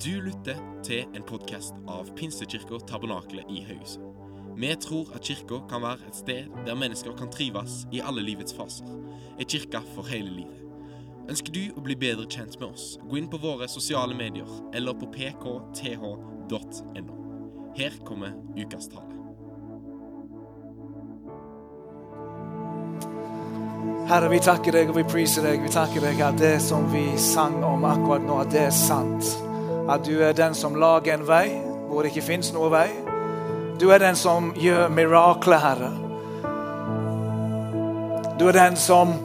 Du 0.00 0.20
lytter 0.24 0.56
til 0.80 1.02
en 1.12 1.24
podkast 1.28 1.74
av 1.84 2.06
Pinsekirka 2.16 2.78
Tabernakelet 2.88 3.44
i 3.52 3.60
Haugesund. 3.68 4.14
Vi 4.56 4.70
tror 4.80 5.10
at 5.12 5.26
kirka 5.28 5.58
kan 5.68 5.82
være 5.84 6.06
et 6.08 6.16
sted 6.16 6.46
der 6.64 6.78
mennesker 6.80 7.12
kan 7.18 7.28
trives 7.28 7.82
i 7.92 8.00
alle 8.00 8.22
livets 8.24 8.54
faser. 8.56 8.88
En 9.36 9.44
kirke 9.44 9.82
for 9.92 10.08
hele 10.08 10.30
livet. 10.38 10.62
Ønsker 11.28 11.52
du 11.52 11.60
å 11.76 11.84
bli 11.84 11.98
bedre 12.00 12.24
kjent 12.32 12.56
med 12.62 12.70
oss, 12.70 12.94
gå 13.10 13.20
inn 13.20 13.28
på 13.28 13.42
våre 13.42 13.68
sosiale 13.68 14.16
medier 14.16 14.48
eller 14.72 14.96
på 14.96 15.10
pkth.no. 15.12 16.14
Her 17.76 18.00
kommer 18.08 18.32
ukas 18.56 18.88
tale. 18.88 19.20
Herre, 24.08 24.32
vi 24.32 24.40
takker 24.48 24.80
deg 24.80 24.88
og 24.88 24.96
vi 24.96 25.04
priser 25.12 25.44
deg. 25.44 25.60
Vi 25.60 25.76
takker 25.76 26.08
deg 26.08 26.24
at 26.24 26.40
det 26.40 26.56
som 26.64 26.88
vi 26.88 27.04
sang 27.20 27.60
om 27.60 27.84
akkurat 27.84 28.24
nå, 28.24 28.40
at 28.46 28.56
det 28.56 28.64
er 28.70 28.74
sant. 28.80 29.49
At 29.90 30.06
du 30.06 30.20
er 30.22 30.32
den 30.32 30.54
som 30.54 30.76
lager 30.78 31.14
en 31.14 31.26
vei 31.26 31.48
hvor 31.90 32.02
det 32.02 32.12
ikke 32.12 32.22
fins 32.28 32.52
noe 32.54 32.70
vei. 32.70 32.86
Du 33.80 33.88
er 33.90 33.98
den 33.98 34.14
som 34.16 34.52
gjør 34.54 34.88
mirakler, 34.94 35.58
Herre. 35.58 35.90
Du 38.38 38.46
er 38.48 38.54
den 38.54 38.76
som 38.78 39.16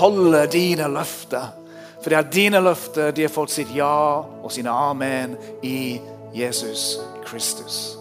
holder 0.00 0.46
dine 0.50 0.88
løfter. 0.90 1.52
Fordi 2.02 2.14
at 2.18 2.34
dine 2.34 2.60
løfter 2.60 3.10
de 3.10 3.22
har 3.22 3.32
fått 3.32 3.54
sitt 3.54 3.70
ja 3.74 4.18
og 4.18 4.50
sine 4.52 4.70
amen 4.70 5.36
i 5.62 6.00
Jesus 6.34 6.98
Kristus. 7.26 7.96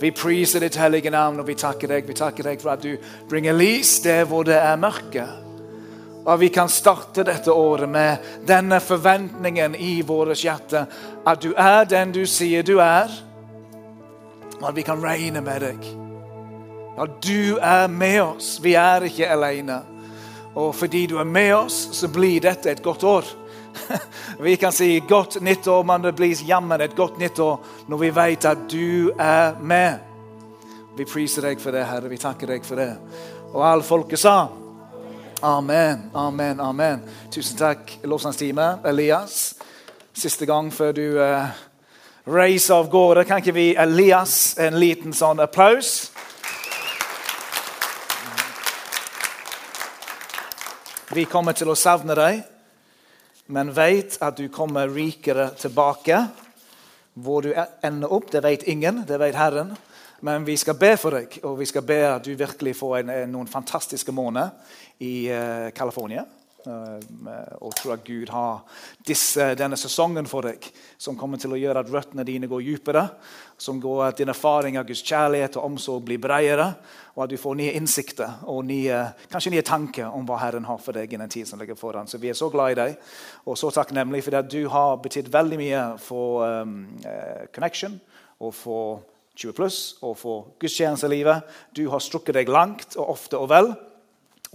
Vi 0.00 0.10
priser 0.10 0.60
ditt 0.60 0.76
hellige 0.76 1.10
navn 1.10 1.40
og 1.40 1.46
vi 1.48 1.54
takker 1.54 1.88
deg. 1.88 2.08
Vi 2.08 2.14
takker 2.14 2.50
deg 2.50 2.60
for 2.60 2.74
at 2.74 2.82
du 2.82 2.96
bringer 3.30 3.56
lys 3.56 4.00
der 4.04 4.26
hvor 4.28 4.44
det 4.44 4.58
er 4.58 4.76
mørke. 4.76 5.24
Og 6.26 6.32
at 6.34 6.40
vi 6.40 6.48
kan 6.50 6.68
starte 6.68 7.22
dette 7.22 7.52
året 7.54 7.86
med 7.88 8.24
denne 8.46 8.80
forventningen 8.82 9.76
i 9.78 10.00
vårt 10.02 10.42
hjerte. 10.42 10.82
At 11.22 11.42
du 11.42 11.52
er 11.54 11.86
den 11.86 12.10
du 12.12 12.24
sier 12.26 12.66
du 12.66 12.80
er. 12.82 13.12
Og 14.58 14.64
at 14.72 14.74
vi 14.74 14.82
kan 14.82 15.02
regne 15.04 15.40
med 15.40 15.62
deg. 15.62 15.86
At 16.98 17.20
du 17.22 17.60
er 17.62 17.86
med 17.86 18.18
oss. 18.24 18.56
Vi 18.62 18.74
er 18.74 19.06
ikke 19.06 19.30
alene. 19.30 19.78
Og 20.58 20.74
fordi 20.74 21.06
du 21.06 21.18
er 21.22 21.30
med 21.30 21.54
oss, 21.54 21.76
så 21.94 22.10
blir 22.10 22.40
dette 22.42 22.72
et 22.72 22.82
godt 22.82 23.04
år. 23.04 23.24
Vi 24.40 24.56
kan 24.56 24.72
si 24.72 25.02
godt 25.08 25.42
nyttår, 25.44 25.82
men 25.84 26.02
det 26.02 26.14
blir 26.16 26.44
jammen 26.48 26.80
et 26.80 26.96
godt 26.96 27.18
nyttår 27.20 27.58
når 27.92 27.98
vi 28.00 28.08
vet 28.16 28.44
at 28.48 28.62
du 28.72 29.10
er 29.20 29.58
med. 29.60 29.98
Vi 30.96 31.04
priser 31.04 31.44
deg 31.44 31.60
for 31.60 31.76
det, 31.76 31.84
Herre. 31.84 32.08
Vi 32.08 32.16
takker 32.16 32.48
deg 32.54 32.64
for 32.64 32.80
det. 32.80 32.94
Og 33.52 33.60
alle 33.68 33.84
folket 33.84 34.20
sa 34.20 34.38
amen, 35.42 36.10
amen, 36.14 36.60
amen. 36.60 37.02
Tusen 37.30 37.58
takk, 37.58 37.92
lovsangstime. 38.02 38.78
Elias, 38.84 39.54
siste 40.16 40.46
gang 40.46 40.72
før 40.72 40.92
du 40.96 41.04
uh, 41.20 41.48
reiser 42.26 42.74
av 42.78 42.90
gårde, 42.90 43.24
kan 43.28 43.42
ikke 43.42 43.56
vi 43.56 43.68
Elias 43.76 44.56
en 44.58 44.80
liten 44.80 45.16
sånn 45.16 45.40
applaus? 45.44 46.10
Vi 51.14 51.24
kommer 51.30 51.56
til 51.56 51.70
å 51.70 51.78
savne 51.78 52.16
deg 52.18 52.44
men 53.46 53.70
vet 53.72 54.18
at 54.22 54.36
du 54.36 54.48
kommer 54.48 54.90
rikere 54.90 55.50
tilbake. 55.58 56.26
Hvor 57.14 57.42
du 57.42 57.54
ender 57.82 58.12
opp, 58.12 58.30
det 58.32 58.42
vet 58.44 58.66
ingen, 58.68 59.04
det 59.08 59.18
vet 59.22 59.38
Herren. 59.38 59.76
Men 60.20 60.44
vi 60.44 60.56
skal 60.56 60.78
be 60.80 60.94
for 60.96 61.18
deg, 61.18 61.38
og 61.44 61.58
vi 61.60 61.68
skal 61.68 61.84
be 61.84 62.00
at 62.08 62.24
du 62.24 62.32
virkelig 62.38 62.76
får 62.78 63.02
en, 63.02 63.12
noen 63.32 63.50
fantastiske 63.50 64.12
måneder 64.16 64.50
i 65.04 65.28
uh, 65.28 65.68
California. 65.76 66.24
Uh, 66.66 66.98
og 67.62 67.76
tror 67.78 67.92
at 67.94 68.02
Gud 68.02 68.30
har 68.34 68.64
disse, 69.06 69.52
denne 69.54 69.76
sesongen 69.78 70.26
for 70.26 70.48
deg, 70.48 70.64
som 70.98 71.14
kommer 71.18 71.38
til 71.38 71.52
å 71.54 71.58
gjøre 71.60 71.84
at 71.84 71.92
røttene 71.92 72.24
dine 72.26 72.48
går 72.50 72.64
dypere. 72.64 73.04
Som 73.60 73.78
går 73.80 74.02
at 74.08 74.18
din 74.18 74.32
erfaring 74.32 74.80
av 74.80 74.88
Guds 74.88 75.04
kjærlighet 75.06 75.60
og 75.60 75.68
omsorg 75.68 76.02
blir 76.08 76.20
bredere. 76.20 76.72
Og 77.14 77.22
at 77.24 77.32
du 77.32 77.36
får 77.40 77.58
nye 77.60 77.76
innsikter 77.78 78.42
og 78.50 78.64
nye, 78.68 78.98
kanskje 79.30 79.52
nye 79.54 79.64
tanker 79.64 80.10
om 80.10 80.26
hva 80.28 80.40
Herren 80.42 80.66
har 80.68 80.80
for 80.82 80.96
deg 80.96 81.12
i 81.12 81.20
den 81.20 81.32
tiden 81.32 81.48
som 81.48 81.60
ligger 81.60 81.78
foran. 81.78 82.08
Så 82.08 82.20
vi 82.20 82.32
er 82.32 82.36
så 82.36 82.50
glad 82.52 82.74
i 82.74 82.80
deg 82.80 82.96
og 83.46 83.60
så 83.60 83.70
takknemlige 83.72 84.26
for 84.26 84.40
at 84.40 84.50
du 84.52 84.64
har 84.72 84.98
betydd 85.04 85.30
veldig 85.32 85.60
mye 85.60 85.84
for 86.02 86.44
um, 86.64 86.80
uh, 87.06 87.46
Connection 87.54 88.00
og 88.42 88.52
for 88.56 89.04
20 89.36 89.56
pluss 89.56 89.80
og 90.00 90.16
for 90.18 90.46
gudstjenestelivet. 90.60 91.44
Du 91.76 91.86
har 91.92 92.02
strukket 92.02 92.38
deg 92.38 92.50
langt 92.52 92.96
og 92.96 93.12
ofte 93.16 93.38
og 93.38 93.50
vel. 93.52 93.74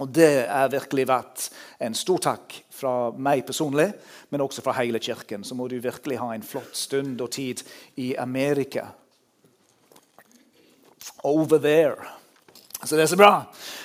Og 0.02 0.08
Det 0.08 0.46
er 0.48 0.72
virkelig 0.72 1.04
vært 1.06 1.44
en 1.82 1.94
stor 1.94 2.18
takk 2.24 2.56
fra 2.74 3.12
meg 3.14 3.44
personlig, 3.46 3.92
men 4.30 4.42
også 4.42 4.64
fra 4.64 4.74
hele 4.80 4.98
kirken. 4.98 5.44
Så 5.44 5.54
må 5.54 5.68
du 5.68 5.78
virkelig 5.78 6.18
ha 6.18 6.32
en 6.34 6.42
flott 6.42 6.74
stund 6.76 7.20
og 7.20 7.30
tid 7.30 7.62
i 7.96 8.14
Amerika. 8.16 8.88
Over 11.22 11.58
there. 11.58 12.08
Så 12.82 12.96
det 12.96 13.04
er 13.04 13.12
så 13.12 13.20
bra. 13.20 13.32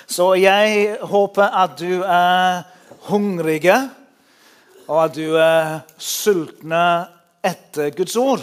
Så 0.06 0.32
jeg 0.34 0.96
håper 1.06 1.54
at 1.62 1.78
du 1.78 2.02
er 2.02 2.64
hungrige, 3.06 3.78
og 4.88 5.04
at 5.04 5.14
du 5.14 5.36
er 5.38 5.84
sultne 6.00 6.82
etter 7.44 7.92
Guds 7.94 8.16
ord. 8.16 8.42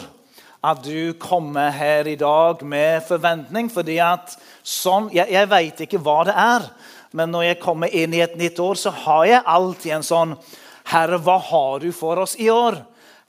At 0.66 0.82
du 0.82 1.14
kommer 1.22 1.70
her 1.70 2.08
i 2.10 2.16
dag 2.18 2.62
med 2.66 3.04
forventning, 3.06 3.68
fordi 3.70 4.00
at 4.02 4.34
sånn 4.66 5.12
Jeg, 5.14 5.30
jeg 5.30 5.50
veit 5.50 5.82
ikke 5.84 6.00
hva 6.02 6.24
det 6.26 6.34
er. 6.34 6.66
Men 7.14 7.30
når 7.30 7.44
jeg 7.50 7.62
kommer 7.62 7.92
inn 7.94 8.14
i 8.16 8.24
et 8.24 8.34
nytt 8.38 8.58
år, 8.58 8.74
så 8.74 8.90
har 8.90 9.24
jeg 9.30 9.46
alltid 9.46 9.92
en 9.94 10.06
sånn 10.06 10.34
Herre, 10.90 11.18
hva 11.22 11.38
har 11.42 11.80
du 11.82 11.90
for 11.94 12.18
oss 12.22 12.36
i 12.38 12.50
år? 12.50 12.80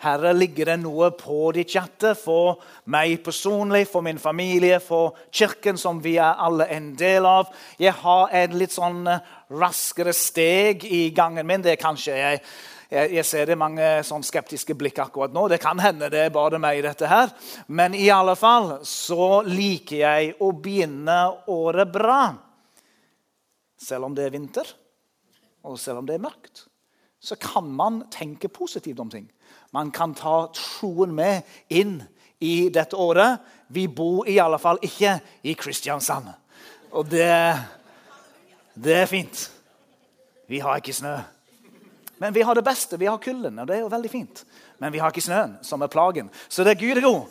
Herre, 0.01 0.29
ligger 0.37 0.69
det 0.69 0.75
noe 0.83 1.07
på 1.17 1.47
ditt 1.55 1.71
hjerte 1.73 2.11
for 2.17 2.59
meg 2.93 3.15
personlig, 3.25 3.87
for 3.89 4.05
min 4.05 4.19
familie, 4.21 4.77
for 4.83 5.15
kirken, 5.33 5.77
som 5.81 6.01
vi 6.03 6.19
er 6.21 6.37
alle 6.37 6.67
en 6.73 6.91
del 6.97 7.25
av? 7.25 7.49
Jeg 7.81 7.95
har 8.03 8.33
en 8.41 8.57
litt 8.61 8.75
sånn 8.75 9.07
eh, 9.09 9.23
raskere 9.57 10.13
steg 10.13 10.85
i 10.85 11.07
gangen 11.17 11.49
min. 11.49 11.65
Det 11.65 11.73
er 11.73 11.81
kanskje 11.81 12.19
jeg 12.19 12.43
jeg, 12.87 13.11
jeg, 13.17 13.25
ser 13.27 13.49
det 13.49 13.57
mange 13.59 13.85
sånn 14.07 14.23
skeptiske 14.23 14.75
blikk 14.79 15.01
akkurat 15.03 15.33
nå. 15.35 15.47
Det 15.51 15.59
kan 15.59 15.79
hende 15.83 16.07
det 16.11 16.21
er 16.27 16.33
bare 16.33 16.59
meg, 16.61 16.79
dette 16.85 17.09
her. 17.11 17.33
Men 17.67 17.95
i 17.97 18.07
alle 18.13 18.37
fall 18.39 18.77
så 18.87 19.41
liker 19.47 19.99
jeg 19.99 20.35
å 20.43 20.53
begynne 20.55 21.17
året 21.51 21.91
bra. 21.91 22.21
Selv 23.77 24.07
om 24.07 24.15
det 24.15 24.25
er 24.27 24.33
vinter, 24.33 24.71
og 25.67 25.75
selv 25.81 26.01
om 26.01 26.07
det 26.07 26.15
er 26.15 26.23
mørkt, 26.23 26.63
så 27.19 27.35
kan 27.41 27.67
man 27.75 28.05
tenke 28.13 28.47
positivt 28.47 28.99
om 29.03 29.11
ting. 29.11 29.27
Man 29.75 29.91
kan 29.91 30.15
ta 30.15 30.47
troen 30.55 31.11
med 31.15 31.43
inn 31.67 31.99
i 32.39 32.69
dette 32.73 32.95
året. 32.95 33.41
Vi 33.67 33.87
bor 33.91 34.27
i 34.29 34.39
alle 34.39 34.59
fall 34.61 34.79
ikke 34.85 35.17
i 35.43 35.57
Kristiansand. 35.59 36.29
Og 36.95 37.09
det, 37.11 37.27
det 38.79 39.01
er 39.01 39.09
fint. 39.11 39.49
Vi 40.47 40.61
har 40.63 40.79
ikke 40.79 40.95
snø. 40.95 41.17
Men 42.17 42.33
vi 42.33 42.41
har 42.41 42.55
det 42.55 42.65
beste. 42.65 42.97
Vi 42.97 43.05
har 43.05 43.17
kulden, 43.17 43.59
og 43.59 43.67
det 43.67 43.75
er 43.75 43.83
jo 43.85 43.91
veldig 43.93 44.11
fint. 44.11 44.45
Men 44.77 44.93
vi 44.93 44.99
har 44.99 45.13
ikke 45.13 45.25
snøen, 45.25 45.57
som 45.61 45.81
er 45.81 45.91
plagen. 45.91 46.31
Så 46.49 46.63
det 46.63 46.75
er 46.75 46.81
Gud 46.81 46.97
er 46.97 47.05
god. 47.05 47.25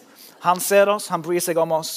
Han 0.46 0.60
ser 0.60 0.88
oss, 0.92 1.08
han 1.08 1.22
bryr 1.22 1.40
seg 1.40 1.58
om 1.58 1.72
oss. 1.72 1.94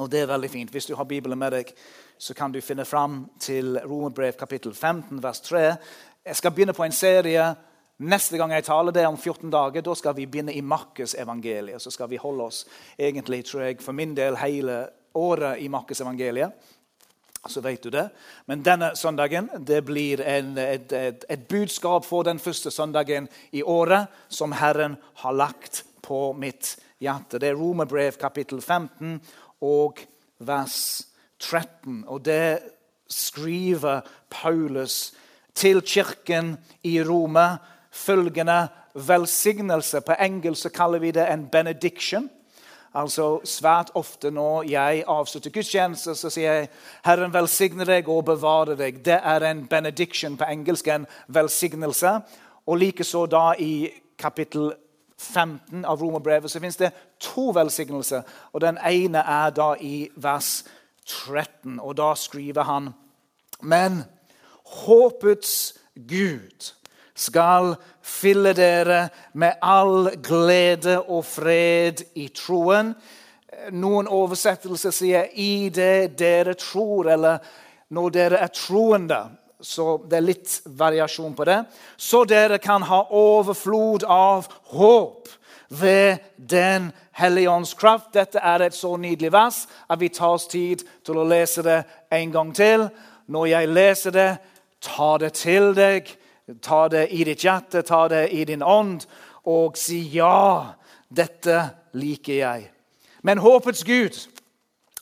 Og 0.00 0.10
det 0.10 0.22
er 0.22 0.32
veldig 0.32 0.50
fint. 0.50 0.70
Hvis 0.72 0.88
du 0.88 0.94
har 0.96 1.04
Bibelen 1.04 1.38
med 1.38 1.52
deg, 1.52 1.74
så 2.18 2.34
kan 2.34 2.52
du 2.52 2.60
finne 2.60 2.84
fram 2.84 3.26
til 3.40 3.76
Romerbrev 3.84 4.32
kapittel 4.38 4.74
15, 4.74 5.22
vers 5.22 5.40
3. 5.40 5.62
Jeg 6.24 6.38
skal 6.38 6.54
begynne 6.54 6.74
på 6.74 6.84
en 6.86 6.94
serie 6.94 7.44
neste 7.98 8.38
gang 8.38 8.54
jeg 8.54 8.64
taler. 8.64 8.94
Det 8.94 9.02
er 9.02 9.10
om 9.10 9.18
14 9.18 9.50
dager. 9.50 9.82
Da 9.82 9.94
skal 9.94 10.16
vi 10.16 10.26
begynne 10.26 10.54
i 10.54 10.62
Markus 10.62 11.14
evangeliet. 11.18 11.82
Så 11.82 11.90
skal 11.90 12.10
vi 12.10 12.20
holde 12.22 12.46
oss 12.48 12.64
egentlig, 12.98 13.44
tror 13.44 13.66
jeg, 13.66 13.82
for 13.82 13.92
min 13.92 14.16
del 14.16 14.38
hele 14.40 14.86
året 15.14 15.60
i 15.60 15.68
Markus 15.68 16.00
evangeliet. 16.00 16.52
Så 17.48 17.60
vet 17.60 17.82
du 17.82 17.90
det. 17.90 18.08
Men 18.46 18.62
denne 18.62 18.92
søndagen 18.96 19.48
det 19.66 19.80
blir 19.84 20.20
en, 20.22 20.54
et, 20.58 20.92
et, 20.92 21.24
et 21.28 21.48
budskap 21.50 22.06
for 22.06 22.22
den 22.22 22.38
første 22.38 22.70
søndagen 22.70 23.26
i 23.50 23.62
året 23.62 24.12
som 24.30 24.54
Herren 24.54 24.94
har 25.24 25.34
lagt 25.34 25.82
på 26.02 26.32
mitt 26.38 26.76
hjerte. 27.02 27.40
Det 27.42 27.50
er 27.50 27.58
Romerbrev 27.58 28.14
kapittel 28.20 28.62
15 28.62 29.18
og 29.66 29.98
vers 30.38 30.78
13. 31.42 32.04
Og 32.06 32.22
det 32.24 32.62
skriver 33.10 34.06
Paulus 34.30 35.12
til 35.54 35.82
kirken 35.82 36.54
i 36.86 37.00
Roma 37.02 37.56
følgende 37.90 38.68
velsignelse. 38.94 40.00
På 40.00 40.14
engelsk 40.14 40.72
kaller 40.74 41.02
vi 41.02 41.10
det 41.10 41.26
en 41.26 41.48
benediction. 41.52 42.30
Altså 42.94 43.40
Svært 43.44 43.90
ofte 43.94 44.30
når 44.30 44.62
jeg 44.68 45.04
avslutter 45.08 45.50
gudstjenester, 45.50 46.14
så 46.14 46.30
sier 46.30 46.52
jeg 46.52 46.68
'Herren 47.04 47.32
velsigne 47.32 47.84
deg 47.84 48.08
og 48.08 48.24
bevare 48.24 48.76
deg'. 48.76 49.02
Det 49.04 49.20
er 49.24 49.50
en 49.50 49.66
benediction 49.66 50.36
på 50.36 50.44
engelsk, 50.44 50.88
en 50.88 51.06
velsignelse. 51.28 52.20
Og 52.66 52.76
likeså 52.76 53.26
da 53.26 53.54
i 53.58 53.90
kapittel 54.18 54.72
15 55.18 55.84
av 55.84 56.02
Romerbrevet 56.02 56.50
så 56.50 56.60
fins 56.60 56.76
det 56.76 56.92
to 57.20 57.50
velsignelser. 57.54 58.22
Og 58.52 58.60
den 58.60 58.78
ene 58.90 59.18
er 59.18 59.50
da 59.50 59.74
i 59.80 60.08
vers 60.16 60.64
13. 61.06 61.80
Og 61.80 61.96
da 61.96 62.14
skriver 62.14 62.62
han 62.62 62.90
Men 63.60 64.02
håpets 64.66 65.74
Gud, 65.94 66.72
skal 67.14 67.74
fylle 68.02 68.52
dere 68.56 69.08
med 69.34 69.60
all 69.62 70.10
glede 70.22 70.98
og 71.02 71.24
fred 71.28 72.04
i 72.14 72.28
troen. 72.34 72.94
Noen 73.70 74.08
oversettelser 74.08 74.90
sier 74.90 75.28
'i 75.34 75.68
det 75.68 76.18
dere 76.18 76.54
tror', 76.54 77.12
eller 77.12 77.38
'når 77.90 78.10
dere 78.10 78.38
er 78.38 78.48
troende'. 78.48 79.28
Så 79.60 80.00
det 80.10 80.16
er 80.16 80.26
litt 80.26 80.60
variasjon 80.66 81.34
på 81.34 81.44
det. 81.44 81.64
Så 81.96 82.24
dere 82.24 82.58
kan 82.58 82.82
ha 82.82 83.04
overflod 83.10 84.04
av 84.04 84.48
håp 84.64 85.28
ved 85.68 86.18
Den 86.36 86.92
hellige 87.12 87.50
ånds 87.50 87.74
kraft. 87.74 88.12
Dette 88.12 88.38
er 88.38 88.62
et 88.62 88.74
så 88.74 88.96
nydelig 88.96 89.32
vers 89.32 89.66
at 89.88 90.00
vi 90.00 90.08
tar 90.08 90.34
oss 90.34 90.48
tid 90.50 90.82
til 91.04 91.20
å 91.20 91.28
lese 91.28 91.62
det 91.62 91.84
en 92.10 92.32
gang 92.32 92.50
til. 92.54 92.88
Når 93.26 93.46
jeg 93.46 93.68
leser 93.68 94.10
det, 94.10 94.30
ta 94.80 95.18
det 95.18 95.32
til 95.38 95.72
deg. 95.74 96.10
Ta 96.62 96.88
det 96.88 97.08
i 97.12 97.24
ditt 97.24 97.44
hjerte, 97.44 97.82
ta 97.82 98.08
det 98.08 98.28
i 98.32 98.44
din 98.44 98.62
ånd, 98.62 99.06
og 99.48 99.78
si 99.78 100.02
ja, 100.14 100.74
dette 101.08 101.62
liker 101.98 102.38
jeg. 102.38 102.68
Men 103.22 103.38
håpets 103.38 103.84
Gud, 103.84 104.18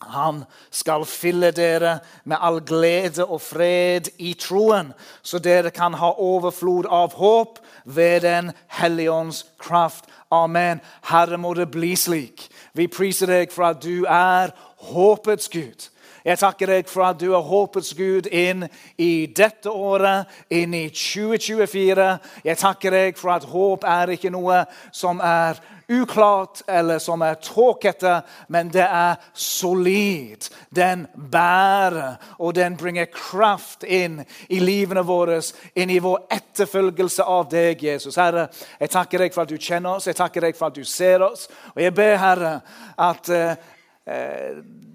han 0.01 0.45
skal 0.71 1.05
fylle 1.05 1.51
dere 1.53 1.99
med 2.25 2.41
all 2.41 2.61
glede 2.65 3.25
og 3.27 3.41
fred 3.45 4.09
i 4.19 4.33
troen, 4.41 4.95
så 5.23 5.39
dere 5.39 5.71
kan 5.71 5.95
ha 6.01 6.15
overflod 6.17 6.89
av 6.89 7.17
håp 7.21 7.59
ved 7.85 8.21
Den 8.25 8.53
hellige 8.81 9.13
ånds 9.13 9.45
kraft. 9.59 10.09
Amen. 10.31 10.81
Herre, 11.03 11.37
må 11.39 11.55
det 11.55 11.71
bli 11.71 11.97
slik. 11.97 12.49
Vi 12.73 12.87
priser 12.87 13.27
deg 13.27 13.53
for 13.53 13.67
at 13.73 13.83
du 13.83 14.07
er 14.07 14.55
håpets 14.93 15.49
Gud. 15.49 15.91
Jeg 16.25 16.39
takker 16.39 16.75
deg 16.75 16.89
for 16.91 17.07
at 17.09 17.21
du 17.21 17.31
er 17.33 17.49
håpets 17.49 17.95
Gud 17.97 18.29
inn 18.29 18.67
i 19.01 19.27
dette 19.27 19.73
året, 19.73 20.29
inn 20.53 20.75
i 20.77 20.87
2024. 20.93 22.09
Jeg 22.45 22.61
takker 22.61 22.97
deg 22.97 23.21
for 23.21 23.35
at 23.35 23.49
håp 23.49 23.87
er 23.89 24.17
ikke 24.17 24.33
noe 24.35 24.65
som 24.93 25.23
er 25.25 25.61
uklart 25.91 26.63
eller 26.71 26.99
som 26.99 27.23
er 27.23 27.35
tåkete, 27.43 28.21
men 28.49 28.69
det 28.71 28.85
er 28.85 29.17
solid. 29.35 30.47
Den 30.71 31.07
bærer, 31.15 32.15
og 32.39 32.55
den 32.55 32.77
bringer 32.77 33.11
kraft 33.11 33.85
inn 33.85 34.21
i 34.49 34.61
livene 34.63 35.03
våre, 35.07 35.41
inn 35.75 35.91
i 35.91 35.99
vår 36.03 36.29
etterfølgelse 36.31 37.27
av 37.27 37.49
deg, 37.51 37.83
Jesus. 37.83 38.19
Herre, 38.21 38.47
jeg 38.79 38.93
takker 38.95 39.25
deg 39.25 39.35
for 39.35 39.43
at 39.45 39.51
du 39.51 39.59
kjenner 39.59 39.97
oss, 39.97 40.07
jeg 40.07 40.19
takker 40.21 40.47
deg 40.47 40.59
for 40.59 40.71
at 40.71 40.79
du 40.79 40.85
ser 40.87 41.27
oss. 41.27 41.49
Og 41.75 41.83
jeg 41.83 41.95
ber, 41.97 42.17
Herre, 42.23 42.55
at 43.01 43.35
uh, 43.35 44.90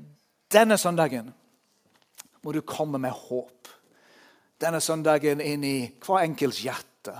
denne 0.51 0.77
søndagen 0.77 1.33
må 2.45 2.53
du 2.53 2.61
komme 2.61 2.99
med 3.01 3.11
håp. 3.11 3.69
Denne 4.61 4.79
søndagen 4.81 5.41
inn 5.43 5.63
i 5.65 5.77
hver 6.05 6.23
enkelts 6.23 6.61
hjerte 6.63 7.15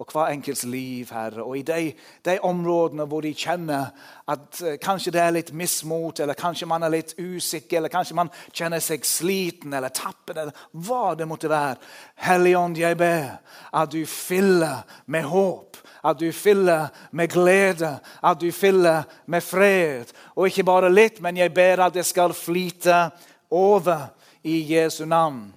og 0.00 0.08
hver 0.08 0.32
enkelts 0.32 0.62
liv, 0.64 1.10
Herre. 1.12 1.42
Og 1.44 1.58
i 1.58 1.62
de, 1.62 1.92
de, 2.24 2.38
områdene 2.40 3.04
hvor 3.04 3.20
de 3.20 3.34
kjenner 3.36 3.90
at 4.32 4.62
uh, 4.64 4.74
kanskje 4.80 5.12
det 5.12 5.20
er 5.20 5.34
litt 5.36 5.52
mismot, 5.52 6.22
eller 6.24 6.38
kanskje 6.38 6.68
man 6.70 6.86
er 6.86 6.94
litt 6.94 7.12
usikker, 7.18 7.76
eller 7.76 7.92
kanskje 7.92 8.16
man 8.16 8.32
kjenner 8.48 8.80
seg 8.80 9.04
sliten 9.04 9.76
eller 9.76 9.92
tappen, 9.92 10.40
eller 10.40 10.64
hva 10.72 11.12
det 11.18 11.28
måtte 11.28 11.52
være. 11.52 11.76
Helligånd, 12.24 12.80
jeg 12.80 12.96
ber 12.96 13.36
at 13.76 13.92
du 13.92 14.00
fyller 14.08 14.86
med 15.06 15.28
håp 15.28 15.76
at 16.00 16.16
du 16.16 16.30
fyller 16.32 16.88
med 17.12 17.28
glede, 17.28 17.98
at 18.24 18.40
du 18.40 18.48
fyller 18.52 19.02
med 19.26 19.42
fred. 19.44 20.12
Og 20.32 20.48
ikke 20.48 20.64
bare 20.64 20.88
litt, 20.92 21.20
men 21.20 21.36
jeg 21.36 21.52
ber 21.54 21.84
at 21.84 21.94
det 21.94 22.06
skal 22.08 22.32
flyte 22.32 23.10
over 23.50 24.08
i 24.42 24.62
Jesu 24.74 25.04
navn. 25.04 25.50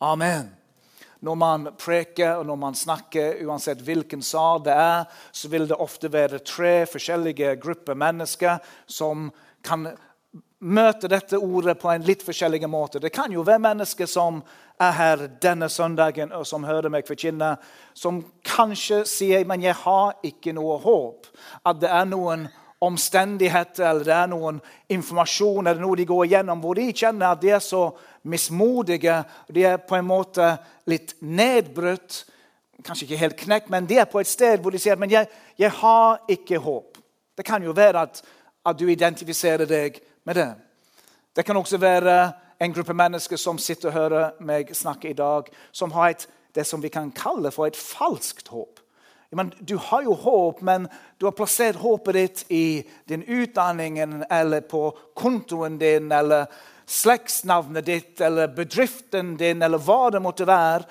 Amen. 0.00 0.59
Når 1.20 1.36
man 1.36 1.66
preker 1.76 2.38
og 2.40 2.46
når 2.48 2.58
man 2.60 2.76
snakker, 2.76 3.42
uansett 3.44 3.82
hvilken 3.84 4.22
sal 4.24 4.62
det 4.64 4.72
er, 4.72 5.08
så 5.32 5.50
vil 5.52 5.68
det 5.68 5.76
ofte 5.76 6.08
være 6.12 6.40
tre 6.44 6.86
forskjellige 6.88 7.56
grupper 7.60 7.98
mennesker 7.98 8.62
som 8.88 9.28
kan 9.66 9.90
møte 10.60 11.08
dette 11.08 11.38
ordet 11.40 11.78
på 11.80 11.88
en 11.92 12.04
litt 12.04 12.22
forskjellig 12.24 12.68
måte. 12.68 13.00
Det 13.00 13.12
kan 13.12 13.32
jo 13.32 13.44
være 13.44 13.64
mennesker 13.64 14.08
som 14.08 14.42
er 14.80 14.96
her 14.96 15.26
denne 15.42 15.68
søndagen 15.72 16.32
og 16.36 16.46
som 16.48 16.64
hører 16.64 16.92
meg 16.92 17.08
forkynne, 17.08 17.54
som 17.96 18.22
kanskje 18.44 19.02
sier 19.08 19.44
men 19.48 19.64
jeg 19.64 19.76
har 19.82 20.16
ikke 20.24 20.54
noe 20.56 20.78
håp. 20.80 21.28
At 21.64 21.80
det 21.80 21.92
er 21.92 22.08
noen 22.08 22.48
omstendigheter 22.80 23.84
eller 23.84 24.06
det 24.06 24.14
er 24.16 24.28
noen 24.32 24.60
informasjon 24.88 25.66
eller 25.66 25.82
noe 25.82 25.98
de 25.98 26.06
går 26.08 26.24
igjennom 26.26 26.62
hvor 26.62 26.78
de 26.78 26.88
kjenner 26.96 27.34
at 27.34 27.42
de 27.42 27.52
er 27.52 27.62
så 27.64 27.90
mismodige. 28.22 29.18
De 29.52 29.64
er 29.68 29.80
på 29.84 29.98
en 29.98 30.08
måte 30.08 30.46
litt 30.88 31.14
nedbrutt. 31.20 32.24
Kanskje 32.84 33.06
ikke 33.06 33.20
helt 33.20 33.38
knekt, 33.42 33.70
men 33.72 33.88
de 33.88 34.00
er 34.00 34.08
på 34.08 34.22
et 34.22 34.30
sted 34.30 34.62
hvor 34.64 34.72
de 34.72 34.80
sier 34.80 34.96
men 35.00 35.12
jeg, 35.12 35.28
jeg 35.60 35.72
har 35.82 36.24
ikke 36.32 36.60
håp. 36.64 36.96
Det 37.36 37.44
kan 37.46 37.62
jo 37.64 37.76
være 37.76 38.06
at, 38.08 38.22
at 38.66 38.80
du 38.80 38.88
identifiserer 38.88 39.68
deg 39.68 40.00
med 40.24 40.40
det. 40.40 40.50
Det 41.36 41.44
kan 41.44 41.56
også 41.56 41.78
være 41.80 42.16
en 42.60 42.72
gruppe 42.72 42.96
mennesker 42.96 43.36
som 43.40 43.58
sitter 43.58 43.88
og 43.88 43.96
hører 43.96 44.44
meg 44.44 44.72
snakke 44.76 45.12
i 45.12 45.16
dag, 45.16 45.48
som 45.72 45.92
har 45.96 46.12
et, 46.12 46.26
det 46.54 46.66
som 46.66 46.82
vi 46.82 46.90
kan 46.92 47.12
kalle 47.16 47.52
for 47.54 47.68
et 47.68 47.78
falskt 47.78 48.48
håp. 48.52 48.80
Men 49.36 49.52
du 49.60 49.76
har 49.76 50.02
jo 50.02 50.14
håp, 50.14 50.60
men 50.60 50.88
du 51.18 51.26
har 51.26 51.36
plassert 51.38 51.78
håpet 51.78 52.14
ditt 52.14 52.44
i 52.48 52.82
din 53.06 53.22
utdanning 53.22 53.98
eller 54.30 54.60
på 54.60 54.90
kontoen 55.14 55.78
din 55.78 56.10
eller 56.12 56.50
slektsnavnet 56.90 57.86
ditt 57.86 58.20
eller 58.20 58.50
bedriften 58.50 59.36
din 59.38 59.62
eller 59.62 59.78
hva 59.78 60.10
det 60.10 60.22
måtte 60.22 60.48
være. 60.48 60.82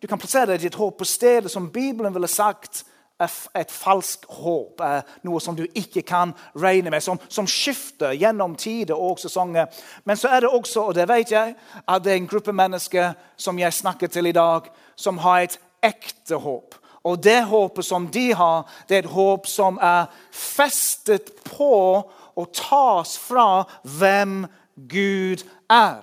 Du 0.00 0.08
kan 0.08 0.18
plassere 0.18 0.56
ditt 0.56 0.74
håp 0.80 0.98
på 0.98 1.08
stedet 1.08 1.52
som 1.52 1.68
Bibelen 1.72 2.14
ville 2.14 2.28
sagt 2.28 2.86
er 3.20 3.30
et 3.60 3.70
falskt 3.70 4.24
håp, 4.28 4.80
noe 5.22 5.40
som 5.40 5.54
du 5.56 5.62
ikke 5.78 6.02
kan 6.02 6.32
regne 6.58 6.90
med, 6.90 7.02
som, 7.02 7.20
som, 7.28 7.46
skifter 7.46 8.16
gjennom 8.18 8.56
tider 8.58 8.98
og 8.98 9.20
sesonger. 9.22 9.68
Men 10.04 10.18
så 10.18 10.32
er 10.34 10.42
det 10.42 10.50
også, 10.50 10.88
og 10.88 10.96
det 10.98 11.06
vet 11.08 11.30
jeg, 11.30 11.54
at 11.86 12.04
det 12.04 12.12
er 12.12 12.18
en 12.18 12.30
gruppe 12.30 12.52
mennesker 12.52 13.12
som 13.36 13.58
jeg 13.58 13.76
snakker 13.76 14.10
til 14.10 14.26
i 14.26 14.34
dag, 14.34 14.66
som 14.96 15.20
har 15.22 15.44
et 15.44 15.58
ekte 15.84 16.40
håp. 16.42 16.74
Og 17.04 17.22
det 17.22 17.42
håpet 17.44 17.84
som 17.84 18.08
de 18.08 18.32
har, 18.32 18.64
det 18.88 18.96
er 18.96 19.04
et 19.04 19.12
håp 19.12 19.46
som 19.46 19.78
er 19.82 20.06
festet 20.32 21.32
på 21.44 21.74
og 22.34 22.52
tas 22.56 23.18
fra 23.20 23.64
hvem 23.98 24.44
Gud 24.74 25.44
er. 25.70 26.00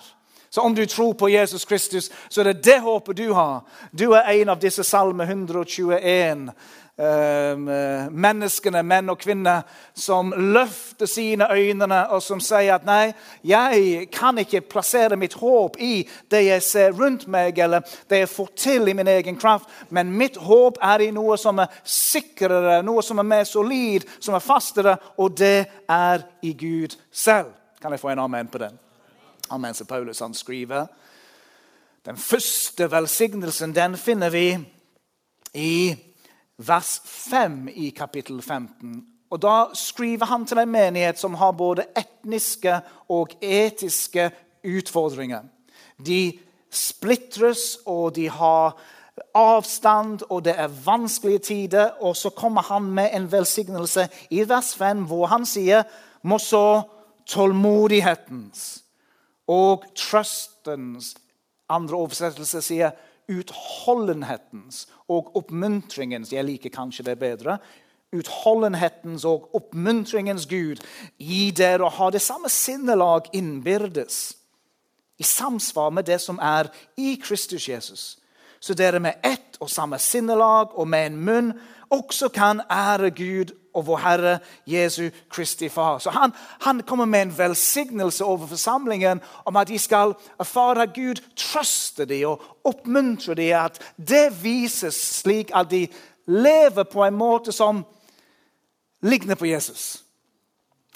Så 0.51 0.61
om 0.61 0.75
du 0.75 0.85
tror 0.85 1.13
på 1.13 1.29
Jesus 1.29 1.65
Kristus, 1.65 2.11
så 2.29 2.41
er 2.41 2.51
det 2.51 2.63
det 2.65 2.81
håpet 2.83 3.17
du 3.17 3.33
har. 3.33 3.61
Du 3.91 4.11
er 4.11 4.27
en 4.33 4.49
av 4.51 4.59
disse 4.59 4.83
salme 4.83 5.23
121 5.23 5.95
Ehm, 6.03 6.49
eh, 6.49 6.53
menneskene, 7.01 8.83
menn 8.85 9.09
og 9.09 9.17
kvinner, 9.21 9.63
som 9.97 10.29
løfter 10.35 11.09
sine 11.09 11.47
øyne 11.49 11.87
og 12.13 12.21
som 12.23 12.41
sier 12.43 12.75
at 12.75 12.85
nei, 12.85 13.13
jeg 13.47 14.07
kan 14.13 14.37
ikke 14.37 14.61
plassere 14.69 15.17
mitt 15.17 15.33
håp 15.39 15.79
i 15.81 16.03
det 16.31 16.43
jeg 16.45 16.65
ser 16.65 16.93
rundt 16.97 17.25
meg, 17.31 17.57
eller 17.59 17.81
det 18.09 18.21
jeg 18.23 18.29
får 18.29 18.51
til 18.55 18.91
i 18.91 18.95
min 18.97 19.09
egen 19.09 19.39
kraft, 19.39 19.69
men 19.89 20.13
mitt 20.13 20.37
håp 20.37 20.77
er 20.81 21.07
i 21.07 21.11
noe 21.15 21.37
som 21.41 21.59
er 21.63 21.73
sikrere, 21.83 22.81
noe 22.85 23.01
som 23.05 23.19
er 23.21 23.29
mer 23.31 23.49
solid, 23.49 24.05
som 24.19 24.37
er 24.37 24.45
fastere, 24.45 24.97
og 25.17 25.37
det 25.39 25.65
er 25.89 26.27
i 26.45 26.53
Gud 26.53 26.97
selv. 27.11 27.55
Kan 27.81 27.91
jeg 27.91 28.03
få 28.03 28.13
en 28.13 28.19
amen 28.19 28.47
på 28.51 28.61
den? 28.61 28.77
Amen, 29.49 29.73
som 29.73 29.87
Paulus 29.87 30.19
han 30.19 30.33
skriver. 30.37 30.85
Den 32.05 32.17
første 32.17 32.91
velsignelsen 32.91 33.75
den 33.75 33.97
finner 33.97 34.29
vi 34.29 34.45
i 35.53 35.95
vers 36.67 37.01
5 37.05 37.69
i 37.75 37.89
kapittel 37.89 38.41
15. 38.41 39.05
Og 39.31 39.41
Da 39.41 39.65
skriver 39.73 40.25
han 40.25 40.45
til 40.45 40.57
en 40.57 40.71
menighet 40.71 41.19
som 41.19 41.33
har 41.33 41.51
både 41.51 41.85
etniske 41.97 42.81
og 43.09 43.31
etiske 43.41 44.31
utfordringer. 44.63 45.41
De 46.05 46.39
splitres, 46.71 47.77
og 47.85 48.15
de 48.15 48.29
har 48.29 48.77
avstand, 49.35 50.21
og 50.29 50.45
det 50.45 50.53
er 50.57 50.67
vanskelige 50.85 51.39
tider. 51.39 51.89
Og 52.01 52.15
så 52.15 52.29
kommer 52.29 52.61
han 52.61 52.83
med 52.83 53.09
en 53.13 53.31
velsignelse 53.31 54.07
i 54.29 54.49
vers 54.49 54.75
5, 54.75 55.05
hvor 55.05 55.25
han 55.25 55.45
sier 55.45 55.83
må 56.23 56.37
så 56.37 56.83
tålmodighetens 57.25 58.83
og 59.47 59.83
trøstens 59.95 61.15
Andre 61.71 61.95
oversettelser 61.95 62.63
sier 62.65 62.91
utholdenhetens 63.29 64.87
og 65.09 65.35
oppmuntringens 65.37 66.33
Jeg 66.33 66.45
liker 66.45 66.73
kanskje 66.73 67.05
det 67.09 67.17
bedre. 67.19 67.57
Utholdenhetens 68.15 69.25
og 69.25 69.49
oppmuntringens 69.55 70.47
Gud 70.49 70.81
gi 71.17 71.51
dere 71.55 71.87
å 71.87 71.93
ha 71.95 72.09
det 72.11 72.21
samme 72.21 72.49
sinnelag 72.49 73.29
innbyrdes. 73.33 74.35
I 75.21 75.23
samsvar 75.23 75.91
med 75.93 76.09
det 76.09 76.19
som 76.21 76.39
er 76.41 76.71
i 76.97 77.15
Kristus 77.21 77.67
Jesus. 77.69 78.17
Så 78.59 78.73
dere 78.73 78.99
med 78.99 79.21
ett 79.23 79.57
og 79.61 79.69
samme 79.69 79.99
sinnelag 79.99 80.73
og 80.77 80.87
med 80.87 81.11
en 81.11 81.21
munn 81.25 81.53
også 81.91 82.29
kan 82.33 82.61
ære 82.69 83.11
Gud 83.15 83.53
og 83.73 83.85
vår 83.87 83.97
Herre 83.97 84.39
Jesu 84.67 85.09
Kristi 85.29 85.69
Far. 85.69 85.99
Så 85.99 86.09
han, 86.09 86.33
han, 86.61 86.83
kommer 86.83 87.05
med 87.05 87.21
en 87.21 87.37
velsignelse 87.37 88.25
over 88.25 88.47
forsamlingen 88.47 89.21
om 89.45 89.55
at 89.55 89.67
de 89.67 89.79
skal 89.79 90.13
erfare 90.39 90.87
Gud 90.87 91.21
trøster 91.35 92.05
dem 92.05 92.27
og 92.29 92.41
oppmuntrer 92.63 93.35
dem. 93.35 93.55
At 93.55 93.81
det 93.97 94.43
vises 94.43 94.95
slik 95.21 95.51
at 95.55 95.71
de 95.71 95.87
lever 96.27 96.83
på 96.83 97.03
en 97.05 97.17
måte 97.17 97.51
som 97.51 97.85
ligner 99.01 99.35
på 99.35 99.45
Jesus. 99.45 100.03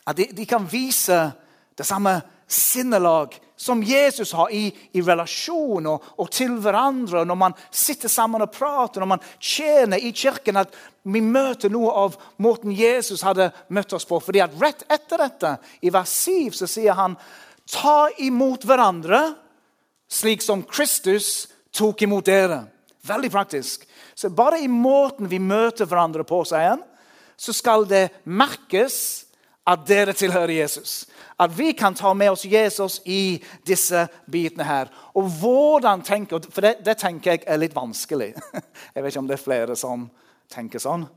At 0.07 0.17
de, 0.17 0.27
de 0.37 0.45
kan 0.45 0.67
vise 0.71 1.31
det 1.77 1.85
samme 1.85 2.21
sinnelag 2.47 3.39
som 3.55 3.83
Jesus 3.83 4.33
har 4.35 4.51
i, 4.51 4.67
i 4.91 5.01
relasjon 5.01 5.87
og, 5.87 6.03
og, 6.17 6.29
til 6.31 6.57
hverandre. 6.59 7.23
Når 7.25 7.37
man 7.39 7.55
sitter 7.71 8.11
sammen 8.11 8.43
og 8.43 8.51
prater, 8.51 9.01
når 9.01 9.11
man 9.13 9.23
tjener 9.39 10.01
i 10.01 10.11
kirken, 10.15 10.59
at 10.59 10.75
vi 11.07 11.21
møter 11.23 11.71
noe 11.71 11.93
av 12.05 12.17
måten 12.43 12.73
Jesus 12.75 13.23
hadde 13.23 13.51
møtt 13.73 13.95
oss 13.95 14.07
på. 14.07 14.19
Fordi 14.19 14.43
at 14.43 14.55
Rett 14.59 14.83
etter 14.91 15.23
dette, 15.23 15.55
i 15.87 15.93
vers 15.93 16.11
7, 16.25 16.51
så 16.59 16.69
sier 16.69 16.97
han 16.97 17.17
ta 17.71 18.09
imot 18.21 18.67
hverandre 18.67 19.21
slik 20.11 20.43
som 20.43 20.63
Kristus 20.67 21.47
tok 21.75 22.05
imot 22.05 22.27
dere. 22.27 22.65
Veldig 23.05 23.31
praktisk. 23.31 23.85
Så 24.15 24.29
Bare 24.29 24.59
i 24.59 24.67
måten 24.71 25.29
vi 25.29 25.39
møter 25.39 25.87
hverandre 25.87 26.25
på, 26.27 26.43
sier 26.47 26.75
han, 26.75 26.83
så 27.35 27.53
skal 27.53 27.83
det 27.87 28.07
merkes 28.23 29.24
at 29.65 29.87
dere 29.87 30.13
tilhører 30.13 30.53
Jesus. 30.61 31.05
At 31.39 31.57
vi 31.57 31.71
kan 31.71 31.95
ta 31.95 32.13
med 32.13 32.31
oss 32.31 32.45
Jesus 32.45 33.01
i 33.05 33.43
disse 33.67 34.07
bitene 34.31 34.63
her. 34.63 34.91
Og 35.13 35.29
hvordan 35.39 36.01
tenker, 36.01 36.39
For 36.49 36.61
det, 36.61 36.77
det 36.85 36.97
tenker 36.97 37.31
jeg 37.31 37.43
er 37.47 37.57
litt 37.57 37.75
vanskelig. 37.75 38.33
Jeg 38.95 39.03
vet 39.03 39.11
ikke 39.11 39.19
om 39.19 39.27
det 39.27 39.39
er 39.39 39.43
flere 39.43 39.75
som 39.75 40.09
tenker 40.53 40.79
sånn. 40.79 41.07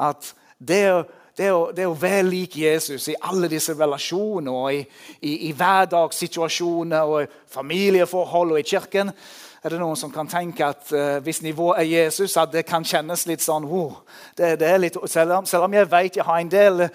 At 0.00 0.32
det 0.58 0.82
å, 0.92 1.04
det 1.36 1.52
å, 1.52 1.60
det 1.76 1.86
å 1.86 1.94
være 1.94 2.24
lik 2.26 2.56
Jesus 2.56 3.08
i 3.08 3.18
alle 3.20 3.48
disse 3.48 3.76
relasjoner, 3.76 4.50
og 4.50 4.72
i, 4.74 4.80
i, 5.20 5.36
i 5.48 5.52
hverdagssituasjoner, 5.52 7.04
og 7.04 7.22
i 7.22 7.30
familieforhold 7.54 8.56
og 8.56 8.60
i 8.60 8.66
kirken 8.66 9.12
er 9.60 9.74
det 9.74 9.78
noen 9.80 9.98
som 9.98 10.12
kan 10.12 10.28
tenke 10.28 10.64
at 10.64 10.88
uh, 10.96 11.18
hvis 11.20 11.42
nivået 11.44 11.82
er 11.82 11.88
Jesus, 11.88 12.36
at 12.40 12.52
det 12.52 12.64
kan 12.68 12.84
kjennes 12.84 13.26
litt 13.28 13.44
sånn 13.44 13.66
wow, 13.68 13.98
det, 14.36 14.54
det 14.62 14.70
litt, 14.80 14.96
selv, 15.04 15.36
om, 15.36 15.48
selv 15.48 15.66
om 15.66 15.76
jeg 15.76 15.90
vet 15.90 16.16
jeg 16.16 16.24
har 16.24 16.40
en 16.40 16.52
del 16.52 16.86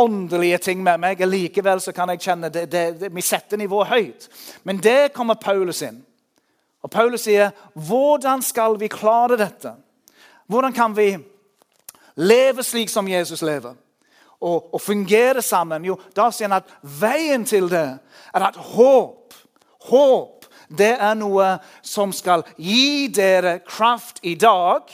åndelige 0.00 0.58
ting 0.58 0.82
med 0.82 1.00
meg. 1.00 1.20
Likevel 1.26 1.80
så 1.80 1.92
kan 1.92 2.10
jeg 2.12 2.22
kjenne 2.24 2.50
det, 2.52 2.66
det, 2.72 2.84
det, 3.00 3.10
vi 3.14 3.24
setter 3.24 3.60
nivået 3.60 3.92
høyt. 3.92 4.28
Men 4.64 4.80
det 4.82 5.12
kommer 5.12 5.38
Paulus 5.40 5.82
inn. 5.82 6.00
Og 6.82 6.90
Paulus 6.90 7.20
sier, 7.20 7.50
'Hvordan 7.74 8.42
skal 8.42 8.80
vi 8.80 8.88
klare 8.88 9.36
dette?' 9.36 9.76
Hvordan 10.46 10.72
kan 10.72 10.96
vi 10.96 11.18
leve 12.16 12.62
slik 12.62 12.88
som 12.88 13.08
Jesus 13.08 13.42
lever? 13.42 13.74
Og, 14.40 14.74
og 14.74 14.80
fungere 14.80 15.42
sammen? 15.42 15.84
Jo, 15.84 15.98
da 16.16 16.30
sier 16.30 16.48
han 16.48 16.56
at 16.56 16.72
veien 16.82 17.44
til 17.44 17.70
det 17.70 17.98
er 18.34 18.46
at 18.48 18.56
håp 18.56 19.34
Håp 19.80 20.46
det 20.78 20.92
er 21.00 21.14
noe 21.18 21.56
som 21.82 22.12
skal 22.12 22.44
gi 22.56 23.08
dere 23.08 23.58
kraft 23.66 24.20
i 24.22 24.34
dag 24.34 24.90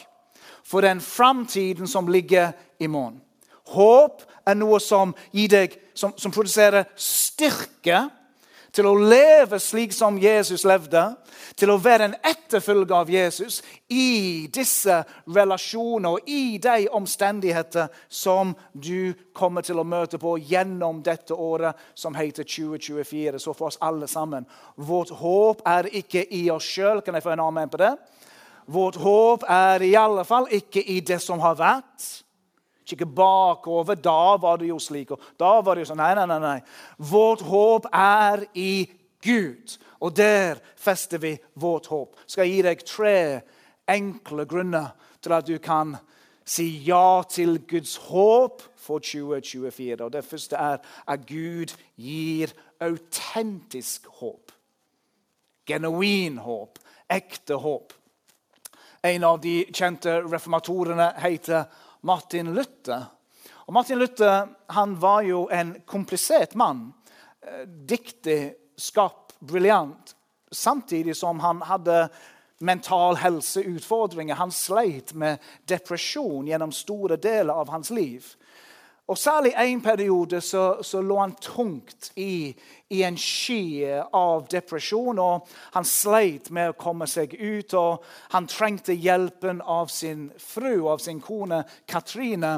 for 0.64 0.80
den 0.80 1.00
framtiden 1.00 1.86
som 1.86 2.08
ligger 2.08 2.52
i 2.78 2.86
morgen. 2.86 3.20
Håp 3.74 4.22
er 4.46 4.58
noe 4.58 4.80
som 4.82 5.14
deg, 5.32 5.74
som, 5.94 6.14
som 6.16 6.32
produserer 6.34 6.86
styrke 6.96 8.06
til 8.76 8.88
å 8.88 8.96
leve 8.98 9.58
slik 9.62 9.94
som 9.96 10.18
Jesus 10.20 10.66
levde, 10.68 11.02
til 11.56 11.72
å 11.72 11.78
være 11.80 12.10
en 12.10 12.16
etterfølger 12.28 12.92
av 12.98 13.10
Jesus 13.10 13.62
i 13.88 14.46
disse 14.52 14.98
relasjoner 15.32 16.18
og 16.18 16.28
i 16.28 16.58
de 16.60 16.88
omstendigheter 16.98 17.88
som 18.12 18.52
du 18.72 19.14
kommer 19.36 19.64
til 19.64 19.80
å 19.80 19.86
møte 19.86 20.20
på 20.20 20.34
gjennom 20.50 21.00
dette 21.04 21.32
året 21.32 21.78
som 21.96 22.16
heter 22.16 22.44
2024. 22.44 23.40
Så 23.40 23.56
for 23.56 23.70
oss 23.70 23.80
alle 23.80 24.08
sammen. 24.10 24.44
Vårt 24.76 25.14
håp 25.16 25.64
er 25.64 25.88
ikke 26.02 26.26
i 26.36 26.44
oss 26.52 26.68
sjøl. 26.68 27.00
Kan 27.00 27.16
jeg 27.16 27.24
få 27.24 27.32
en 27.32 27.46
amen 27.46 27.72
på 27.72 27.80
det? 27.80 27.94
Vårt 28.66 28.98
håp 29.00 29.46
er 29.48 29.86
i 29.86 29.94
alle 29.96 30.26
fall 30.28 30.50
ikke 30.52 30.82
i 30.82 31.00
det 31.00 31.22
som 31.22 31.40
har 31.40 31.56
vært 31.56 32.25
kikke 32.86 33.06
bakover. 33.06 33.98
Da 33.98 34.36
var 34.40 34.60
det 34.60 34.70
jo 34.70 34.78
slik. 34.78 35.10
og 35.10 35.20
da 35.38 35.60
var 35.60 35.74
det 35.74 35.84
jo 35.84 35.92
sånn. 35.92 36.02
Nei, 36.02 36.14
nei, 36.14 36.26
nei. 36.26 36.38
nei. 36.38 36.60
Vårt 36.98 37.42
håp 37.46 37.88
er 37.92 38.46
i 38.54 38.86
Gud. 39.22 39.78
Og 40.00 40.16
der 40.16 40.60
fester 40.76 41.18
vi 41.18 41.36
vårt 41.54 41.86
håp. 41.86 42.16
Skal 42.26 42.46
jeg 42.46 42.54
gi 42.54 42.62
deg 42.62 42.84
tre 42.86 43.16
enkle 43.88 44.46
grunner 44.46 44.92
til 45.22 45.32
at 45.32 45.46
du 45.46 45.58
kan 45.62 45.96
si 46.46 46.68
ja 46.86 47.22
til 47.28 47.58
Guds 47.66 47.96
håp 48.08 48.62
for 48.76 48.98
2024. 48.98 50.04
Og 50.04 50.12
Det 50.12 50.24
første 50.24 50.56
er 50.56 50.78
at 51.08 51.26
Gud 51.26 51.74
gir 51.96 52.52
autentisk 52.80 54.06
håp. 54.20 54.52
Genuin 55.66 56.38
håp. 56.38 56.78
Ekte 57.10 57.54
håp. 57.54 57.92
En 59.02 59.24
av 59.24 59.40
de 59.42 59.64
kjente 59.74 60.20
reformatorene 60.26 61.12
heter 61.22 61.64
Martin 62.06 62.54
Luther. 62.54 63.04
Og 63.66 63.74
Martin 63.74 63.98
Luther 63.98 64.46
var 65.00 65.22
jo 65.26 65.48
en 65.50 65.74
komplisert 65.86 66.54
mann. 66.54 66.92
Eh, 67.42 67.66
diktig, 67.66 68.54
skarp, 68.76 69.32
briljant. 69.38 70.14
Samtidig 70.50 71.16
som 71.16 71.40
han 71.40 71.62
hadde 71.66 72.08
mental 72.58 73.16
helseutfordringer. 73.16 74.34
Han 74.34 74.52
sleit 74.54 75.14
med 75.14 75.42
depresjon 75.66 76.46
gjennom 76.46 76.72
store 76.72 77.18
deler 77.18 77.54
av 77.54 77.74
hans 77.74 77.90
liv. 77.90 78.22
Og 79.06 79.18
Særlig 79.18 79.52
en 79.58 79.80
periode 79.80 80.40
så, 80.40 80.82
så 80.82 81.00
lå 81.00 81.18
han 81.20 81.34
tungt 81.40 82.10
i, 82.16 82.56
i, 82.90 83.02
en 83.02 83.16
sky 83.18 83.84
av 84.12 84.48
depresjon. 84.50 85.18
og 85.18 85.46
Han 85.74 85.86
sleit 85.86 86.50
med 86.50 86.72
å 86.72 86.78
komme 86.78 87.06
seg 87.06 87.36
ut, 87.38 87.74
og 87.74 88.02
han 88.34 88.48
trengte 88.50 88.96
hjelpen 88.98 89.62
av 89.62 89.92
sin 89.94 90.32
fru, 90.42 90.88
av 90.90 90.98
sin 90.98 91.20
kone 91.22 91.62
Katrine. 91.86 92.56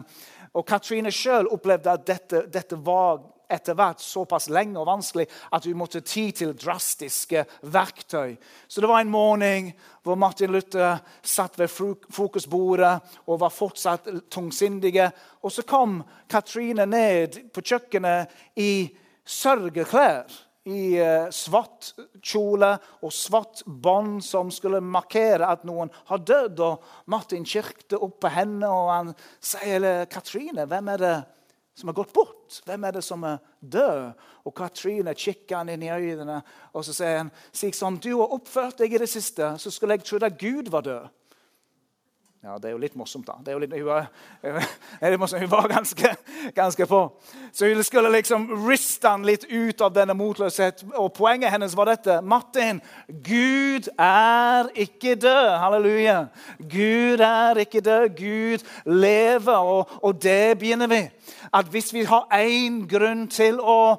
Og 0.56 0.64
Katrine 0.66 1.12
sjøl 1.12 1.50
opplevde 1.52 1.92
at 1.92 2.06
dette, 2.08 2.46
dette 2.48 2.80
var 2.80 3.20
etter 3.48 3.76
hvert 3.76 4.02
såpass 4.04 4.48
lenge 4.52 4.78
og 4.78 4.88
vanskelig 4.88 5.26
at 5.56 5.66
vi 5.66 5.74
måtte 5.76 6.02
ty 6.04 6.28
til 6.36 6.54
drastiske 6.56 7.44
verktøy. 7.72 8.36
Så 8.68 8.82
det 8.84 8.90
var 8.90 9.02
en 9.02 9.12
morgen 9.12 9.70
hvor 10.04 10.18
Martin 10.20 10.52
Luther 10.52 11.00
satt 11.22 11.58
ved 11.60 11.72
frokostbordet 11.72 12.94
og 13.26 13.40
var 13.42 13.54
fortsatt 13.54 14.08
tungsindige. 14.30 15.10
Og 15.42 15.52
så 15.52 15.64
kom 15.68 16.02
Katrine 16.28 16.86
ned 16.88 17.40
på 17.52 17.64
kjøkkenet 17.64 18.60
i 18.60 18.72
sørgeklær. 19.28 20.28
I 20.68 21.00
uh, 21.00 21.30
svart 21.32 21.94
kjole 22.20 22.74
og 23.00 23.12
svart 23.14 23.62
bånd 23.64 24.18
som 24.24 24.50
skulle 24.52 24.82
markere 24.84 25.48
at 25.48 25.64
noen 25.64 25.88
har 26.10 26.20
dødd. 26.20 26.60
Og 26.60 27.08
Martin 27.08 27.46
kirkte 27.48 27.96
opp 27.96 28.18
på 28.20 28.32
henne, 28.34 28.68
og 28.68 28.92
han 28.92 29.14
sier, 29.40 30.04
'Katrine, 30.04 30.68
hvem 30.68 30.92
er 30.92 31.04
det?' 31.04 31.37
Som 31.78 31.90
har 31.90 31.96
gått 31.96 32.12
bort? 32.16 32.58
Hvem 32.66 32.84
er 32.84 32.96
det 32.98 33.04
som 33.06 33.22
er 33.26 33.38
død? 33.60 34.24
Og 34.48 34.54
Katrine 34.56 35.14
kikker 35.14 35.60
han 35.60 35.70
inn 35.72 35.84
i 35.86 35.92
øynene 35.92 36.40
og 36.72 36.84
så 36.86 36.94
sier 36.96 37.20
han, 37.22 37.30
slik 37.54 37.76
som 37.78 37.98
du 38.02 38.10
har 38.16 38.34
oppført 38.34 38.80
deg 38.82 38.96
i 38.96 39.00
det 39.02 39.10
siste, 39.10 39.54
så 39.60 39.72
skulle 39.72 39.98
jeg 39.98 40.06
trodd 40.08 40.26
at 40.26 40.38
Gud 40.40 40.70
var 40.74 40.86
død. 40.86 41.08
Ja, 42.48 42.58
Det 42.58 42.70
er 42.70 42.72
jo 42.72 42.80
litt 42.80 42.94
morsomt, 42.96 43.26
da. 43.28 43.34
Det 43.44 43.50
er 43.52 43.56
jo 43.58 43.60
litt, 43.60 43.74
hun, 43.76 43.84
var, 45.20 45.40
hun 45.40 45.50
var 45.52 45.66
ganske, 45.68 46.12
ganske, 46.56 46.86
på. 46.88 47.00
Så 47.52 47.68
hun 47.68 47.82
skulle 47.84 48.08
liksom 48.14 48.46
riste 48.64 49.10
han 49.12 49.26
litt 49.28 49.44
ut 49.50 49.82
av 49.84 49.92
denne 49.92 50.14
motløshet. 50.16 50.80
Og 50.96 51.10
poenget 51.12 51.52
hennes 51.52 51.76
var 51.76 51.90
dette. 51.92 52.16
Martin, 52.24 52.80
Gud 53.06 53.90
er 54.00 54.70
ikke 54.80 55.18
død. 55.20 55.50
Halleluja. 55.60 56.16
Gud 56.56 57.20
er 57.26 57.60
ikke 57.66 57.84
død. 57.84 58.08
Gud 58.16 58.64
lever, 58.88 59.58
og, 59.58 59.92
og 60.00 60.16
det 60.22 60.56
begynner 60.62 60.88
vi. 60.88 61.02
At 61.52 61.68
hvis 61.68 61.92
vi 61.92 62.06
har 62.08 62.32
én 62.32 62.86
grunn 62.88 63.28
til 63.28 63.60
å 63.60 63.98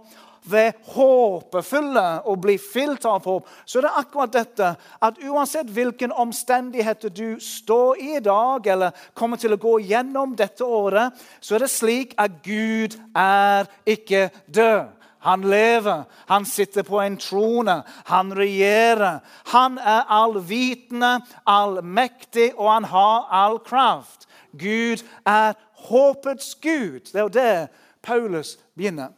være 0.52 0.76
håpefulle 0.92 2.06
og 2.28 2.42
bli 2.44 2.58
fylt 2.62 3.08
av 3.08 3.26
håp, 3.26 3.48
så 3.66 3.80
er 3.80 3.88
det 3.88 3.96
akkurat 4.04 4.36
dette 4.36 4.74
at 5.02 5.24
uansett 5.24 5.72
hvilken 5.74 6.12
omstendigheter 6.12 7.14
du 7.16 7.40
står 7.44 8.02
i 8.04 8.10
i 8.20 8.24
dag, 8.24 8.68
eller 8.68 8.96
kommer 9.14 9.40
til 9.40 9.56
å 9.56 9.62
gå 9.62 9.80
gjennom 9.90 10.36
dette 10.38 10.66
året, 10.66 11.16
så 11.42 11.56
er 11.56 11.66
det 11.66 11.74
slik 11.74 12.16
at 12.20 12.40
Gud 12.46 12.98
er 13.18 13.70
ikke 13.88 14.30
død. 14.48 14.96
Han 15.20 15.44
lever, 15.52 16.06
han 16.32 16.46
sitter 16.48 16.86
på 16.88 17.02
en 17.04 17.18
trone, 17.20 17.82
han 18.08 18.32
regjerer. 18.32 19.20
Han 19.52 19.76
er 19.78 20.08
allvitende, 20.16 21.18
allmektig, 21.44 22.54
og 22.56 22.72
han 22.72 22.88
har 22.88 23.28
all 23.42 23.60
kraft. 23.60 24.30
Gud 24.56 25.04
er 25.28 25.60
håpets 25.90 26.56
Gud. 26.64 27.12
Det 27.12 27.20
er 27.20 27.28
jo 27.28 27.36
det 27.36 27.56
Paulus 28.02 28.56
begynner. 28.80 29.12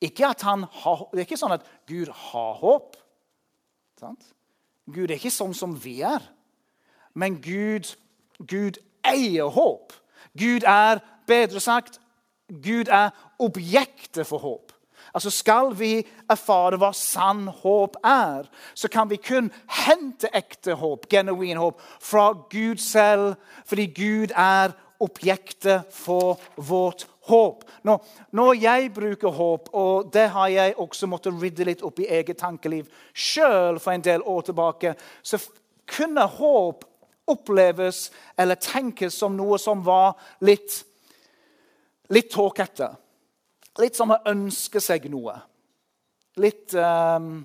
Ikke 0.00 0.30
at 0.30 0.42
han 0.42 0.64
har, 0.64 1.06
det 1.12 1.22
er 1.22 1.28
ikke 1.28 1.40
sånn 1.40 1.56
at 1.56 1.66
Gud 1.88 2.08
har 2.30 2.52
håp. 2.60 2.96
Sant? 4.00 4.30
Gud 4.90 5.10
er 5.10 5.18
ikke 5.18 5.32
sånn 5.32 5.54
som 5.56 5.74
vi 5.76 6.00
er. 6.06 6.24
Men 7.14 7.40
Gud, 7.44 7.92
Gud 8.38 8.80
eier 9.06 9.50
håp. 9.52 9.92
Gud 10.38 10.64
er 10.68 11.02
bedre 11.28 11.60
sagt, 11.60 12.00
Gud 12.48 12.88
er 12.88 13.12
objektet 13.38 14.26
for 14.26 14.42
håp. 14.42 14.72
Altså 15.14 15.30
Skal 15.30 15.72
vi 15.78 15.94
erfare 16.30 16.78
hva 16.78 16.92
sann 16.94 17.46
håp 17.62 17.96
er, 18.06 18.46
så 18.74 18.88
kan 18.92 19.10
vi 19.10 19.18
kun 19.18 19.50
hente 19.84 20.30
ekte 20.36 20.76
håp, 20.78 21.08
genuin 21.10 21.58
håp, 21.58 21.80
fra 22.00 22.30
Gud 22.52 22.78
selv, 22.82 23.34
fordi 23.66 23.88
Gud 23.96 24.34
er 24.36 24.76
objektet 25.00 25.88
for 25.94 26.38
vårt 26.56 27.08
håp. 27.30 27.64
Når, 27.86 28.04
når, 28.36 28.52
jeg 28.60 28.92
bruker 28.96 29.34
håp, 29.38 29.70
og 29.72 30.10
det 30.12 30.26
har 30.34 30.50
jeg 30.52 30.76
også 30.76 31.08
måttet 31.10 31.38
rydde 31.40 31.66
litt 31.68 31.84
opp 31.86 32.02
i 32.02 32.08
eget 32.10 32.40
tankeliv 32.42 32.90
sjøl 33.14 33.80
for 33.80 33.94
en 33.94 34.04
del 34.04 34.24
år 34.26 34.46
tilbake, 34.50 34.94
så 35.22 35.40
kunne 35.90 36.26
håp 36.38 36.86
oppleves 37.30 38.08
eller 38.38 38.58
tenkes 38.60 39.14
som 39.18 39.36
noe 39.38 39.58
som 39.62 39.84
var 39.86 40.16
litt, 40.46 40.82
litt 42.10 42.30
tåkete. 42.32 42.90
Litt 43.80 43.96
som 43.96 44.10
å 44.12 44.20
ønske 44.28 44.82
seg 44.82 45.06
noe. 45.12 45.36
Litt 46.42 46.74
um, 46.74 47.40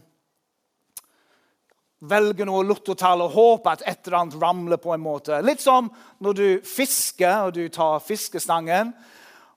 Velge 2.06 2.46
noe 2.46 2.66
lottotall 2.68 3.24
og 3.24 3.34
håpe 3.34 3.72
at 3.72 3.84
et 3.88 4.06
eller 4.06 4.18
annet 4.20 4.36
ramler 4.38 4.80
på 4.82 4.92
en 4.94 5.02
måte. 5.02 5.40
Litt 5.42 5.64
som 5.64 5.88
når 6.22 6.38
du 6.38 6.48
fisker 6.68 7.48
og 7.48 7.56
du 7.56 7.64
tar 7.74 8.04
fiskestangen, 8.04 8.92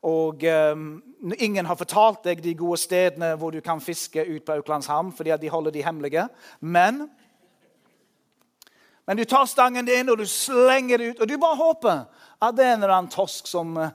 og 0.02 0.44
um, 0.44 1.02
ingen 1.38 1.66
har 1.66 1.78
fortalt 1.78 2.22
deg 2.28 2.42
de 2.42 2.54
gode 2.58 2.78
stedene 2.78 3.32
hvor 3.38 3.50
du 3.50 3.60
kan 3.64 3.80
fiske 3.82 4.22
ut 4.22 4.44
på 4.46 4.58
Auklandshamn, 4.60 5.12
fordi 5.12 5.34
de 5.40 5.50
holder 5.50 5.74
de 5.74 5.82
hemmelige. 5.82 6.28
Men, 6.60 7.08
men 9.06 9.18
du 9.18 9.24
tar 9.24 9.48
stangen 9.50 9.88
din 9.88 10.10
og 10.10 10.20
du 10.20 10.26
slenger 10.26 10.98
det 10.98 11.10
ut, 11.10 11.20
og 11.20 11.28
du 11.28 11.34
bare 11.38 11.58
håper 11.58 11.98
at 12.38 12.54
det 12.54 12.64
er 12.64 12.76
en 12.76 12.84
eller 12.84 12.94
annen 12.94 13.10
tosk 13.10 13.50
som 13.50 13.74
uh, 13.76 13.90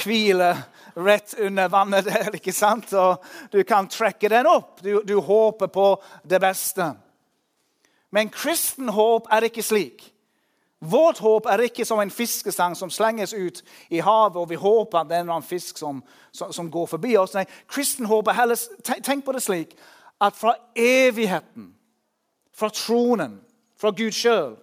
hviler 0.00 0.64
rett 0.96 1.34
under 1.38 1.68
vannet 1.68 2.08
der. 2.08 2.32
ikke 2.38 2.54
sant? 2.56 2.92
Og 2.92 3.24
du 3.52 3.60
kan 3.68 3.88
trekke 3.88 4.32
den 4.32 4.48
opp. 4.48 4.80
Du, 4.80 5.02
du 5.04 5.18
håper 5.20 5.68
på 5.68 5.90
det 6.24 6.40
beste. 6.40 6.94
Men 8.14 8.30
kristen 8.32 8.88
håp 8.94 9.28
er 9.32 9.50
ikke 9.50 9.64
slik. 9.66 10.13
Vårt 10.90 11.18
håp 11.24 11.46
er 11.48 11.64
ikke 11.64 11.84
som 11.88 12.00
en 12.02 12.12
fiskestang 12.12 12.74
som 12.76 12.90
slenges 12.92 13.32
ut 13.32 13.62
i 13.90 14.02
havet, 14.04 14.36
og 14.40 14.50
vi 14.50 14.58
håper 14.60 15.00
at 15.00 15.10
det 15.10 15.18
er 15.18 15.30
en 15.32 15.46
fisk 15.46 15.78
som, 15.80 16.02
som, 16.32 16.52
som 16.52 16.70
går 16.70 16.86
forbi 16.94 17.14
oss. 17.16 17.34
Nei, 17.36 17.46
kristen 17.70 18.08
håp 18.10 18.28
er 18.28 18.38
heller 18.40 18.60
Tenk 18.84 19.24
på 19.24 19.34
det 19.36 19.42
slik 19.44 19.74
at 20.22 20.36
fra 20.36 20.54
evigheten, 20.76 21.72
fra 22.54 22.70
tronen, 22.72 23.40
fra 23.80 23.90
Gud 23.96 24.14
sjøl, 24.14 24.54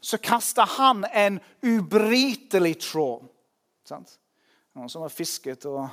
så 0.00 0.18
kaster 0.22 0.68
han 0.78 1.04
en 1.12 1.40
ubrytelig 1.62 2.78
tråd. 2.80 3.26
Sant? 3.84 4.16
Noen 4.76 4.88
som 4.88 5.04
har 5.04 5.12
fisket, 5.12 5.66
og 5.68 5.88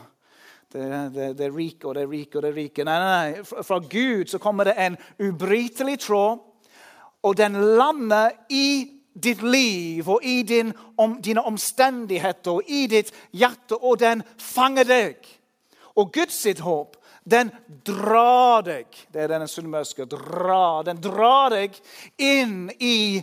det, 0.72 0.86
det, 1.16 1.32
det, 1.38 1.48
er 1.48 1.56
rike 1.56 1.88
og 1.88 1.96
det 1.98 2.06
er 2.06 2.12
rike 2.12 2.38
og 2.38 2.46
det 2.46 2.52
er 2.52 2.60
rike. 2.62 2.86
Nei, 2.88 2.98
nei, 3.02 3.32
nei. 3.32 3.64
Fra 3.68 3.80
Gud 3.84 4.32
så 4.32 4.40
kommer 4.40 4.70
det 4.70 4.78
en 4.80 4.98
ubrytelig 5.20 5.98
tråd, 6.06 6.44
og 7.26 7.38
den 7.40 7.58
lander 7.80 8.32
i 8.54 8.97
ditt 9.24 9.42
liv 9.42 10.10
og 10.10 10.24
i 10.24 10.42
din, 10.48 10.74
om, 10.98 11.18
dine 11.22 11.44
omstendigheter 11.46 12.60
og 12.60 12.70
i 12.70 12.86
ditt 12.92 13.12
hjerte, 13.34 13.78
og 13.78 14.00
den 14.02 14.24
fanger 14.38 14.88
deg. 14.88 15.28
Og 15.98 16.14
Guds 16.14 16.38
sitt 16.46 16.62
håp, 16.62 16.96
den 17.28 17.50
drar 17.84 18.62
deg 18.64 18.86
Det 19.12 19.26
er 19.26 19.32
denne 19.34 19.50
sunnmørske. 19.52 20.06
Dra, 20.08 20.84
den 20.88 21.02
drar 21.04 21.52
deg 21.52 21.76
inn 22.16 22.70
i 22.80 23.20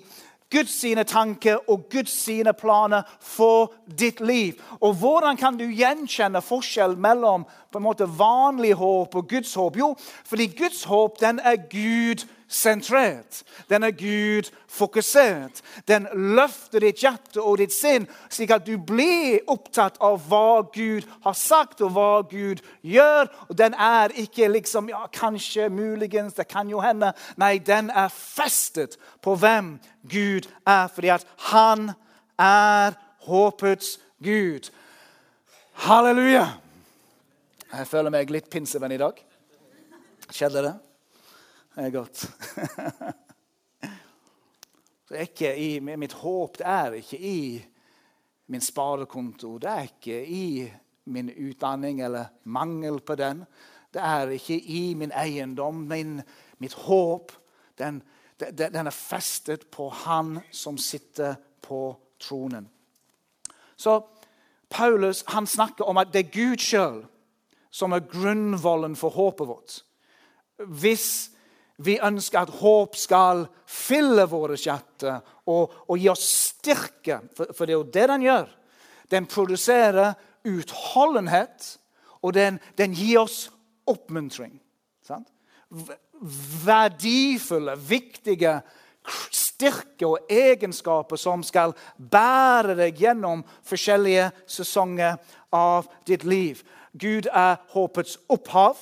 Guds 0.53 0.75
sine 0.77 1.03
tanker 1.09 1.63
og 1.73 1.89
Guds 1.91 2.13
sine 2.27 2.53
planer 2.55 3.09
for 3.23 3.73
ditt 3.87 4.21
liv. 4.21 4.61
Og 4.81 4.95
Hvordan 5.01 5.39
kan 5.41 5.57
du 5.59 5.65
gjenkjenne 5.65 6.43
forskjell 6.45 6.95
mellom 7.01 7.47
på 7.73 7.81
en 7.81 7.87
måte 7.87 8.07
vanlig 8.07 8.75
håp 8.79 9.17
og 9.17 9.29
Guds 9.31 9.55
håp? 9.59 9.81
Jo, 9.81 9.95
fordi 9.99 10.51
Guds 10.55 10.85
håp 10.91 11.19
den 11.23 11.41
er 11.41 11.59
Gud 11.71 12.27
sentrert. 12.55 13.43
Den 13.69 13.83
er 13.83 13.91
Gud 13.91 14.51
fokusert. 14.71 15.63
Den 15.89 16.07
løfter 16.13 16.85
ditt 16.85 17.03
hjerte 17.03 17.43
og 17.43 17.59
ditt 17.59 17.75
sinn, 17.75 18.07
slik 18.31 18.53
at 18.55 18.67
du 18.67 18.77
blir 18.79 19.43
opptatt 19.51 19.99
av 20.05 20.23
hva 20.29 20.63
Gud 20.75 21.09
har 21.27 21.37
sagt, 21.39 21.83
og 21.83 21.95
hva 21.97 22.23
Gud 22.31 22.63
gjør. 22.83 23.31
Og 23.49 23.59
Den 23.59 23.75
er 23.75 24.15
ikke 24.25 24.49
liksom 24.49 24.89
ja, 24.93 25.07
kanskje, 25.13 25.69
muligens, 25.69 26.39
det 26.39 26.49
kan 26.49 26.71
jo 26.71 26.83
hende. 26.85 27.13
Nei, 27.37 27.59
den 27.59 27.91
er 27.91 28.13
festet 28.15 28.99
på 29.23 29.35
hvem 29.35 29.77
Gud 30.11 30.49
er, 30.67 30.89
fordi 30.95 31.15
at 31.15 31.27
han 31.51 31.91
er 32.39 32.99
håpets 33.27 33.99
Gud. 34.23 34.71
Halleluja! 35.87 36.47
Jeg 37.75 37.87
føler 37.91 38.13
meg 38.15 38.31
litt 38.31 38.51
pinsevenn 38.53 38.95
i 38.95 39.01
dag. 39.01 39.17
Skjedde 40.31 40.63
det? 40.63 40.75
Er 41.77 41.91
godt. 41.91 42.31
i, 45.57 45.81
mitt 45.81 46.13
håp 46.13 46.59
det 46.59 46.67
er 46.67 46.93
ikke 47.01 47.19
i 47.19 47.65
min 48.47 48.61
sparekonto. 48.61 49.59
Det 49.59 49.71
er 49.71 49.89
ikke 49.89 50.27
i 50.27 50.71
min 51.05 51.31
utdanning 51.31 52.01
eller 52.03 52.25
mangel 52.45 53.01
på 53.01 53.15
den. 53.15 53.45
Det 53.95 54.03
er 54.03 54.29
ikke 54.29 54.59
i 54.59 54.95
min 54.95 55.13
eiendom. 55.13 55.75
Min, 55.75 56.23
mitt 56.59 56.75
håp 56.75 57.33
den, 57.79 58.03
den, 58.39 58.87
er 58.87 58.91
festet 58.91 59.67
på 59.67 59.89
Han 59.89 60.41
som 60.51 60.79
sitter 60.79 61.35
på 61.63 61.97
tronen. 62.21 62.71
Så 63.77 64.01
Paulus 64.71 65.25
han 65.27 65.47
snakker 65.47 65.85
om 65.85 65.97
at 65.97 66.13
det 66.13 66.25
er 66.25 66.33
Gud 66.33 66.59
sjøl 66.59 67.05
som 67.71 67.93
er 67.93 68.07
grunnvollen 68.07 68.97
for 68.97 69.11
håpet 69.11 69.49
vårt. 69.49 69.85
Hvis 70.57 71.34
vi 71.83 71.97
ønsker 72.03 72.45
at 72.45 72.53
håp 72.61 72.95
skal 72.99 73.47
fylle 73.67 74.27
våre 74.31 74.57
hjerter 74.59 75.19
og, 75.51 75.73
og, 75.89 75.97
gi 75.99 76.09
oss 76.13 76.27
styrke, 76.51 77.21
for, 77.35 77.51
for, 77.51 77.67
det 77.67 77.75
er 77.75 77.81
jo 77.81 77.89
det 77.97 78.07
den 78.11 78.27
gjør. 78.27 78.53
Den 79.11 79.27
produserer 79.27 80.15
utholdenhet, 80.47 81.75
og 82.23 82.35
den, 82.37 82.61
den 82.79 82.95
gir 82.97 83.25
oss 83.25 83.49
oppmuntring. 83.91 84.55
Sant? 85.05 85.29
Verdifulle, 86.65 87.75
viktige 87.77 88.61
styrke 89.35 90.07
og 90.09 90.31
egenskaper 90.33 91.21
som 91.21 91.43
skal 91.45 91.75
bære 91.99 92.79
deg 92.79 93.03
gjennom 93.03 93.43
forskjellige 93.67 94.31
sesonger 94.49 95.19
av 95.53 95.91
ditt 96.09 96.25
liv. 96.25 96.63
Gud 96.95 97.29
er 97.29 97.59
håpets 97.75 98.17
opphav. 98.33 98.79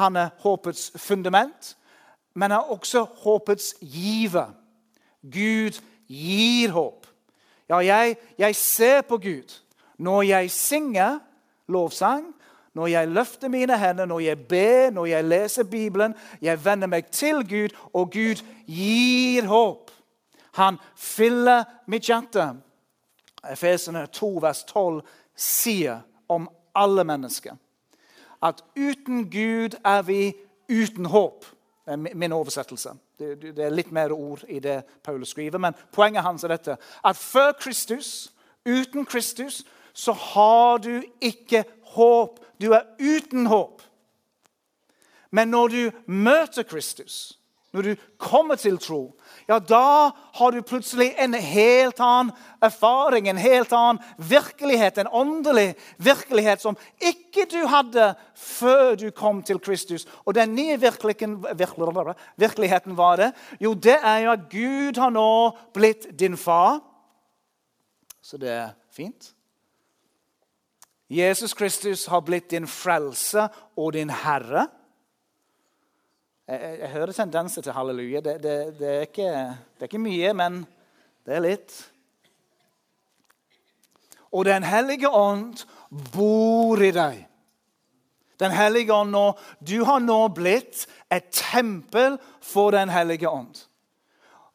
Han 0.00 0.16
er 0.18 0.32
håpets 0.42 0.88
fundament 0.98 1.76
men 2.34 2.52
er 2.52 2.56
også 2.56 3.04
håpets 3.04 3.74
giver. 3.80 4.52
Gud 5.22 5.80
gir 6.08 6.70
håp. 6.70 7.06
Ja, 7.68 7.76
jeg, 7.76 8.16
jeg 8.38 8.56
ser 8.56 9.00
på 9.00 9.18
Gud 9.18 9.60
når 9.98 10.22
jeg 10.22 10.50
synger 10.50 11.18
lovsang, 11.68 12.34
når 12.74 12.86
jeg 12.86 13.08
løfter 13.08 13.48
mine 13.48 13.78
hender, 13.78 14.04
når 14.04 14.20
jeg 14.20 14.38
ber, 14.38 14.90
når 14.90 15.06
jeg 15.06 15.24
leser 15.24 15.64
Bibelen. 15.64 16.14
Jeg 16.42 16.64
vender 16.64 16.86
meg 16.86 17.06
til 17.06 17.48
Gud, 17.48 17.76
og 17.92 18.10
Gud 18.10 18.42
gir 18.66 19.46
håp. 19.46 19.90
Han 20.54 20.78
fyller 20.96 21.64
mitt 21.86 22.06
hjerte. 22.10 22.48
Efesene 23.50 24.06
2, 24.06 24.38
vers 24.42 24.64
12 24.64 25.02
sier 25.36 26.00
om 26.28 26.48
alle 26.74 27.04
mennesker 27.04 27.54
at 28.44 28.64
uten 28.76 29.30
Gud 29.30 29.76
er 29.84 30.02
vi 30.02 30.34
uten 30.68 31.06
håp. 31.06 31.44
Eh, 31.86 31.96
min 31.96 32.32
oversettelse. 32.32 32.90
Det, 33.18 33.58
er 33.58 33.72
litt 33.72 33.92
mer 33.92 34.12
ord 34.12 34.44
i 34.48 34.58
det 34.58 34.82
Paulus 35.04 35.34
skriver. 35.34 35.58
Men 35.58 35.76
poenget 35.92 36.24
hans 36.24 36.44
er 36.44 36.54
dette 36.54 36.76
at 37.04 37.16
før 37.16 37.52
Kristus, 37.60 38.32
uten 38.64 39.04
Kristus, 39.06 39.64
så 39.92 40.12
har 40.12 40.78
du 40.78 41.02
ikke 41.20 41.64
håp. 41.94 42.40
Du 42.60 42.72
er 42.72 42.88
uten 43.00 43.46
håp. 43.46 43.82
Men 45.30 45.48
når 45.48 45.68
du 45.68 45.90
møter 46.06 46.62
Kristus, 46.62 47.38
når 47.74 47.82
du 47.82 47.96
kommer 48.22 48.54
til 48.60 48.76
tro, 48.78 49.16
ja, 49.48 49.58
da 49.58 50.12
har 50.38 50.54
du 50.54 50.62
plutselig 50.62 51.14
en 51.18 51.34
helt 51.34 52.00
annen 52.00 52.30
erfaring, 52.62 53.28
en 53.28 53.40
helt 53.40 53.72
annen 53.74 53.98
virkelighet, 54.16 54.98
en 54.98 55.10
åndelig 55.10 55.74
virkelighet 55.98 56.62
som 56.62 56.76
ikke 57.02 57.46
du 57.50 57.66
hadde 57.68 58.14
før 58.38 58.94
du 59.00 59.10
kom 59.10 59.42
til 59.42 59.58
Kristus. 59.58 60.06
Og 60.24 60.34
den 60.38 60.54
nye 60.54 60.78
virkeligheten 60.78 62.96
var 62.96 63.16
det? 63.20 63.32
Jo, 63.60 63.74
det 63.74 63.98
er 63.98 64.18
jo 64.24 64.30
at 64.36 64.48
Gud 64.52 65.02
har 65.02 65.10
nå 65.10 65.58
blitt 65.74 66.18
din 66.18 66.36
far. 66.38 66.78
Så 68.22 68.38
det 68.38 68.50
er 68.54 68.70
fint. 68.94 69.34
Jesus 71.10 71.54
Kristus 71.54 72.06
har 72.06 72.22
blitt 72.24 72.50
din 72.50 72.66
frelse 72.70 73.48
og 73.76 73.92
din 73.92 74.10
herre. 74.10 74.68
Jeg, 76.48 76.76
jeg, 76.80 76.88
hører 76.92 77.12
tendenser 77.12 77.62
til 77.64 77.72
halleluja. 77.72 78.20
Det, 78.20 78.42
det, 78.42 78.78
det, 78.78 78.88
er 78.88 79.00
ikke, 79.00 79.28
det, 79.32 79.80
er 79.80 79.88
ikke, 79.88 79.98
mye, 79.98 80.32
men 80.36 80.58
det 81.24 81.38
er 81.38 81.44
litt. 81.44 81.76
Og 84.34 84.44
Den 84.44 84.66
hellige 84.66 85.08
ånd 85.08 85.62
bor 86.12 86.82
i 86.84 86.90
deg. 86.92 87.22
Den 88.42 88.52
hellige 88.52 88.92
ånd 88.92 89.14
nå, 89.14 89.28
Du 89.60 89.84
har 89.88 90.02
nå 90.04 90.18
blitt 90.36 90.84
et 91.08 91.30
tempel 91.32 92.18
for 92.44 92.76
Den 92.76 92.92
hellige 92.92 93.30
ånd. 93.30 93.56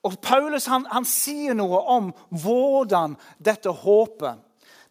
Og 0.05 0.19
Paulus 0.21 0.69
han, 0.69 0.85
han 0.91 1.07
sier 1.09 1.57
noe 1.57 1.81
om 1.89 2.13
hvordan 2.29 3.17
dette 3.41 3.73
håpet, 3.81 4.37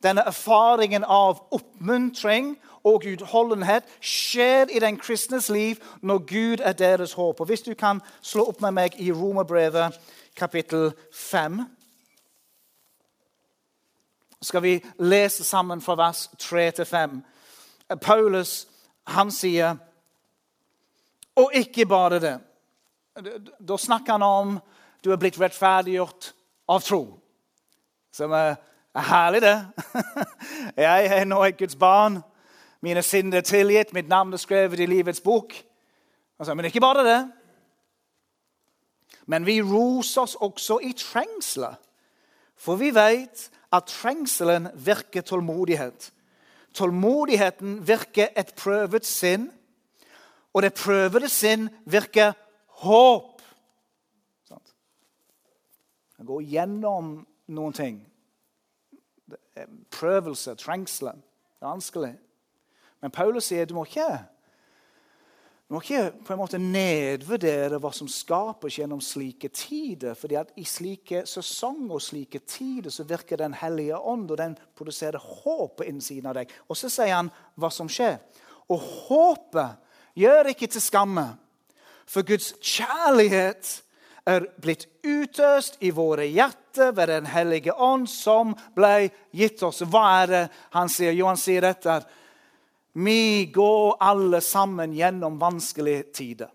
denne 0.02 0.26
erfaringen 0.28 1.04
av 1.04 1.46
oppmuntring 1.54 2.56
og 2.88 3.06
utholdenhet, 3.12 3.84
skjer 4.00 4.72
i 4.72 4.80
den 4.82 4.98
kristnes 4.98 5.48
liv 5.48 5.76
når 6.02 6.18
Gud 6.18 6.64
er 6.64 6.72
deres 6.72 7.12
håp. 7.12 7.40
Og 7.40 7.46
Hvis 7.46 7.62
du 7.62 7.74
kan 7.74 8.00
slå 8.22 8.48
opp 8.48 8.60
med 8.60 8.76
meg 8.80 9.00
i 9.00 9.12
Romerbrevet 9.12 9.98
kapittel 10.36 10.92
5 11.12 11.62
skal 14.42 14.62
vi 14.62 14.84
lese 14.98 15.44
sammen 15.44 15.80
fra 15.80 15.94
vers 15.94 16.30
3 16.38 16.70
til 16.70 16.84
5. 16.84 17.22
Paulus 18.00 18.68
han 19.06 19.30
sier 19.30 19.76
Og 21.36 21.50
ikke 21.54 21.86
bare 21.86 22.18
det. 22.20 22.38
Da 23.68 23.76
snakker 23.76 24.12
han 24.12 24.22
om 24.22 24.58
du 25.04 25.12
er 25.12 25.16
blitt 25.16 25.40
rettferdiggjort 25.40 26.32
av 26.68 26.80
tro. 26.82 27.02
Som 28.12 28.32
er, 28.34 28.56
er 28.94 29.06
herlig, 29.06 29.42
det. 29.42 29.68
Jeg 30.88 31.06
er 31.06 31.24
nå 31.24 31.38
et 31.44 31.58
Guds 31.58 31.76
barn. 31.78 32.18
Mine 32.82 33.02
synder 33.02 33.38
er 33.38 33.46
tilgitt, 33.46 33.92
mitt 33.92 34.08
navn 34.08 34.32
er 34.32 34.40
skrevet 34.40 34.80
i 34.80 34.86
livets 34.86 35.20
bok. 35.20 35.54
Altså, 36.38 36.54
men 36.54 36.68
ikke 36.68 36.80
bare 36.80 37.04
det. 37.06 37.20
Men 39.26 39.46
vi 39.46 39.60
roser 39.62 40.22
oss 40.22 40.34
også 40.34 40.78
i 40.86 40.92
trengselet. 40.96 41.76
For 42.58 42.78
vi 42.78 42.90
vet 42.94 43.50
at 43.72 43.90
trengselen 43.90 44.70
virker 44.74 45.22
tålmodighet. 45.22 46.12
Tålmodigheten 46.74 47.80
virker 47.86 48.28
et 48.36 48.54
prøvet 48.54 49.06
sinn, 49.06 49.48
og 50.54 50.62
det 50.62 50.74
prøvede 50.74 51.28
sinn 51.28 51.68
virker 51.86 52.32
håp. 52.82 53.42
Det 56.18 56.26
går 56.26 56.46
gjennom 56.50 57.12
noen 57.54 57.74
ting. 57.76 57.98
Prøvelse, 59.94 60.54
trengsler. 60.58 61.14
Det 61.58 61.66
er 61.66 61.70
vanskelig. 61.70 62.14
Men 63.02 63.14
Paulus 63.14 63.50
sier 63.50 63.66
du 63.66 63.76
må 63.76 63.86
ikke 63.88 64.08
du 65.68 65.74
må 65.74 65.82
ikke 65.84 66.14
på 66.24 66.32
en 66.32 66.38
måte 66.40 66.56
nedvurdere 66.56 67.76
hva 67.76 67.90
som 67.92 68.08
skapes 68.08 68.78
gjennom 68.78 69.02
slike 69.04 69.50
tider. 69.52 70.14
fordi 70.14 70.38
at 70.40 70.52
I 70.56 70.64
slike 70.64 71.26
sesonger 71.28 71.92
og 71.92 72.00
slike 72.00 72.38
tider 72.38 72.90
så 72.90 73.04
virker 73.04 73.36
Den 73.36 73.52
hellige 73.52 73.98
ånd, 73.98 74.30
og 74.30 74.38
den 74.38 74.56
produserer 74.74 75.18
håp 75.18 75.76
på 75.76 75.84
innsiden 75.84 76.26
av 76.26 76.34
deg. 76.34 76.48
Og 76.68 76.76
så 76.76 76.88
sier 76.88 77.14
han 77.14 77.30
hva 77.54 77.68
som 77.70 77.88
skjer. 77.88 78.16
Og 78.68 78.80
håpet 78.80 79.76
gjør 80.16 80.48
ikke 80.48 80.66
til 80.66 80.80
skamme, 80.80 81.36
for 82.06 82.24
Guds 82.24 82.54
kjærlighet 82.64 83.82
er 84.24 84.46
blitt 84.60 84.86
utøst 85.04 85.76
i 85.84 85.90
våre 85.90 86.24
hjerter 86.24 86.94
ved 86.96 87.08
Den 87.08 87.26
hellige 87.26 87.74
ånd, 87.74 88.08
som 88.08 88.54
ble 88.74 89.10
gitt 89.36 89.62
oss. 89.62 89.82
Hva 89.84 90.22
er 90.22 90.26
det 90.32 90.42
han 90.72 90.88
sier? 90.88 91.12
Jo, 91.12 91.26
han 91.26 91.36
sier 91.36 91.60
dette. 91.60 92.00
Vi 92.94 93.50
går 93.54 93.96
alle 94.00 94.40
sammen 94.40 94.92
gjennom 94.92 95.40
vanskelige 95.40 96.02
tider. 96.14 96.48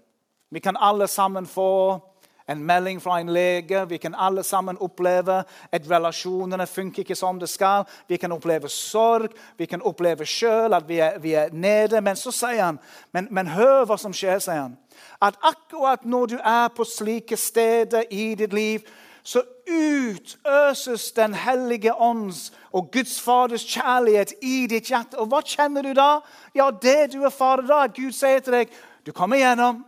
Vi 0.52 0.60
kan 0.60 0.78
alle 0.78 1.08
sammen 1.08 1.46
få 1.48 2.00
en 2.48 2.66
melding 2.66 3.02
fra 3.02 3.20
en 3.20 3.34
lege. 3.34 3.86
Vi 3.90 3.98
kan 3.98 4.16
alle 4.16 4.44
sammen 4.44 4.78
oppleve 4.78 5.44
at 5.72 5.92
relasjonene 5.92 6.68
funker 6.68 7.04
ikke 7.04 7.16
som 7.16 7.40
det 7.40 7.50
skal. 7.50 7.84
Vi 8.08 8.18
kan 8.18 8.32
oppleve 8.32 8.70
sorg. 8.70 9.30
Vi 9.58 9.66
kan 9.66 9.82
oppleve 9.82 10.26
sjøl 10.26 10.74
at 10.74 10.88
vi 10.88 11.00
er, 11.00 11.20
vi 11.20 11.34
er, 11.34 11.50
nede. 11.54 12.02
Men 12.02 12.16
så 12.16 12.32
sier 12.32 12.64
han 12.66 12.80
men, 13.12 13.28
men 13.32 13.48
hør 13.48 13.86
hva 13.86 13.98
som 13.98 14.14
skjer, 14.14 14.40
sier 14.44 14.62
han. 14.66 14.78
At 15.22 15.40
akkurat 15.42 16.06
når 16.06 16.26
du 16.26 16.38
er 16.38 16.68
på 16.76 16.84
slike 16.84 17.38
steder 17.38 18.04
i 18.12 18.36
ditt 18.36 18.54
liv, 18.54 18.84
så 19.24 19.42
utøses 19.68 21.12
Den 21.16 21.34
hellige 21.34 21.94
ånds 21.94 22.52
og 22.74 22.92
Guds 22.94 23.20
Faders 23.22 23.66
kjærlighet 23.68 24.34
i 24.42 24.66
ditt 24.68 24.90
hjerte. 24.92 25.18
Og 25.22 25.30
hva 25.32 25.44
kjenner 25.46 25.86
du 25.86 25.94
da? 25.98 26.22
Ja, 26.56 26.72
det 26.72 27.14
du 27.14 27.24
er 27.24 27.34
fader 27.34 27.68
da. 27.70 27.86
Gud 27.88 28.14
sier 28.16 28.44
til 28.44 28.60
deg, 28.60 28.74
du 29.06 29.12
kommer 29.12 29.40
igjennom. 29.40 29.84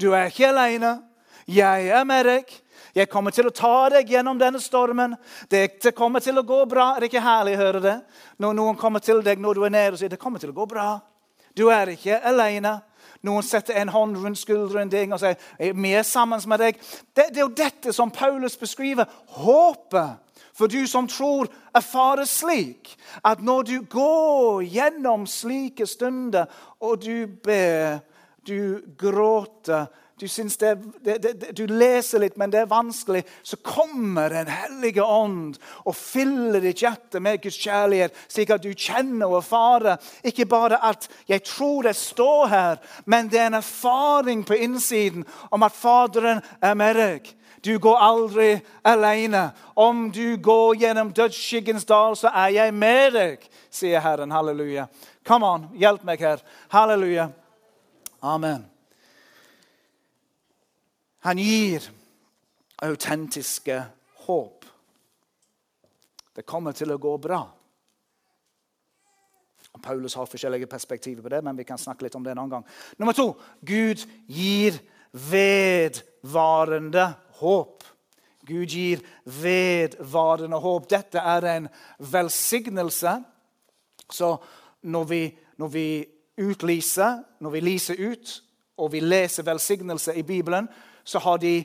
Du 0.00 0.12
er 0.12 0.30
ikke 0.30 0.50
alene. 0.50 0.98
Jeg 1.46 1.88
er 1.92 2.04
med 2.08 2.24
deg. 2.26 2.52
Jeg 2.94 3.10
kommer 3.10 3.34
til 3.34 3.48
å 3.48 3.54
ta 3.54 3.88
deg 3.90 4.10
gjennom 4.10 4.38
denne 4.38 4.60
stormen. 4.62 5.16
Det 5.50 5.94
kommer 5.96 6.22
til 6.22 6.38
å 6.38 6.46
gå 6.46 6.60
bra. 6.70 6.92
Er 6.94 7.02
det 7.02 7.10
ikke 7.10 7.24
herlig 7.24 7.56
å 7.56 7.62
høre 7.64 7.82
det? 7.82 7.96
Når 8.38 8.54
noen 8.54 8.78
kommer 8.78 9.02
til 9.02 9.22
deg 9.24 9.42
når 9.42 9.58
du 9.58 9.66
er 9.66 9.74
nede 9.74 9.96
og 9.96 10.00
sier 10.00 10.12
det 10.12 10.20
kommer 10.22 10.42
til 10.42 10.54
å 10.54 10.56
gå 10.56 10.66
bra. 10.70 10.88
Du 11.54 11.68
er 11.70 11.92
ikke 11.94 12.20
alene. 12.26 12.78
Noen 13.24 13.46
setter 13.46 13.78
en 13.80 13.88
hånd 13.88 14.18
rundt 14.20 14.38
skulderen 14.38 14.92
din 14.92 15.14
og 15.16 15.22
sier 15.22 15.72
vi 15.72 15.94
er 15.96 16.04
sammen 16.04 16.42
med 16.48 16.60
deg. 16.60 16.82
Det, 17.16 17.30
det 17.32 17.40
er 17.40 17.46
jo 17.46 17.56
dette 17.56 17.94
som 17.96 18.12
Paulus 18.12 18.58
beskriver. 18.60 19.08
Håpet 19.40 20.20
for 20.54 20.70
du 20.70 20.86
som 20.86 21.08
tror 21.10 21.48
erfarer 21.74 22.28
slik 22.30 22.92
at 23.26 23.42
når 23.42 23.62
du 23.66 23.76
går 23.90 24.62
gjennom 24.70 25.26
slike 25.26 25.86
stunder, 25.86 26.46
og 26.78 27.02
du 27.02 27.26
ber, 27.26 27.98
du 28.46 28.78
gråter 28.98 29.88
du, 30.24 30.92
det, 31.04 31.22
det, 31.22 31.32
det, 31.40 31.50
du 31.56 31.66
leser 31.66 32.22
litt, 32.22 32.36
men 32.40 32.52
det 32.52 32.62
er 32.62 32.70
vanskelig, 32.70 33.24
så 33.42 33.56
kommer 33.56 34.30
Den 34.30 34.48
hellige 34.48 35.04
ånd 35.04 35.58
og 35.84 35.96
fyller 35.96 36.60
ditt 36.64 36.82
hjerte 36.82 37.20
med 37.20 37.42
Guds 37.42 37.58
kjærlighet, 37.60 38.16
slik 38.28 38.50
at 38.50 38.64
du 38.64 38.72
kjenner 38.72 39.28
og 39.28 39.42
erfarer 39.42 40.00
ikke 40.24 40.46
bare 40.46 40.80
at 40.84 41.08
'jeg 41.28 41.42
tror 41.44 41.82
det 41.82 41.96
står 41.96 42.46
her', 42.46 42.82
men 43.06 43.28
det 43.28 43.40
er 43.40 43.46
en 43.46 43.54
erfaring 43.62 44.44
på 44.46 44.54
innsiden 44.54 45.24
om 45.50 45.62
at 45.62 45.72
Faderen 45.72 46.40
er 46.62 46.74
med 46.74 46.94
deg. 46.94 47.34
Du 47.64 47.78
går 47.78 47.96
aldri 47.96 48.60
alene. 48.84 49.50
Om 49.74 50.10
du 50.12 50.36
går 50.36 50.74
gjennom 50.74 51.12
dødsskyggens 51.12 51.84
dal, 51.84 52.16
så 52.16 52.28
er 52.28 52.48
jeg 52.48 52.74
med 52.74 53.16
deg, 53.16 53.48
sier 53.72 54.04
Herren. 54.04 54.30
Halleluja. 54.30 54.86
Come 55.24 55.48
on, 55.48 55.66
hjelp 55.80 56.04
meg 56.04 56.20
her. 56.20 56.44
Halleluja. 56.68 57.30
Amen. 58.20 58.73
Han 61.24 61.38
gir 61.40 61.84
autentiske 62.84 63.78
håp. 64.26 64.64
Det 66.34 66.44
kommer 66.44 66.74
til 66.76 66.92
å 66.92 67.00
gå 67.00 67.14
bra. 67.22 67.42
Paulus 69.84 70.14
har 70.14 70.28
forskjellige 70.28 70.68
perspektiver 70.70 71.22
på 71.24 71.32
det, 71.32 71.40
men 71.44 71.56
vi 71.56 71.66
kan 71.66 71.80
snakke 71.80 72.06
litt 72.06 72.14
om 72.14 72.24
det 72.24 72.32
en 72.32 72.44
annen 72.44 72.52
gang. 72.58 72.66
Nummer 72.98 73.16
to 73.16 73.34
Gud 73.64 74.04
gir 74.30 74.78
vedvarende 75.12 77.08
håp. 77.40 77.84
Gud 78.44 78.76
gir 78.76 79.02
vedvarende 79.24 80.60
håp. 80.60 80.88
Dette 80.90 81.18
er 81.18 81.48
en 81.56 81.68
velsignelse. 81.98 83.16
Så 84.10 84.36
når 84.82 85.04
vi, 85.04 85.22
når 85.56 85.68
vi 85.72 85.88
utlyser, 86.44 87.22
når 87.40 87.50
vi 87.50 87.60
lyser 87.60 88.00
ut, 88.10 88.40
og 88.76 88.92
vi 88.92 89.00
leser 89.00 89.46
velsignelse 89.46 90.16
i 90.18 90.22
Bibelen, 90.26 90.68
så 91.04 91.18
har 91.18 91.38
de 91.38 91.64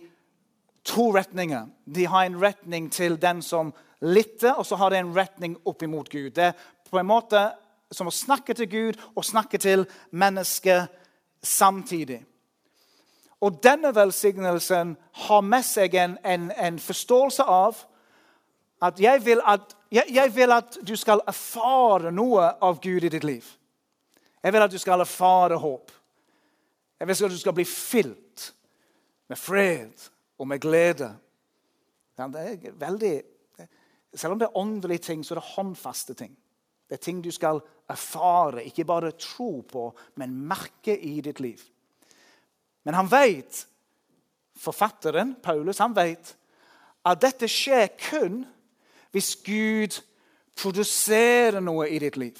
to 0.83 1.11
retninger. 1.15 1.67
De 1.85 2.05
har 2.05 2.25
en 2.25 2.41
retning 2.41 2.91
til 2.91 3.21
den 3.21 3.41
som 3.41 3.73
lytter, 4.01 4.53
og 4.53 4.65
så 4.65 4.75
har 4.75 4.89
de 4.89 4.99
en 4.99 5.15
retning 5.17 5.57
opp 5.65 5.83
imot 5.83 6.09
Gud. 6.09 6.31
Det 6.31 6.43
er 6.43 6.53
på 6.89 6.99
en 6.99 7.09
måte 7.09 7.49
som 7.91 8.07
å 8.07 8.13
snakke 8.13 8.53
til 8.53 8.69
Gud 8.69 8.99
og 9.15 9.25
snakke 9.25 9.57
til 9.57 9.85
mennesket 10.11 10.87
samtidig. 11.43 12.21
Og 13.41 13.61
denne 13.63 13.95
velsignelsen 13.95 14.97
har 15.25 15.41
med 15.41 15.63
seg 15.63 15.95
en, 15.95 16.17
en, 16.23 16.49
en 16.51 16.79
forståelse 16.79 17.43
av 17.43 17.85
at 18.83 18.99
jeg, 18.99 19.23
at 19.45 19.75
jeg 19.91 20.35
vil 20.35 20.51
at 20.55 20.77
du 20.87 20.95
skal 20.95 21.23
erfare 21.27 22.11
noe 22.11 22.51
av 22.61 22.79
Gud 22.83 23.03
i 23.03 23.11
ditt 23.11 23.23
liv. 23.23 23.45
Jeg 24.43 24.53
vil 24.53 24.63
at 24.63 24.71
du 24.71 24.79
skal 24.79 25.03
erfare 25.03 25.59
håp. 25.59 25.91
Jeg 26.99 27.07
vil 27.07 27.25
at 27.25 27.31
du 27.31 27.39
skal 27.39 27.55
bli 27.55 27.65
fylt 27.67 28.28
med 29.29 29.37
fred 29.37 30.09
og 30.39 30.47
med 30.47 30.59
glede. 30.59 31.09
Det 32.17 32.25
er 32.35 32.71
veldig, 32.79 33.13
selv 34.13 34.33
om 34.33 34.39
det 34.39 34.47
er 34.49 34.57
åndelige 34.57 35.05
ting, 35.09 35.25
så 35.25 35.33
er 35.33 35.39
det 35.39 35.51
håndfaste 35.55 36.13
ting. 36.13 36.33
Det 36.89 36.97
er 36.97 37.03
ting 37.03 37.23
du 37.23 37.31
skal 37.31 37.61
erfare, 37.89 38.63
ikke 38.65 38.85
bare 38.85 39.11
tro 39.11 39.61
på, 39.61 39.91
men 40.15 40.35
merke 40.47 40.97
i 40.97 41.21
ditt 41.21 41.39
liv. 41.39 41.61
Men 42.83 42.97
han 42.97 43.11
vet, 43.11 43.67
forfatteren 44.57 45.35
Paulus 45.43 45.77
han 45.77 45.95
vet, 45.95 46.35
at 47.05 47.21
dette 47.21 47.47
skjer 47.47 47.87
kun 48.09 48.41
hvis 49.13 49.35
Gud 49.45 50.01
produserer 50.59 51.61
noe 51.63 51.87
i 51.89 51.99
ditt 52.01 52.17
liv 52.19 52.37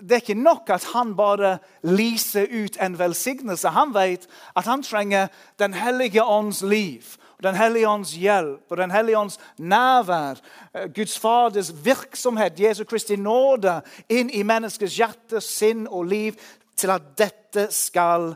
det 0.00 0.12
er 0.12 0.22
ikke 0.22 0.34
nok 0.34 0.70
at 0.70 0.84
han 0.94 1.16
bare 1.16 1.58
lyser 1.82 2.46
ut 2.64 2.76
en 2.82 2.98
velsignelse. 2.98 3.68
Han 3.68 3.94
vet 3.94 4.28
at 4.56 4.64
han 4.64 4.82
trenger 4.82 5.28
Den 5.58 5.74
hellige 5.74 6.24
ånds 6.24 6.62
liv 6.62 7.02
Den 7.42 7.54
hellige 7.54 7.88
ånds 7.88 8.12
hjelp 8.14 8.70
og 8.70 8.76
Den 8.76 8.90
hellige 8.90 9.18
ånds 9.18 9.38
nærvær, 9.58 10.40
eh, 10.74 10.88
Guds 10.94 11.18
Faders 11.18 11.72
virksomhet, 11.84 12.60
Jesu 12.60 12.84
Kristi 12.84 13.16
nåde 13.16 13.80
inn 14.08 14.30
i 14.30 14.42
menneskets 14.42 14.96
hjerte, 14.96 15.40
sinn 15.40 15.86
og 15.88 16.04
liv 16.04 16.34
til 16.76 16.90
at 16.90 17.02
dette 17.18 17.68
skal 17.70 18.34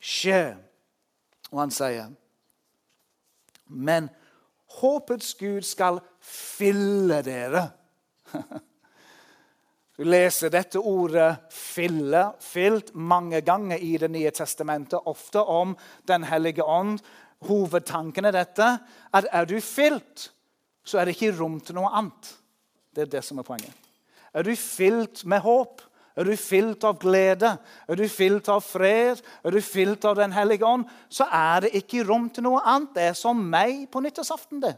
skje. 0.00 0.56
Og 1.50 1.60
han 1.60 1.70
sier 1.70 2.06
Men 3.66 4.10
håpets 4.80 5.34
Gud 5.34 5.62
skal 5.62 6.00
fylle 6.20 7.22
dere. 7.22 7.70
Du 9.96 10.04
leser 10.04 10.52
dette 10.52 10.76
ordet 10.78 11.38
'fylle', 11.50 12.32
'fylt', 12.40 12.94
mange 12.94 13.40
ganger 13.40 13.78
i 13.78 13.96
Det 13.96 14.10
nye 14.10 14.30
testamentet, 14.30 15.00
ofte 15.06 15.40
om 15.40 15.76
Den 16.08 16.24
hellige 16.24 16.64
ånd. 16.64 17.00
Hovedtanken 17.40 18.24
er 18.24 18.32
dette 18.32 18.78
at 19.12 19.26
er 19.32 19.44
du 19.44 19.60
fylt, 19.60 20.32
så 20.84 20.98
er 20.98 21.04
det 21.04 21.16
ikke 21.16 21.38
rom 21.38 21.60
til 21.60 21.74
noe 21.74 21.88
annet. 21.92 22.36
Det 22.94 23.02
er 23.02 23.10
det 23.16 23.24
som 23.24 23.38
er 23.38 23.42
poenget. 23.42 23.72
Er 24.34 24.42
du 24.42 24.54
fylt 24.56 25.24
med 25.24 25.40
håp, 25.40 25.80
er 26.16 26.24
du 26.24 26.32
fylt 26.40 26.84
av 26.88 26.96
glede, 27.00 27.50
er 27.88 27.98
du 27.98 28.06
fylt 28.08 28.48
av 28.48 28.62
fred, 28.64 29.20
er 29.44 29.52
du 29.52 29.60
fylt 29.60 30.04
av 30.08 30.16
Den 30.16 30.32
hellige 30.32 30.64
ånd, 30.64 30.86
så 31.12 31.28
er 31.28 31.66
det 31.66 31.74
ikke 31.76 32.06
rom 32.08 32.30
til 32.32 32.46
noe 32.48 32.62
annet. 32.64 32.94
Det 32.96 33.02
er 33.10 33.18
som 33.18 33.36
meg 33.36 33.84
på 33.92 34.00
nyttårsaften. 34.00 34.60
det. 34.60 34.76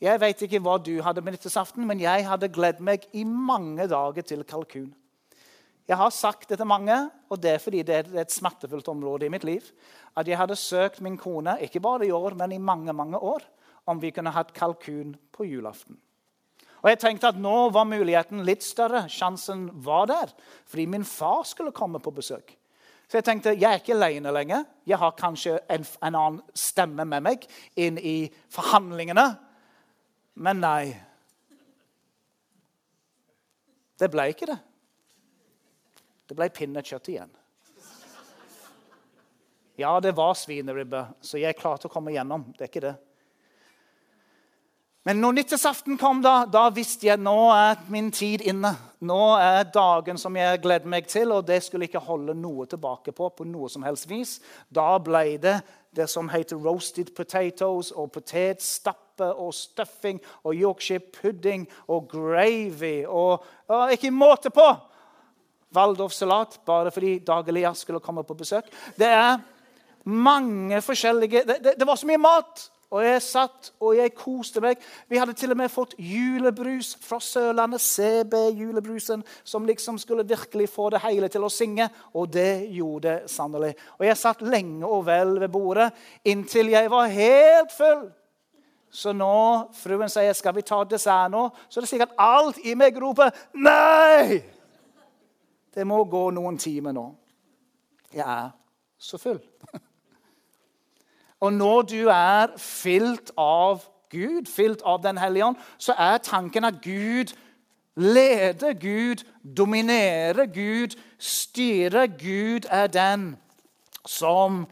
Jeg 0.00 0.20
vet 0.20 0.42
ikke 0.42 0.62
hva 0.64 0.78
du 0.82 0.96
hadde 1.02 1.22
på 1.22 1.30
nyttårsaften, 1.30 1.86
men 1.86 2.00
jeg 2.00 2.26
hadde 2.26 2.48
gledd 2.48 2.80
meg 2.80 3.06
i 3.12 3.24
mange 3.24 3.86
dager 3.86 4.22
til 4.22 4.42
kalkun. 4.44 4.90
Jeg 5.88 5.98
har 5.98 6.10
sagt 6.10 6.48
det 6.48 6.58
til 6.58 6.66
mange, 6.66 6.96
og 7.30 7.40
det 7.42 7.50
er 7.54 7.62
fordi 7.62 7.82
det 7.82 7.94
er 7.94 8.20
et 8.22 8.32
smertefullt 8.32 8.88
område 8.88 9.26
i 9.26 9.32
mitt 9.32 9.44
liv, 9.44 9.62
at 10.16 10.28
jeg 10.28 10.38
hadde 10.38 10.56
søkt 10.56 11.00
min 11.00 11.18
kone, 11.18 11.56
ikke 11.60 11.80
bare 11.80 12.06
i 12.06 12.14
år, 12.14 12.34
men 12.34 12.52
i 12.52 12.58
mange, 12.58 12.92
mange 12.92 13.18
år, 13.18 13.42
om 13.86 13.98
vi 14.02 14.10
kunne 14.10 14.30
hatt 14.30 14.54
kalkun 14.54 15.16
på 15.34 15.44
julaften. 15.44 15.98
Og 16.80 16.88
jeg 16.88 17.00
tenkte 17.02 17.28
at 17.32 17.40
nå 17.40 17.68
var 17.74 17.88
muligheten 17.88 18.44
litt 18.46 18.64
større. 18.64 19.04
Sjansen 19.12 19.68
var 19.84 20.08
der. 20.08 20.32
Fordi 20.70 20.86
min 20.88 21.04
far 21.04 21.44
skulle 21.48 21.74
komme 21.76 22.00
på 22.00 22.12
besøk. 22.16 22.54
Så 23.10 23.18
jeg 23.18 23.26
tenkte 23.26 23.56
jeg 23.56 23.66
er 23.66 23.82
ikke 23.82 23.96
alene 23.96 24.32
lenger. 24.32 24.64
Jeg 24.86 25.00
har 25.02 25.16
kanskje 25.18 25.58
en, 25.68 25.84
en 26.00 26.14
annen 26.14 26.40
stemme 26.54 27.04
med 27.04 27.24
meg 27.26 27.46
inn 27.76 27.98
i 27.98 28.30
forhandlingene. 28.54 29.26
Men 30.40 30.62
nei. 30.62 30.94
Det 34.00 34.08
ble 34.12 34.30
ikke 34.32 34.48
det. 34.48 34.60
Det 36.30 36.38
ble 36.38 36.48
pinnekjøtt 36.54 37.10
igjen. 37.10 37.36
Ja, 39.80 39.96
det 40.00 40.12
var 40.12 40.36
svineribbe, 40.36 41.06
så 41.24 41.40
jeg 41.40 41.56
klarte 41.58 41.88
å 41.88 41.92
komme 41.92 42.12
gjennom. 42.12 42.44
Det 42.54 42.66
er 42.66 42.70
ikke 42.70 42.82
det. 42.84 42.96
Men 45.08 45.20
når 45.20 45.32
nyttårsaften 45.32 45.96
kom, 45.96 46.18
da, 46.20 46.44
da 46.44 46.66
visste 46.76 47.06
jeg 47.08 47.20
nå 47.24 47.36
er 47.54 47.78
min 47.88 48.10
tid 48.12 48.42
inne. 48.44 48.74
Nå 49.00 49.20
er 49.40 49.70
dagen 49.72 50.18
som 50.20 50.34
jeg 50.36 50.60
gleder 50.60 50.90
meg 50.92 51.06
til, 51.08 51.32
og 51.32 51.46
det 51.48 51.62
skulle 51.64 51.88
ikke 51.88 52.02
holde 52.04 52.34
noe 52.36 52.66
tilbake 52.68 53.14
på. 53.16 53.30
på 53.32 53.46
noe 53.48 53.70
som 53.72 53.86
helst 53.86 54.10
vis. 54.10 54.34
Da 54.68 54.98
ble 55.00 55.38
det 55.40 55.56
det 55.96 56.06
som 56.10 56.28
heter 56.30 56.60
roasted 56.60 57.14
potatoes 57.16 57.90
og 57.96 58.12
potetstappe 58.14 59.26
og 59.26 59.54
stuffing 59.56 60.20
og 60.44 60.54
Yorkshire 60.54 61.02
pudding 61.16 61.64
og 61.88 62.06
gravy 62.12 63.00
og, 63.08 63.46
og 63.68 63.94
ikke 63.96 64.12
måte 64.14 64.52
på! 64.54 64.68
Waldorf-salat 65.74 66.60
bare 66.66 66.90
fordi 66.90 67.18
Dag 67.22 67.48
Elias 67.48 67.84
skulle 67.84 68.02
komme 68.02 68.24
på 68.26 68.34
besøk. 68.34 68.66
Det 68.98 69.06
er 69.06 69.38
mange 70.04 70.80
forskjellige 70.82 71.44
Det, 71.46 71.58
det, 71.64 71.74
det 71.78 71.86
var 71.86 71.96
så 71.96 72.06
mye 72.06 72.20
mat! 72.20 72.70
Og 72.90 73.04
jeg 73.04 73.22
satt 73.22 73.70
og 73.78 73.94
jeg 73.94 74.10
koste 74.18 74.60
meg. 74.62 74.80
Vi 75.08 75.18
hadde 75.20 75.36
til 75.38 75.54
og 75.54 75.58
med 75.60 75.70
fått 75.70 75.92
julebrus 75.98 76.96
fra 76.98 77.20
Sørlandet. 77.22 77.80
CB-julebrusen, 77.80 79.22
som 79.44 79.66
liksom 79.66 79.98
skulle 79.98 80.26
virkelig 80.26 80.68
få 80.68 80.88
det 80.90 81.02
hele 81.04 81.28
til 81.30 81.46
å 81.46 81.52
synge. 81.52 81.86
Og 82.18 82.32
det 82.34 82.66
gjorde 82.74 83.08
det 83.08 83.30
sannelig. 83.30 83.76
Og 83.98 84.06
jeg 84.08 84.18
satt 84.18 84.42
lenge 84.42 84.86
og 84.86 85.04
vel 85.06 85.36
ved 85.40 85.52
bordet 85.54 85.90
inntil 86.26 86.72
jeg 86.74 86.90
var 86.90 87.12
helt 87.14 87.76
full. 87.76 88.08
Så 88.90 89.12
nå 89.14 89.70
fruen 89.72 90.08
sier 90.10 90.32
'skal 90.32 90.54
vi 90.54 90.62
ta 90.62 90.84
dessert 90.84 91.30
nå', 91.30 91.50
så 91.68 91.78
er 91.78 91.82
det 91.82 91.88
sikkert 91.88 92.14
alt 92.18 92.58
i 92.64 92.74
meg 92.74 92.96
roper 93.02 93.30
'nei'. 93.54 94.42
Det 95.74 95.86
må 95.86 96.04
gå 96.04 96.30
noen 96.30 96.58
timer 96.58 96.92
nå. 96.92 97.14
Jeg 98.14 98.26
er 98.26 98.50
så 98.98 99.18
full. 99.18 99.40
Og 101.40 101.52
når 101.52 101.82
du 101.82 102.08
er 102.08 102.46
fylt 102.56 103.32
av 103.38 103.84
Gud, 104.10 104.46
fylt 104.46 104.82
av 104.84 105.02
Den 105.02 105.18
hellige 105.18 105.44
ånd, 105.44 105.56
så 105.78 105.94
er 105.98 106.18
tanken 106.18 106.64
at 106.64 106.82
Gud 106.82 107.32
leder, 107.96 108.72
Gud 108.72 109.24
dominerer, 109.56 110.46
Gud 110.46 110.98
styrer. 111.18 112.06
Gud 112.06 112.68
er 112.70 112.86
den 112.86 113.36
som 114.06 114.66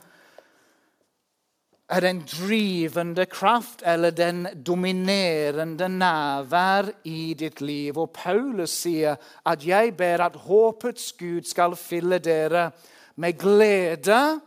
er 1.89 2.01
den 2.01 2.21
drivende 2.21 3.27
kraft 3.27 3.83
eller 3.87 4.11
den 4.11 4.47
dominerende 4.67 5.89
nærvær 5.89 6.91
i 7.05 7.35
ditt 7.35 7.61
liv. 7.61 7.99
Og 7.99 8.11
Paulus 8.11 8.71
sier 8.71 9.17
at 9.47 9.67
'jeg 9.67 9.97
ber 9.97 10.25
at 10.25 10.37
håpets 10.37 11.13
Gud 11.13 11.43
skal 11.43 11.77
fylle 11.77 12.19
dere 12.19 12.71
med 13.17 13.33
glede 13.39 14.41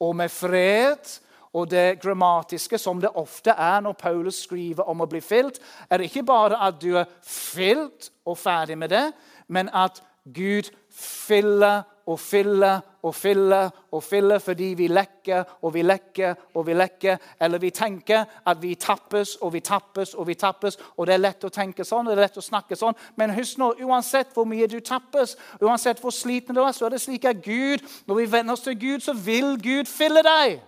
og 0.00 0.16
med 0.16 0.28
fred' 0.28 1.20
Og 1.52 1.70
det 1.70 2.00
grammatiske, 2.00 2.78
som 2.78 3.00
det 3.00 3.12
ofte 3.14 3.50
er 3.50 3.80
når 3.80 3.92
Paulus 3.92 4.42
skriver 4.46 4.88
om 4.88 5.04
å 5.04 5.08
bli 5.10 5.20
fylt, 5.20 5.60
er 5.90 6.00
det 6.00 6.08
ikke 6.08 6.24
bare 6.24 6.60
at 6.64 6.80
du 6.80 6.94
er 6.96 7.10
fylt 7.22 8.08
og 8.24 8.38
ferdig 8.38 8.78
med 8.78 8.88
det, 8.88 9.10
men 9.48 9.68
at 9.68 10.00
Gud 10.24 10.70
fyller 10.94 11.82
og 12.06 12.18
fyller 12.20 12.80
og 13.02 13.14
fyller 13.14 13.70
og 13.92 14.02
fyller 14.02 14.38
fordi 14.38 14.72
vi 14.78 14.86
lekker 14.90 15.44
og 15.62 15.74
vi 15.74 15.82
lekker 15.82 16.34
og 16.54 16.66
vi 16.66 16.74
lekker. 16.74 17.16
Eller 17.40 17.58
vi 17.58 17.70
tenker 17.70 18.24
at 18.46 18.62
vi 18.62 18.74
tappes 18.74 19.36
og 19.40 19.52
vi 19.52 19.60
tappes 19.60 20.14
og 20.14 20.26
vi 20.26 20.34
tappes. 20.34 20.78
Og 20.96 21.06
det 21.06 21.14
er 21.14 21.22
lett 21.22 21.44
å 21.44 21.52
tenke 21.52 21.84
sånn 21.84 22.06
det 22.06 22.16
er 22.16 22.24
lett 22.24 22.38
å 22.38 22.44
snakke 22.44 22.78
sånn. 22.78 22.98
Men 23.16 23.34
husk 23.36 23.58
nå, 23.58 23.72
uansett 23.82 24.34
hvor 24.34 24.46
mye 24.48 24.70
du 24.70 24.80
tappes, 24.80 25.36
uansett 25.60 26.02
hvor 26.02 26.14
sliten 26.14 26.54
du 26.54 26.62
er, 26.62 26.72
så 26.72 26.86
er 26.86 26.96
det 26.96 27.02
slik 27.02 27.26
at 27.28 27.42
Gud, 27.42 27.82
når 28.06 28.22
vi 28.22 28.30
venner 28.36 28.56
oss 28.56 28.66
til 28.66 28.78
Gud, 28.78 29.00
så 29.02 29.14
vil 29.14 29.56
Gud 29.62 29.90
fylle 29.90 30.22
deg. 30.26 30.60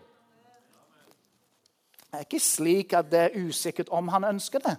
Det 2.14 2.20
er 2.20 2.26
ikke 2.28 2.46
slik 2.46 2.92
at 2.94 3.08
det 3.10 3.20
er 3.20 3.32
usikkert 3.42 3.88
om 3.90 4.06
han 4.08 4.22
ønsker 4.28 4.62
det. 4.62 4.76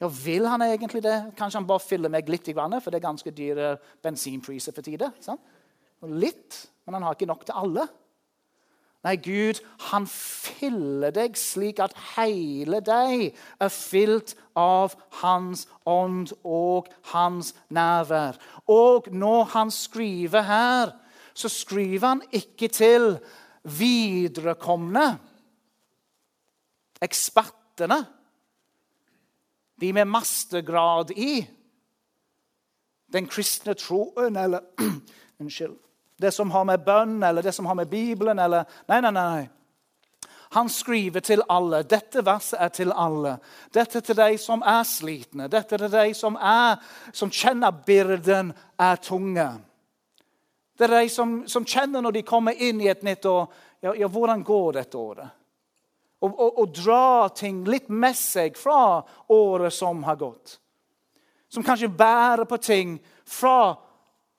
Ja, 0.00 0.08
Vil 0.24 0.48
han 0.48 0.62
egentlig 0.62 1.02
det? 1.04 1.32
Kanskje 1.38 1.60
han 1.60 1.66
bare 1.68 1.80
fyller 1.84 2.10
meg 2.10 2.28
litt, 2.28 2.50
for 2.50 2.90
det 2.90 2.98
er 2.98 3.04
ganske 3.04 3.30
dyre 3.30 3.76
bensinpriser 4.02 4.74
for 4.74 4.82
tide. 4.82 5.12
Litt, 6.02 6.66
men 6.84 6.94
han 6.94 7.06
har 7.06 7.14
ikke 7.14 7.30
nok 7.30 7.46
til 7.46 7.54
alle. 7.54 7.86
Nei, 9.04 9.14
Gud, 9.22 9.62
han 9.78 10.06
fyller 10.10 11.14
deg 11.14 11.38
slik 11.38 11.78
at 11.78 11.94
hele 12.16 12.82
deg 12.82 13.30
er 13.60 13.70
fylt 13.70 14.34
av 14.58 14.98
Hans 15.22 15.68
ånd 15.86 16.34
og 16.42 16.90
Hans 17.14 17.54
nærvær. 17.70 18.34
Og 18.66 19.06
når 19.14 19.44
han 19.54 19.70
skriver 19.70 20.42
her, 20.42 20.92
så 21.34 21.48
skriver 21.48 22.08
han 22.08 22.22
ikke 22.34 22.68
til 22.68 23.12
viderekomne 23.62 25.29
ekspertene, 27.00 28.04
de 29.80 29.92
med 29.96 30.08
mastergrad 30.08 31.10
i 31.16 31.40
den 33.12 33.26
kristne 33.26 33.74
troen 33.74 34.36
eller 34.36 34.60
Unnskyld. 35.40 35.78
Det 36.20 36.34
som 36.36 36.50
har 36.50 36.66
med 36.68 36.84
bønn 36.84 37.22
eller 37.22 37.42
det 37.42 37.52
som 37.56 37.66
har 37.66 37.74
med 37.74 37.88
Bibelen 37.88 38.38
eller 38.38 38.68
Nei, 38.88 39.00
nei, 39.00 39.10
nei. 39.10 39.48
Han 40.52 40.68
skriver 40.68 41.20
til 41.20 41.42
alle. 41.48 41.82
Dette 41.86 42.24
verset 42.26 42.58
er 42.60 42.68
til 42.74 42.92
alle. 42.92 43.36
Dette 43.72 44.00
til 44.02 44.16
de 44.18 44.34
som 44.38 44.64
er 44.66 44.82
slitne. 44.84 45.46
Dette 45.48 45.78
til 45.78 45.92
de 45.92 46.14
som, 46.14 46.36
er, 46.36 46.76
som 47.14 47.30
kjenner 47.30 47.70
byrden 47.86 48.50
er 48.78 48.96
tunge. 49.00 49.46
Det 50.78 50.88
er 50.88 50.96
de 50.96 51.08
som, 51.08 51.36
som, 51.48 51.64
kjenner 51.64 52.02
når 52.02 52.18
de 52.18 52.24
kommer 52.26 52.58
inn 52.58 52.80
i 52.82 52.90
et 52.90 53.04
nytt 53.06 53.26
år 53.30 53.46
ja, 53.80 53.94
ja, 53.94 54.08
Hvordan 54.08 54.42
går 54.44 54.72
dette 54.80 54.98
året? 54.98 55.39
Og, 56.20 56.32
og, 56.40 56.58
og 56.60 56.72
dra 56.76 57.28
ting 57.34 57.62
litt 57.68 57.88
med 57.88 58.16
seg 58.16 58.58
fra 58.58 59.00
året 59.32 59.72
som 59.72 60.02
har 60.04 60.18
gått. 60.20 60.58
Som 61.50 61.64
kanskje 61.66 61.88
bærer 61.88 62.44
på 62.46 62.58
ting 62.62 62.98
fra 63.26 63.72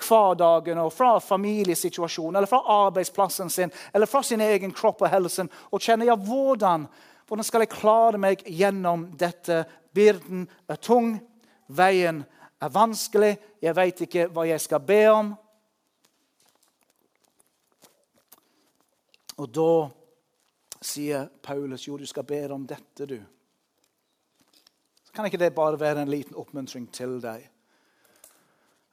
hverdagen 0.01 0.79
og 0.81 0.93
fra 0.93 1.15
familiesituasjonen 1.21 2.39
eller 2.39 2.49
fra 2.49 2.61
arbeidsplassen 2.85 3.49
sin 3.49 3.73
eller 3.93 4.09
fra 4.09 4.23
sin 4.23 4.41
egen 4.41 4.73
kropp 4.73 5.03
og 5.03 5.11
helse. 5.11 5.45
Og 5.69 5.81
kjenner 5.81 6.09
ja, 6.09 6.17
hvordan, 6.17 6.87
hvordan 7.27 7.47
skal 7.47 7.65
jeg 7.65 7.73
klare 7.73 8.21
meg 8.21 8.45
gjennom 8.45 9.09
dette? 9.17 9.63
Byrden 9.91 10.45
er 10.71 10.79
tung, 10.79 11.17
veien 11.67 12.21
er 12.61 12.71
vanskelig, 12.71 13.33
jeg 13.61 13.75
vet 13.75 14.03
ikke 14.05 14.27
hva 14.31 14.45
jeg 14.47 14.61
skal 14.63 14.83
be 14.85 15.01
om. 15.11 15.33
Og 19.41 19.49
da 19.49 19.71
sier 20.81 21.27
Paulus 21.41 21.87
jo, 21.87 21.97
du 21.97 22.05
skal 22.09 22.25
be 22.27 22.41
om 22.51 22.65
dette, 22.67 23.05
du. 23.05 23.19
Så 25.03 25.13
kan 25.13 25.25
ikke 25.27 25.39
det 25.41 25.53
bare 25.55 25.79
være 25.79 26.01
en 26.01 26.11
liten 26.11 26.37
oppmuntring 26.39 26.87
til 26.93 27.19
deg? 27.21 27.43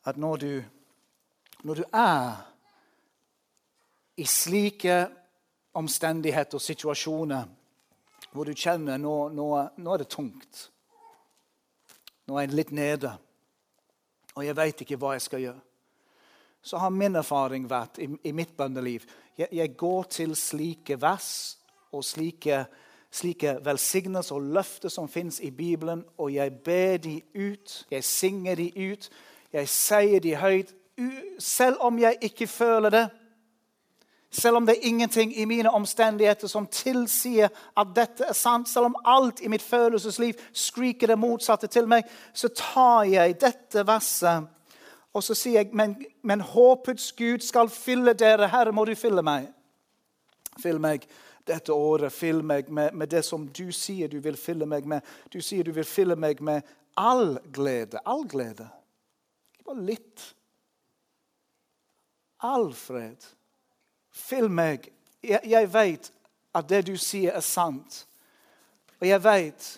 At 0.04 0.16
når 0.16 0.36
du, 0.36 0.52
når 1.62 1.74
du 1.74 1.84
er 1.92 2.42
i 4.16 4.24
slike 4.26 4.98
omstendigheter 5.78 6.58
og 6.58 6.64
situasjoner 6.64 7.54
hvor 8.32 8.44
du 8.44 8.52
kjenner 8.52 8.98
nå, 9.00 9.14
nå, 9.32 9.46
nå 9.78 9.94
er 9.94 10.02
det 10.02 10.10
tungt, 10.12 10.66
nå 12.28 12.36
er 12.36 12.44
jeg 12.44 12.56
litt 12.58 12.74
nede, 12.76 13.14
og 14.34 14.44
jeg 14.44 14.56
veit 14.56 14.84
ikke 14.84 14.98
hva 15.00 15.14
jeg 15.16 15.24
skal 15.24 15.44
gjøre 15.46 15.62
så 16.62 16.76
har 16.76 16.90
min 16.90 17.16
erfaring 17.16 17.66
vært 17.70 18.00
i, 18.02 18.08
i 18.28 18.32
mitt 18.34 18.56
bønneliv 18.56 19.06
jeg, 19.38 19.48
jeg, 19.52 19.74
går 19.78 20.08
til 20.12 20.34
slike 20.36 20.98
vers 21.00 21.30
og 21.92 22.04
slike, 22.04 22.64
slike 23.10 23.58
velsignelser 23.64 24.36
og 24.36 24.42
løfter 24.42 24.88
som 24.88 25.08
fins 25.08 25.40
i 25.40 25.50
Bibelen, 25.50 26.04
og 26.18 26.34
jeg 26.34 26.52
ber 26.64 26.96
de 26.96 27.20
ut. 27.34 27.86
Jeg 27.90 28.04
synger 28.04 28.54
de 28.54 28.92
ut. 28.92 29.08
Jeg 29.52 29.68
sier 29.68 30.20
de 30.20 30.36
høyt, 30.36 30.74
selv 31.38 31.76
om 31.80 31.98
jeg 31.98 32.18
ikke 32.22 32.46
føler 32.46 32.90
det. 32.90 33.08
Selv 34.30 34.56
om 34.56 34.66
det 34.66 34.74
er 34.76 34.88
ingenting 34.88 35.38
i 35.40 35.44
mine 35.44 35.70
omstendigheter 35.70 36.46
som 36.46 36.66
tilsier 36.66 37.48
at 37.76 37.94
dette 37.96 38.26
er 38.28 38.36
sant, 38.36 38.68
selv 38.68 38.90
om 38.90 38.96
alt 39.04 39.40
i 39.40 39.48
mitt 39.48 39.62
følelsesliv 39.62 40.34
skriker 40.52 41.06
det 41.06 41.18
motsatte 41.18 41.66
til 41.66 41.88
meg, 41.88 42.04
så 42.34 42.48
tar 42.52 43.08
jeg 43.08 43.40
dette 43.40 43.86
verset 43.86 44.44
og 45.18 45.24
så 45.24 45.34
sier 45.34 45.62
jeg, 45.62 45.70
men, 45.76 45.96
men 46.22 46.40
håpets 46.44 47.12
Gud 47.18 47.42
skal 47.42 47.70
fylle 47.72 48.14
dere. 48.14 48.50
Herre, 48.52 48.72
må 48.72 48.84
du 48.84 48.94
fylle 48.98 49.24
meg. 49.24 49.48
Fyll 50.62 50.80
meg 50.82 51.06
dette 51.48 51.72
året. 51.74 52.12
Fyll 52.14 52.42
meg 52.46 52.68
med, 52.70 52.94
med, 52.94 53.10
det 53.10 53.24
som 53.26 53.46
du 53.48 53.68
sier 53.74 54.10
du 54.12 54.18
vil 54.24 54.36
fylle 54.38 54.68
meg 54.68 54.86
med. 54.88 55.06
Du 55.32 55.40
sier 55.44 55.64
du 55.64 55.72
vil 55.76 55.88
fylle 55.88 56.16
meg 56.16 56.42
med 56.44 56.66
all 56.98 57.38
glede. 57.54 58.02
All 58.04 58.26
glede. 58.28 58.68
Ikke 59.54 59.70
bare 59.72 59.88
litt. 59.90 60.28
All 62.46 62.70
fred. 62.76 63.24
Fyll 64.14 64.48
meg. 64.50 64.90
Jeg, 65.24 65.42
jeg 65.48 65.72
vet 65.74 66.12
at 66.58 66.68
det 66.70 66.84
du 66.88 66.94
sier, 66.98 67.34
er 67.34 67.44
sant. 67.44 68.04
Og 68.98 69.06
jeg 69.06 69.22
vet 69.24 69.68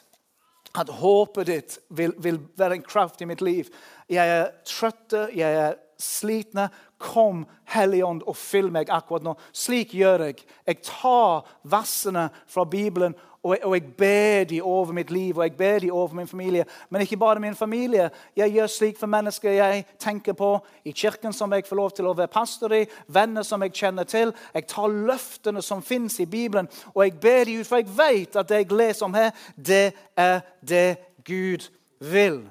at 0.81 0.93
håpet 1.01 1.49
ditt 1.49 1.79
vil, 1.89 2.15
vil 2.23 2.39
være 2.59 2.79
en 2.79 2.87
kraft 2.87 3.21
i 3.21 3.29
mitt 3.29 3.43
liv. 3.43 3.69
Jeg 4.11 4.29
er 4.37 4.51
trøtt, 4.69 5.17
jeg 5.35 5.57
er 5.65 5.79
slitne. 6.01 6.69
Kom, 7.01 7.47
Helligånd, 7.73 8.23
og 8.29 8.37
fyll 8.37 8.69
meg 8.75 8.91
akkurat 8.93 9.25
nå. 9.25 9.33
Slik 9.57 9.95
gjør 9.97 10.27
jeg. 10.29 10.45
Jeg 10.69 10.83
tar 10.85 11.49
versene 11.73 12.29
fra 12.51 12.67
Bibelen 12.69 13.17
og 13.43 13.55
jeg, 13.55 13.65
og 13.65 13.75
jeg 13.75 13.85
ber 13.97 14.45
de 14.45 14.63
over 14.63 14.93
mitt 14.93 15.11
liv 15.11 15.39
og 15.39 15.45
jeg 15.47 15.57
ber 15.57 15.79
de 15.79 15.91
over 15.91 16.15
min 16.15 16.29
familie. 16.29 16.65
Men 16.91 17.01
ikke 17.01 17.17
bare 17.17 17.41
min 17.41 17.55
familie. 17.55 18.11
Jeg 18.37 18.53
gjør 18.53 18.67
slik 18.67 18.99
for 18.99 19.07
mennesker 19.07 19.51
jeg 19.51 19.85
tenker 19.99 20.33
på, 20.33 20.59
i 20.85 20.93
kirken 20.93 21.33
som 21.33 21.53
jeg 21.53 21.65
får 21.67 21.77
lov 21.77 21.91
til 21.97 22.11
å 22.11 22.15
være 22.15 22.29
pastor 22.29 22.75
i, 22.77 22.85
venner 23.09 23.43
som 23.43 23.63
jeg 23.65 23.73
kjenner 23.73 24.05
til. 24.05 24.35
Jeg 24.55 24.69
tar 24.69 24.93
løftene 24.93 25.63
som 25.63 25.83
fins 25.83 26.21
i 26.21 26.29
Bibelen, 26.29 26.69
og 26.95 27.05
jeg 27.05 27.21
ber 27.21 27.45
de 27.45 27.59
ut, 27.61 27.67
for 27.67 27.81
jeg 27.81 27.97
vet 27.97 28.37
at 28.37 28.49
det 28.49 28.65
jeg 28.65 28.73
leser 28.77 29.09
om 29.09 29.15
her, 29.15 29.31
det 29.57 29.93
er 30.17 30.41
det 30.61 30.99
Gud 31.25 31.71
vil. 32.01 32.43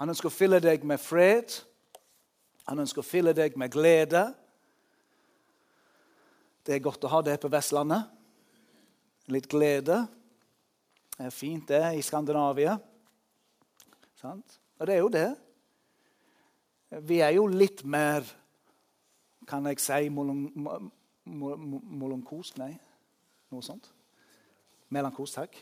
Han 0.00 0.08
ønsker 0.08 0.30
å 0.30 0.32
fylle 0.32 0.62
deg 0.64 0.88
med 0.88 1.00
fred. 1.04 1.52
Han 2.70 2.84
ønsker 2.84 3.02
å 3.02 3.06
fylle 3.06 3.32
deg 3.34 3.56
med 3.58 3.72
glede. 3.74 4.20
Det 6.62 6.76
er 6.76 6.84
godt 6.84 7.02
å 7.02 7.10
ha 7.10 7.18
det 7.26 7.34
på 7.42 7.50
Vestlandet. 7.50 8.06
Litt 9.34 9.48
glede. 9.50 9.96
Det 11.16 11.26
er 11.26 11.34
fint, 11.34 11.66
det, 11.66 11.82
i 11.98 12.02
Skandinavia. 12.06 12.76
Sant? 14.20 14.60
Og 14.78 14.86
det 14.86 14.94
er 14.94 15.02
jo 15.02 15.10
det. 15.10 15.30
Vi 17.10 17.18
er 17.26 17.34
jo 17.36 17.46
litt 17.50 17.84
mer 17.86 18.22
Kan 19.50 19.66
jeg 19.66 19.80
si 19.82 20.08
molonkosk? 21.26 22.58
Nei, 22.60 22.78
noe 23.50 23.62
sånt. 23.66 23.88
Melankost, 24.94 25.34
takk. 25.40 25.56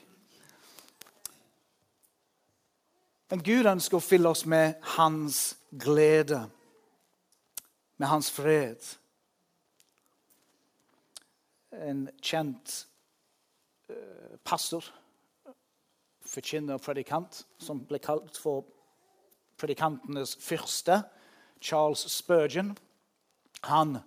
Men 3.32 3.40
Gud 3.46 3.64
ønsker 3.70 3.96
å 3.96 4.04
fylle 4.04 4.28
oss 4.28 4.44
med 4.44 4.76
hans 4.98 5.56
glede, 5.72 6.50
med 7.98 8.08
hans 8.08 8.30
fred. 8.30 8.84
En 11.72 12.06
kjent 12.22 12.74
uh, 13.90 14.36
pastor, 14.46 14.86
forkynner 16.28 16.78
og 16.78 16.84
predikant, 16.84 17.42
som 17.60 17.82
ble 17.88 18.00
kalt 18.02 18.38
for 18.40 18.66
predikantenes 19.58 20.36
fyrste, 20.40 21.02
Charles 21.60 22.04
Spurgeon, 22.12 22.76
han 23.66 23.98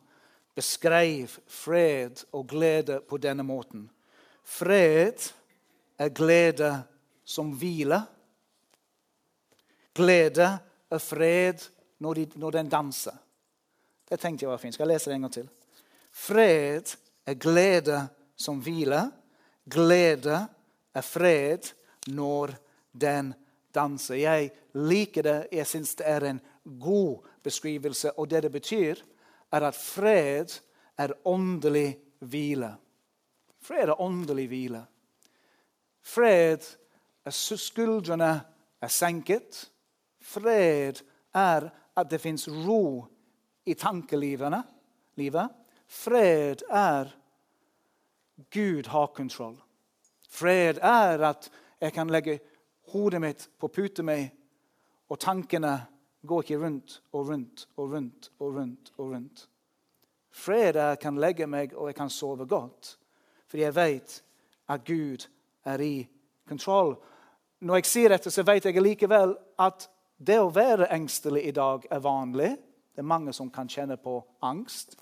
beskrev 0.55 1.33
fred 1.51 2.23
og 2.31 2.47
glede 2.47 3.01
på 3.03 3.19
denne 3.19 3.43
måten. 3.43 3.89
Fred 4.47 5.27
er 5.99 6.15
glede 6.15 6.71
som 7.27 7.51
hviler 7.59 8.07
glede 9.93 10.47
er 10.91 10.97
fred 10.97 11.67
når, 11.99 12.13
de, 12.13 12.27
når 12.35 12.51
den 12.51 12.69
danser. 12.69 13.15
Det 14.11 14.17
tenkte 14.19 14.43
jeg 14.43 14.51
var 14.51 14.59
fint. 14.59 14.75
Skal 14.75 14.89
jeg 14.89 14.97
lese 14.97 15.09
det 15.09 15.15
en 15.15 15.23
gang 15.23 15.33
til? 15.33 15.45
Fred 16.11 16.89
er 17.25 17.37
glede 17.39 17.99
som 18.35 18.57
hviler. 18.59 19.05
Glede 19.71 20.39
er 20.93 21.05
fred 21.05 21.69
når 22.11 22.51
den 22.91 23.29
danser. 23.71 24.17
Jeg 24.19 24.49
liker 24.75 25.23
det. 25.23 25.37
Jeg 25.55 25.67
syns 25.67 25.95
det 25.95 26.09
er 26.11 26.25
en 26.27 26.41
god 26.83 27.23
beskrivelse. 27.43 28.11
Og 28.19 28.27
det 28.29 28.43
det 28.43 28.51
betyr, 28.51 28.99
er 29.51 29.67
at 29.69 29.79
fred 29.79 30.59
er 30.97 31.15
åndelig 31.25 31.95
hvile. 32.19 32.73
Fred 33.63 33.89
er 33.93 34.01
åndelig 34.01 34.47
hvile. 34.51 34.83
Fred 36.03 36.67
er 37.25 37.31
skuldrene 37.31 38.33
er 38.81 38.91
senket. 38.91 39.71
Fred 40.19 40.99
er 41.33 41.69
at 41.95 42.11
det 42.11 42.21
fins 42.21 42.49
ro 42.49 43.07
i 43.65 43.73
tankelivet. 43.73 44.53
Fred 45.87 46.63
er 46.69 47.11
Gud 48.49 48.87
har 48.87 49.07
kontroll. 49.07 49.57
Fred 50.29 50.79
er 50.81 51.23
at 51.27 51.49
jeg 51.81 51.93
kan 51.93 52.09
legge 52.09 52.39
hodet 52.91 53.21
mitt 53.21 53.49
på 53.59 53.67
puten 53.67 54.05
min, 54.05 54.29
og 55.09 55.19
tankene 55.19 55.75
går 56.27 56.41
ikke 56.45 56.59
rundt 56.61 57.01
og 57.11 57.29
rundt 57.29 57.67
og 57.75 57.91
rundt 57.91 58.31
og 58.39 58.55
rundt. 58.55 58.91
og 58.97 59.11
rundt. 59.11 59.47
Fred 60.31 60.75
er 60.75 60.83
at 60.83 60.89
jeg 60.89 60.99
kan 60.99 61.19
legge 61.19 61.47
meg 61.47 61.73
og 61.75 61.87
jeg 61.87 61.95
kan 61.95 62.09
sove 62.09 62.47
godt, 62.47 62.97
fordi 63.47 63.63
jeg 63.63 63.75
vet 63.75 64.23
at 64.69 64.85
Gud 64.85 65.27
er 65.65 65.79
i 65.79 66.07
kontroll. 66.47 66.95
Når 67.59 67.75
jeg 67.75 67.85
sier 67.85 68.09
dette, 68.09 68.31
så 68.31 68.43
vet 68.43 68.65
jeg 68.65 68.81
likevel 68.81 69.35
at 69.59 69.89
det 70.17 70.39
å 70.39 70.53
være 70.53 70.89
engstelig 70.93 71.43
i 71.47 71.51
dag 71.51 71.85
er 71.91 71.99
vanlig. 71.99 72.55
Det 72.91 73.01
er 73.01 73.07
mange 73.07 73.33
som 73.33 73.49
kan 73.51 73.69
kjenne 73.69 73.97
på 73.97 74.19
angst. 74.41 74.95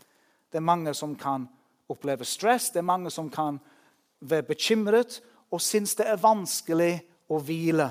Det 0.52 0.58
er 0.58 0.66
mange 0.66 0.94
som 0.94 1.16
kan 1.16 1.48
oppleve 1.90 2.26
stress. 2.26 2.70
Det 2.70 2.80
er 2.84 2.88
mange 2.88 3.12
som 3.12 3.30
kan 3.30 3.60
være 4.20 4.44
bekymret 4.44 5.22
og 5.52 5.62
synes 5.62 5.96
det 5.96 6.08
er 6.08 6.22
vanskelig 6.22 6.94
å 7.30 7.40
hvile. 7.42 7.90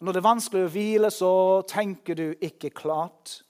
Når 0.00 0.12
det 0.12 0.20
er 0.20 0.28
vanskelig 0.28 0.64
å 0.64 0.72
hvile, 0.72 1.10
så 1.10 1.32
tenker 1.68 2.16
du 2.16 2.26
ikke 2.40 2.70
klart. 2.70 3.40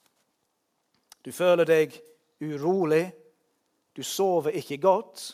Du 1.23 1.33
føler 1.35 1.67
deg 1.67 1.95
urolig. 2.43 3.09
Du 3.97 4.03
sover 4.03 4.55
ikke 4.59 4.79
godt. 4.83 5.27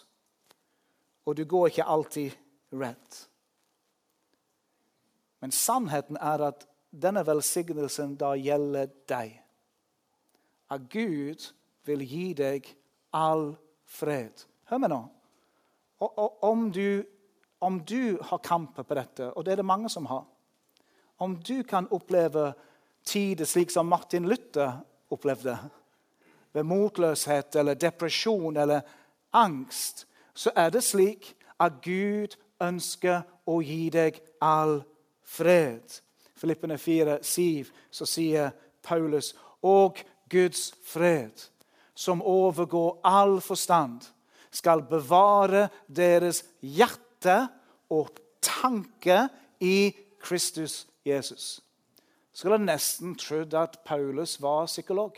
Og 1.27 1.37
du 1.37 1.45
går 1.45 1.68
ikke 1.68 1.88
alltid 1.88 2.33
rett. 2.73 3.18
Men 5.40 5.53
sannheten 5.53 6.16
er 6.16 6.47
at 6.49 6.66
denne 6.92 7.24
velsignelsen 7.26 8.16
da 8.20 8.35
gjelder 8.37 8.90
deg. 9.09 9.35
At 10.72 10.88
Gud 10.92 11.48
vil 11.88 12.05
gi 12.07 12.28
deg 12.37 12.68
all 13.16 13.53
fred. 13.88 14.45
Hør 14.70 14.82
meg 14.82 14.93
nå. 14.93 15.01
Og, 16.03 16.12
og, 16.18 16.45
om, 16.45 16.68
du, 16.72 17.03
om 17.61 17.80
du 17.86 18.18
har 18.28 18.43
kamper 18.45 18.86
på 18.86 18.97
dette, 18.99 19.30
og 19.32 19.45
det 19.45 19.55
er 19.55 19.62
det 19.62 19.68
mange 19.68 19.90
som 19.93 20.07
har 20.11 20.24
Om 21.22 21.36
du 21.36 21.62
kan 21.62 21.86
oppleve 21.90 22.53
tider 23.07 23.47
slik 23.47 23.70
som 23.70 23.86
Martin 23.86 24.26
Luther 24.26 24.80
opplevde, 25.11 25.57
ved 26.53 26.62
motløshet 26.62 27.57
eller 27.57 27.74
depresjon 27.74 28.57
eller 28.57 28.80
angst, 29.32 30.07
så 30.34 30.51
er 30.57 30.70
det 30.70 30.82
slik 30.84 31.36
at 31.61 31.78
Gud 31.84 32.34
ønsker 32.61 33.22
å 33.47 33.61
gi 33.62 33.88
deg 33.93 34.18
all 34.40 34.82
fred. 35.22 36.03
Filippene 36.43 36.78
4, 36.78 37.20
7, 37.22 37.70
så 37.95 38.07
sier 38.09 38.51
Paulus 38.82 39.30
og 39.62 40.01
Guds 40.32 40.72
fred, 40.82 41.47
som 41.95 42.22
overgår 42.22 42.99
all 43.07 43.38
forstand, 43.45 44.01
skal 44.51 44.82
bevare 44.90 45.68
deres 45.86 46.43
hjerte 46.61 47.36
og 47.95 48.18
tanke 48.43 49.28
i 49.62 49.93
Kristus 50.18 50.82
Jesus. 51.07 51.61
Skulle 52.32 52.59
nesten 52.59 53.14
trodd 53.20 53.55
at 53.55 53.78
Paulus 53.86 54.40
var 54.43 54.66
psykolog. 54.66 55.14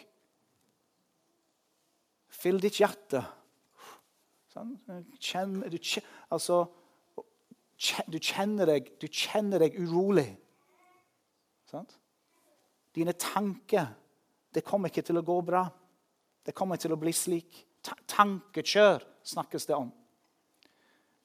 Fyll 2.29 2.61
ditt 2.61 2.83
hjerte. 2.83 3.23
Sånn. 4.53 4.75
Kjenn, 5.23 5.61
du, 5.71 5.79
altså, 6.35 6.65
du, 8.11 8.19
kjenner 8.19 8.69
deg, 8.75 8.91
du 9.01 9.07
kjenner 9.09 9.63
deg 9.65 9.79
urolig. 9.81 10.29
Sånn. 11.75 11.87
Dine 12.95 13.13
tanker 13.19 13.87
Det 14.55 14.63
kommer 14.63 14.87
ikke 14.87 15.03
til 15.03 15.19
å 15.19 15.25
gå 15.27 15.41
bra. 15.43 15.65
Det 16.47 16.53
kommer 16.55 16.79
til 16.79 16.93
å 16.95 16.99
bli 17.01 17.11
slik. 17.11 17.65
Tankekjør 17.83 19.03
snakkes 19.27 19.67
det 19.67 19.75
om. 19.75 19.89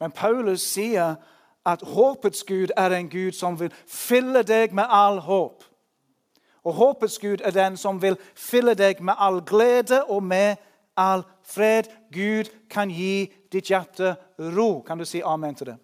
Men 0.01 0.15
Paulus 0.17 0.63
sier 0.65 1.19
at 1.61 1.83
håpets 1.85 2.41
Gud 2.49 2.73
er 2.73 2.95
en 2.97 3.11
Gud 3.11 3.37
som 3.37 3.59
vil 3.59 3.69
fylle 3.85 4.41
deg 4.41 4.73
med 4.73 4.89
all 4.89 5.21
håp. 5.21 5.61
Og 6.65 6.73
håpets 6.79 7.19
Gud 7.21 7.45
er 7.45 7.53
den 7.53 7.77
som 7.77 8.01
vil 8.01 8.17
fylle 8.33 8.73
deg 8.73 9.05
med 9.05 9.21
all 9.21 9.43
glede 9.45 10.01
og 10.09 10.25
med 10.25 10.57
all 10.97 11.21
fred. 11.45 11.93
Gud 12.09 12.49
kan 12.65 12.89
gi 12.89 13.29
ditt 13.53 13.69
hjerte 13.69 14.15
ro. 14.57 14.81
Kan 14.81 14.97
du 14.97 15.05
si 15.05 15.21
amen 15.21 15.53
til 15.53 15.75
det? 15.75 15.79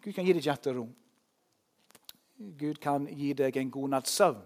Gud 0.00 0.14
kan 0.16 0.24
gi 0.24 0.32
ditt 0.32 0.48
hjerte 0.48 0.72
ro. 0.72 0.88
Gud 2.36 2.80
kan 2.80 3.06
gi 3.06 3.32
deg 3.32 3.56
en 3.56 3.70
god 3.70 3.94
natts 3.94 4.16
søvn. 4.18 4.42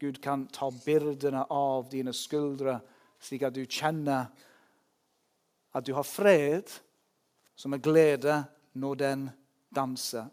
Gud 0.00 0.20
kan 0.22 0.46
ta 0.52 0.70
byrdene 0.70 1.44
av 1.50 1.88
dine 1.92 2.12
skuldre, 2.12 2.80
slik 3.20 3.44
at 3.46 3.54
du 3.54 3.64
kjenner 3.64 4.26
at 5.74 5.86
du 5.86 5.94
har 5.94 6.06
fred, 6.06 6.70
som 7.56 7.74
er 7.74 7.82
glede 7.82 8.40
når 8.78 8.94
den 8.94 9.28
danser. 9.74 10.26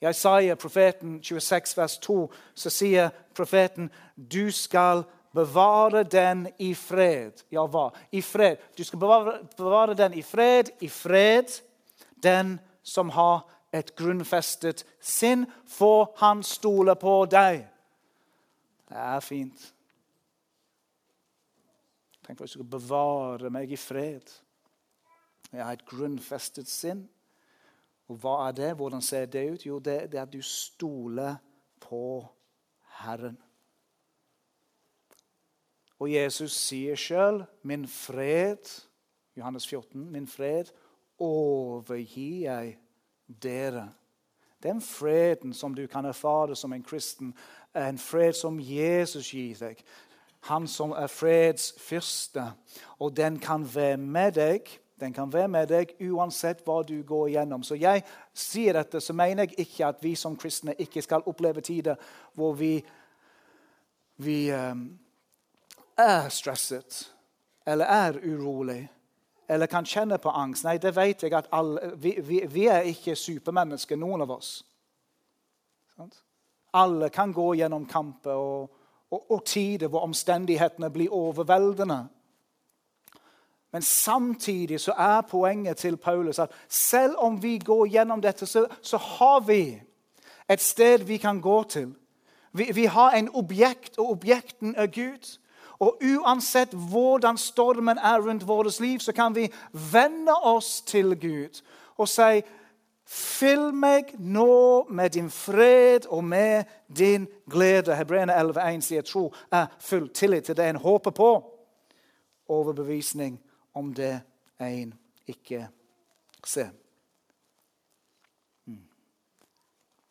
I 0.00 0.08
Isaiah, 0.08 0.56
profeten 0.56 1.20
26, 1.22 1.76
vers 1.76 1.98
2, 1.98 2.16
så 2.54 2.72
sier 2.72 3.12
profeten 3.34 3.88
du 4.16 4.50
skal 4.52 5.04
bevare 5.36 6.04
den 6.04 6.46
i 6.58 6.74
fred. 6.74 7.44
Ja, 7.52 7.66
hva? 7.66 7.90
I 8.12 8.20
fred. 8.24 8.60
Du 8.76 8.84
skal 8.84 9.00
bevare, 9.00 9.38
bevare 9.56 9.96
den 9.96 10.16
i 10.16 10.22
fred, 10.22 10.70
i 10.80 10.88
fred. 10.88 11.52
Den 12.22 12.58
som 12.82 13.10
har 13.10 13.44
et 13.78 13.94
grunnfestet 13.96 14.84
sinn, 15.00 15.46
for 15.66 16.12
han 16.20 16.42
stoler 16.46 16.94
på 17.00 17.24
deg. 17.30 17.64
Det 18.86 18.98
er 19.02 19.20
fint. 19.24 19.72
Tenk 22.26 22.40
hvis 22.40 22.56
du 22.56 22.60
skal 22.60 22.70
bevare 22.70 23.50
meg 23.54 23.72
i 23.72 23.78
fred. 23.78 24.30
Jeg 25.52 25.64
har 25.64 25.76
et 25.76 25.86
grunnfestet 25.86 26.70
sinn. 26.70 27.04
Og 28.10 28.20
hva 28.22 28.36
er 28.48 28.54
det? 28.54 28.70
Hvordan 28.78 29.02
ser 29.02 29.26
det 29.30 29.44
ut? 29.52 29.66
Jo, 29.66 29.78
det, 29.78 30.12
det 30.12 30.18
er 30.18 30.26
at 30.26 30.32
du 30.32 30.42
stoler 30.42 31.36
på 31.82 32.26
Herren. 33.00 33.38
Og 35.98 36.12
Jesus 36.12 36.52
sier 36.52 36.96
sjøl, 36.96 37.44
'Min 37.62 37.86
fred', 37.88 38.88
Johannes 39.36 39.66
14, 39.66 40.10
'min 40.10 40.26
fred 40.26 40.64
overgir 41.18 42.40
jeg 42.42 42.78
dere'. 43.28 43.88
Den 44.62 44.80
freden 44.80 45.52
som 45.52 45.74
du 45.74 45.86
kan 45.86 46.04
erfare 46.04 46.56
som 46.56 46.72
en 46.72 46.82
kristen, 46.82 47.34
er 47.74 47.88
en 47.88 47.98
fred 47.98 48.32
som 48.32 48.60
Jesus 48.60 49.30
gir 49.30 49.56
deg. 49.58 49.84
Han 50.40 50.68
som 50.68 50.90
er 50.90 51.06
freds 51.06 51.74
fyrste. 51.78 52.52
Og 52.98 53.16
den 53.16 53.38
kan 53.38 53.74
være 53.74 53.96
med 53.96 54.32
deg 54.32 54.60
den 55.00 55.12
kan 55.12 55.32
være 55.32 55.48
med 55.48 55.68
deg 55.68 55.90
uansett 56.08 56.62
hva 56.64 56.80
du 56.86 57.02
går 57.04 57.28
igjennom. 57.28 57.64
Så 57.64 57.76
jeg 57.76 58.00
sier 58.32 58.78
dette, 58.78 59.00
så 59.00 59.12
mener 59.12 59.44
jeg 59.44 59.66
ikke 59.66 59.90
at 59.90 60.00
vi 60.00 60.14
som 60.16 60.36
kristne 60.40 60.72
ikke 60.80 61.02
skal 61.04 61.26
oppleve 61.28 61.60
tider 61.60 62.00
hvor 62.32 62.54
vi, 62.56 62.78
vi 64.24 64.38
um, 64.56 64.88
er 66.00 66.30
stresset 66.32 67.02
eller 67.66 67.92
er 67.92 68.20
urolig 68.24 68.86
eller 69.48 69.66
kan 69.66 69.86
kjenne 69.86 70.18
på 70.18 70.30
angst. 70.30 70.64
Nei, 70.64 70.78
det 70.78 70.96
vet 70.96 71.22
jeg 71.22 71.34
at 71.34 71.48
alle, 71.52 71.92
vi, 71.96 72.16
vi, 72.22 72.40
vi, 72.50 72.66
er 72.66 72.88
ikke 72.90 73.16
supermennesker, 73.16 73.96
noen 73.96 74.24
av 74.26 74.34
oss. 74.38 74.50
Alle 76.76 77.08
kan 77.10 77.32
gå 77.32 77.54
gjennom 77.54 77.86
kamper 77.88 78.36
og, 78.36 78.70
og, 79.10 79.30
og 79.30 79.44
tider 79.46 79.88
hvor 79.88 80.04
omstendighetene 80.08 80.90
blir 80.92 81.14
overveldende. 81.14 82.02
Men 83.72 83.82
samtidig 83.82 84.80
så 84.80 84.92
er 84.98 85.20
poenget 85.20 85.76
til 85.76 85.96
Paulus 85.96 86.38
at 86.38 86.52
selv 86.68 87.16
om 87.18 87.42
vi 87.42 87.58
går 87.58 87.86
gjennom 87.86 88.22
dette, 88.22 88.46
så, 88.46 88.66
så 88.82 88.96
har 88.96 89.40
vi 89.46 89.82
et 90.48 90.60
sted 90.60 91.04
vi 91.04 91.16
kan 91.16 91.40
gå 91.40 91.62
til. 91.62 91.94
Vi, 92.52 92.70
vi 92.74 92.84
har 92.84 93.10
en 93.10 93.28
objekt, 93.34 93.98
og 93.98 94.10
objekten 94.10 94.74
er 94.76 94.86
Gud. 94.86 95.38
Og 95.78 96.00
uansett 96.02 96.72
hvordan 96.72 97.38
stormen 97.38 97.98
er 97.98 98.20
rundt 98.24 98.46
vårt 98.48 98.80
liv, 98.80 98.98
så 98.98 99.12
kan 99.12 99.34
vi 99.34 99.52
vende 99.92 100.34
oss 100.34 100.80
til 100.82 101.16
Gud 101.20 101.62
og 101.96 102.08
si 102.08 102.42
Fyll 103.06 103.68
meg 103.70 104.08
nå 104.18 104.84
med 104.90 105.12
din 105.14 105.28
fred 105.30 106.08
og 106.10 106.24
med 106.24 106.64
din 106.90 107.28
glede. 107.50 107.94
Hebreerne 107.94 108.34
11,1 108.34 108.82
sier 108.82 109.06
tro 109.06 109.28
er 109.54 109.68
full 109.78 110.08
tillit 110.10 110.48
til 110.50 110.56
det 110.58 110.66
en 110.66 110.80
håper 110.82 111.14
på. 111.14 111.30
Overbevisning 112.50 113.38
om 113.78 113.94
det 113.94 114.20
en 114.58 114.94
ikke 115.26 115.68
ser. 116.44 116.74
Mm. 118.64 118.82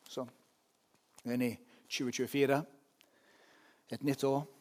Så 0.10 0.26
vi 1.24 1.34
er 1.34 1.48
i 1.50 1.54
2024, 1.90 2.64
et 3.92 4.04
nytt 4.04 4.24
år. 4.24 4.55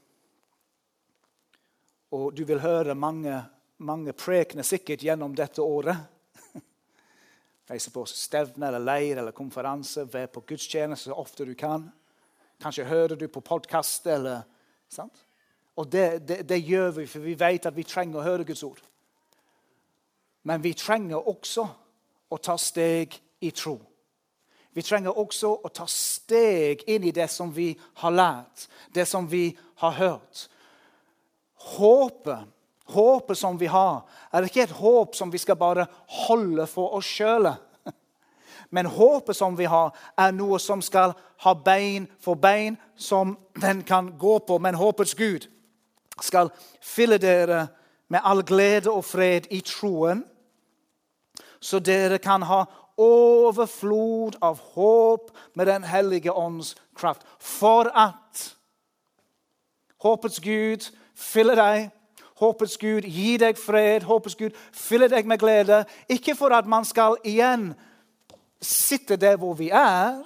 Og 2.14 2.30
du 2.36 2.44
vil 2.46 2.60
høre 2.62 2.94
mange, 2.94 3.34
mange 3.82 4.12
prekener 4.14 4.66
sikkert 4.66 5.02
gjennom 5.02 5.34
dette 5.34 5.62
året. 5.62 5.98
Reise 7.70 7.90
på 7.90 8.04
stevne 8.06 8.68
eller 8.68 8.82
leir 8.82 9.18
eller 9.18 9.34
konferanse, 9.34 10.06
være 10.12 10.30
på 10.30 10.44
gudstjeneste 10.52 11.10
så 11.10 11.18
ofte 11.18 11.46
du 11.48 11.54
kan. 11.58 11.88
Kanskje 12.62 12.86
hører 12.86 13.16
du 13.18 13.26
på 13.28 13.42
podkast. 13.42 14.06
Og 14.06 15.90
det, 15.90 16.28
det, 16.28 16.38
det, 16.48 16.60
gjør 16.62 16.90
vi, 17.00 17.08
for 17.10 17.26
vi 17.26 17.34
vet 17.38 17.66
at 17.66 17.76
vi 17.76 17.86
trenger 17.88 18.20
å 18.20 18.28
høre 18.28 18.46
Guds 18.46 18.62
ord. 18.62 18.78
Men 20.46 20.62
vi 20.62 20.74
trenger 20.78 21.18
også 21.18 21.66
å 22.30 22.38
ta 22.38 22.54
steg 22.60 23.18
i 23.42 23.50
tro. 23.50 23.78
Vi 24.74 24.82
trenger 24.82 25.18
også 25.18 25.50
å 25.66 25.70
ta 25.74 25.86
steg 25.90 26.86
inn 26.90 27.10
i 27.10 27.14
det 27.14 27.26
som 27.30 27.50
vi 27.54 27.72
har 28.02 28.14
lært, 28.14 28.68
det 28.94 29.06
som 29.08 29.26
vi 29.30 29.48
har 29.82 29.98
hørt. 29.98 30.48
Håpet, 31.64 32.44
håpet 32.92 33.38
som 33.38 33.58
vi 33.58 33.68
har, 33.72 34.02
er 34.32 34.46
ikke 34.46 34.66
et 34.66 34.76
håp 34.76 35.16
som 35.16 35.32
vi 35.32 35.40
skal 35.40 35.56
bare 35.56 35.86
holde 36.26 36.66
for 36.70 36.98
oss 36.98 37.08
sjøl. 37.08 37.48
Men 38.74 38.90
håpet 38.90 39.36
som 39.36 39.56
vi 39.56 39.68
har, 39.70 39.94
er 40.18 40.36
noe 40.36 40.60
som 40.60 40.82
skal 40.84 41.16
ha 41.46 41.54
bein 41.54 42.08
for 42.20 42.36
bein, 42.36 42.76
som 42.96 43.36
den 43.60 43.82
kan 43.86 44.12
gå 44.18 44.38
på. 44.44 44.58
Men 44.58 44.76
håpets 44.78 45.16
Gud 45.16 45.48
skal 46.22 46.52
fylle 46.82 47.18
dere 47.18 47.66
med 48.12 48.20
all 48.22 48.44
glede 48.46 48.92
og 48.92 49.04
fred 49.08 49.48
i 49.50 49.62
troen 49.64 50.22
så 51.64 51.80
dere 51.80 52.18
kan 52.20 52.42
ha 52.44 52.64
overflod 53.00 54.36
av 54.44 54.60
håp 54.74 55.30
med 55.56 55.66
Den 55.66 55.84
hellige 55.84 56.32
ånds 56.32 56.74
kraft. 56.96 57.24
For 57.40 57.88
at 57.88 58.42
håpets 60.04 60.40
Gud 60.44 60.84
fyller 61.14 61.54
deg. 61.54 61.90
Håpets 62.40 62.78
Gud 62.78 63.06
gir 63.06 63.38
deg 63.38 63.58
fred. 63.58 64.06
Håpets 64.08 64.36
Gud 64.36 64.56
fyller 64.72 65.08
deg 65.08 65.26
med 65.26 65.38
glede. 65.38 65.84
Ikke 66.08 66.34
for 66.34 66.54
at 66.54 66.66
man 66.66 66.84
skal 66.84 67.16
igjen 67.24 67.72
sitte 68.62 69.16
der 69.16 69.36
hvor 69.36 69.54
vi 69.54 69.68
er, 69.68 70.22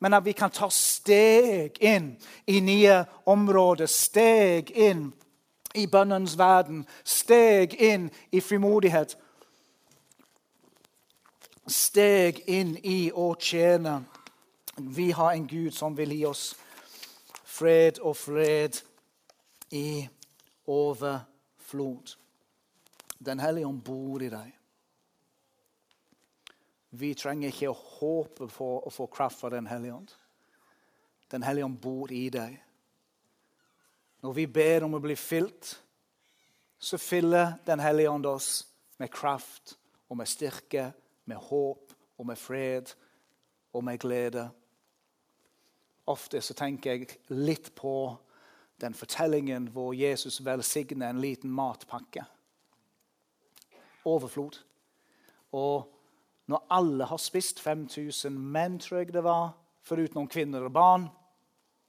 men 0.00 0.14
at 0.14 0.24
vi 0.24 0.32
kan 0.32 0.50
ta 0.50 0.68
steg 0.70 1.78
inn 1.80 2.16
i 2.46 2.60
nye 2.60 3.04
områder. 3.26 3.86
Steg 3.86 4.70
inn 4.74 5.08
i 5.74 5.86
bønnens 5.86 6.38
verden. 6.38 6.84
Steg 7.04 7.74
inn 7.80 8.10
i 8.32 8.40
frimodighet 8.40 9.16
steg 11.68 12.42
inn 12.48 12.76
i 12.84 13.10
å 13.12 13.32
tjene. 13.40 14.00
Vi 14.78 15.10
har 15.12 15.34
en 15.34 15.46
Gud 15.48 15.74
som 15.76 15.96
vil 15.96 16.14
gi 16.14 16.24
oss 16.28 16.52
fred 17.48 17.98
og 18.04 18.16
fred 18.16 18.78
i 19.74 20.06
overflod. 20.68 22.14
Den 23.18 23.40
hellige 23.40 23.66
ånd 23.66 23.82
bor 23.82 24.22
i 24.22 24.30
deg. 24.32 24.54
Vi 26.90 27.12
trenger 27.18 27.52
ikke 27.52 27.72
å 27.72 27.80
håpe 27.98 28.48
på 28.48 28.68
å 28.86 28.92
få 28.92 29.08
kraft 29.12 29.42
fra 29.42 29.50
Den 29.52 29.66
hellige 29.68 29.96
ånd. 29.96 30.12
Den 31.28 31.44
hellige 31.44 31.66
ånd 31.68 31.80
bor 31.80 32.12
i 32.12 32.28
deg. 32.32 32.54
Når 34.24 34.32
vi 34.34 34.46
ber 34.46 34.86
om 34.86 34.96
å 34.96 35.02
bli 35.02 35.16
fylt, 35.16 35.74
så 36.78 36.98
fyller 36.98 37.58
Den 37.66 37.80
hellige 37.80 38.10
ånd 38.10 38.26
oss 38.26 38.66
med 38.98 39.12
kraft 39.12 39.76
og 40.08 40.16
med 40.16 40.28
styrke, 40.28 40.92
med 41.24 41.36
håp 41.36 41.92
og 42.18 42.26
med 42.26 42.38
fred 42.38 42.94
og 43.72 43.84
med 43.84 44.00
glede. 44.00 44.48
Ofte 46.08 46.40
så 46.40 46.54
tenker 46.56 46.94
jeg 46.94 47.18
litt 47.28 47.74
på 47.76 48.16
den 48.80 48.94
fortellingen 48.94 49.68
hvor 49.74 49.92
Jesus 49.92 50.40
velsigner 50.44 51.10
en 51.10 51.20
liten 51.20 51.50
matpakke. 51.50 52.24
Overflod. 54.04 54.60
Og 55.52 55.88
når 56.46 56.66
alle 56.70 57.04
har 57.04 57.20
spist 57.20 57.60
5000 57.60 58.38
menn, 58.38 58.78
tror 58.78 59.02
jeg 59.02 59.12
det 59.12 59.24
var, 59.24 59.50
foruten 59.82 60.20
noen 60.20 60.30
kvinner 60.30 60.64
og 60.64 60.72
barn, 60.72 61.08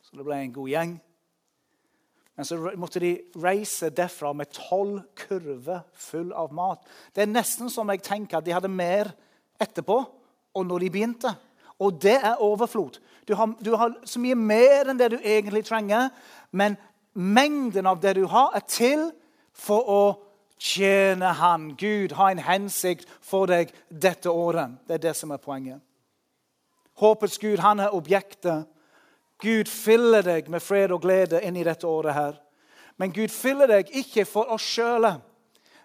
så 0.01 0.17
det 0.17 0.25
ble 0.25 0.41
en 0.41 0.55
god 0.55 0.69
gjeng 0.71 0.97
men 2.39 2.47
så 2.47 2.55
måtte 2.79 3.01
de 3.03 3.09
reise 3.43 3.89
derfra 3.91 4.29
med 4.31 4.47
tolv 4.55 5.01
kurver 5.19 5.81
full 5.91 6.29
av 6.31 6.53
mat. 6.55 6.85
Det 7.11 7.25
er 7.25 7.27
nesten 7.27 7.67
som 7.67 7.89
jeg 7.91 7.99
tenker 7.99 8.39
at 8.39 8.45
de 8.47 8.53
hadde 8.55 8.71
mer 8.71 9.09
etterpå 9.59 9.97
og 10.55 10.63
når 10.69 10.85
de 10.85 10.89
begynte. 10.93 11.33
Og 11.79 12.01
det 12.01 12.17
er 12.17 12.41
overflod. 12.43 12.99
Du 13.27 13.35
har, 13.35 13.53
du 13.65 13.75
har 13.75 13.93
så 14.05 14.19
mye 14.19 14.35
mer 14.35 14.89
enn 14.89 14.99
det 14.99 15.11
du 15.13 15.19
egentlig 15.19 15.63
trenger, 15.67 16.09
men 16.51 16.77
mengden 17.13 17.87
av 17.87 18.01
det 18.01 18.15
du 18.17 18.25
har, 18.27 18.51
er 18.55 18.65
til 18.67 19.09
for 19.53 19.89
å 19.89 20.01
tjene 20.59 21.33
Han. 21.39 21.69
Gud 21.79 22.15
har 22.17 22.33
en 22.33 22.43
hensikt 22.43 23.07
for 23.21 23.47
deg 23.47 23.71
dette 23.89 24.31
året. 24.31 24.79
Det 24.87 24.97
er 24.97 25.05
det 25.09 25.15
som 25.15 25.31
er 25.31 25.39
poenget. 25.39 25.79
Håpets 26.99 27.39
Gud, 27.39 27.61
han 27.63 27.79
er 27.79 27.95
objektet 27.95 28.67
Gud 29.39 29.69
fyller 29.71 30.23
deg 30.23 30.49
med 30.51 30.59
fred 30.59 30.91
og 30.91 31.03
glede 31.05 31.39
inn 31.47 31.55
i 31.55 31.63
dette 31.63 31.87
året 31.87 32.13
her. 32.13 32.39
Men 32.99 33.13
Gud 33.15 33.31
fyller 33.31 33.71
deg 33.71 33.91
ikke 33.95 34.25
for 34.27 34.51
oss 34.51 34.65
sjøle. 34.67 35.13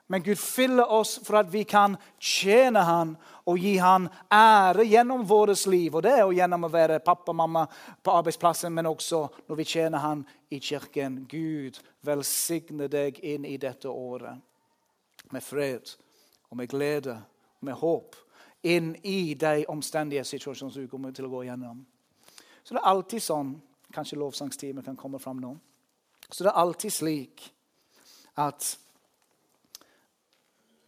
Men 0.07 0.23
Gud 0.23 0.39
fyller 0.39 0.91
oss 0.93 1.21
for 1.25 1.39
at 1.41 1.49
vi 1.53 1.65
kan 1.65 1.97
tjene 2.21 2.83
Han 2.85 3.15
og 3.49 3.59
gi 3.59 3.77
Han 3.81 4.09
ære 4.33 4.85
gjennom 4.85 5.25
vårt 5.27 5.67
liv. 5.67 5.95
Og 5.95 6.03
det 6.05 6.13
er 6.13 6.33
gjennom 6.33 6.67
å 6.69 6.73
være 6.73 7.01
pappa 7.05 7.33
og 7.33 7.39
mamma 7.41 7.65
på 8.03 8.13
arbeidsplassen, 8.13 8.75
men 8.75 8.87
også 8.91 9.23
når 9.49 9.57
vi 9.57 9.65
tjener 9.65 10.05
Han 10.05 10.27
i 10.51 10.61
kirken. 10.61 11.23
Gud 11.29 11.81
velsigne 12.05 12.89
deg 12.93 13.23
inn 13.25 13.49
i 13.49 13.57
dette 13.57 13.89
året 13.89 15.33
med 15.33 15.43
fred 15.43 15.95
og 16.51 16.59
med 16.61 16.69
glede 16.69 17.17
og 17.17 17.65
med 17.65 17.81
håp 17.81 18.21
inn 18.65 18.95
i 19.03 19.35
de 19.35 19.65
omstendige 19.69 20.25
situasjonene 20.25 20.85
du 20.85 20.89
kommer 20.89 21.13
til 21.13 21.27
å 21.29 21.33
gå 21.33 21.43
gjennom. 21.49 21.81
Så 22.65 22.75
det 22.75 22.81
er 22.81 22.93
alltid 22.93 23.25
sånn 23.25 23.55
Kanskje 23.95 24.17
lovsangstimen 24.19 24.83
kan 24.83 24.97
komme 24.99 25.21
fram 25.23 25.39
nå. 25.39 25.53
Så 26.27 26.43
det 26.43 26.51
er 26.51 26.57
alltid 26.59 26.91
slik 26.91 27.45
at 28.43 28.73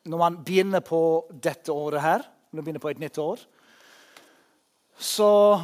når 0.06 0.18
man 0.18 0.38
begynner 0.44 0.80
på 0.80 1.00
dette 1.30 1.72
året 1.72 2.02
her, 2.02 2.24
når 2.50 2.60
man 2.60 2.64
begynner 2.64 2.82
på 2.82 2.92
et 2.92 3.02
nytt 3.02 3.18
år, 3.18 3.40
så 4.96 5.60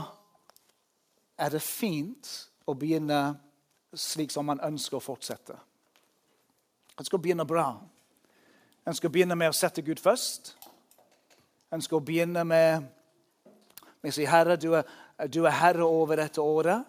er 1.38 1.53
det 1.55 1.62
fint 1.64 2.30
å 2.68 2.74
begynne 2.78 3.20
slik 3.95 4.32
som 4.32 4.47
man 4.47 4.61
ønsker 4.64 4.99
å 4.99 5.05
fortsette. 5.05 5.57
Man 6.99 7.09
skal 7.09 7.22
begynne 7.22 7.47
bra. 7.49 7.70
En 8.86 8.95
skal 8.95 9.11
begynne 9.11 9.36
med 9.38 9.53
å 9.53 9.57
sette 9.57 9.82
Gud 9.82 10.01
først. 10.03 10.55
En 11.72 11.82
skal 11.82 12.03
begynne 12.05 12.45
med 12.45 12.84
å 14.05 14.12
si, 14.12 14.26
'Herre, 14.26 14.57
du 14.57 14.74
er 14.74 14.84
du 15.28 15.45
er 15.47 15.51
herre 15.55 15.84
over 15.84 16.16
dette 16.16 16.40
året. 16.40 16.84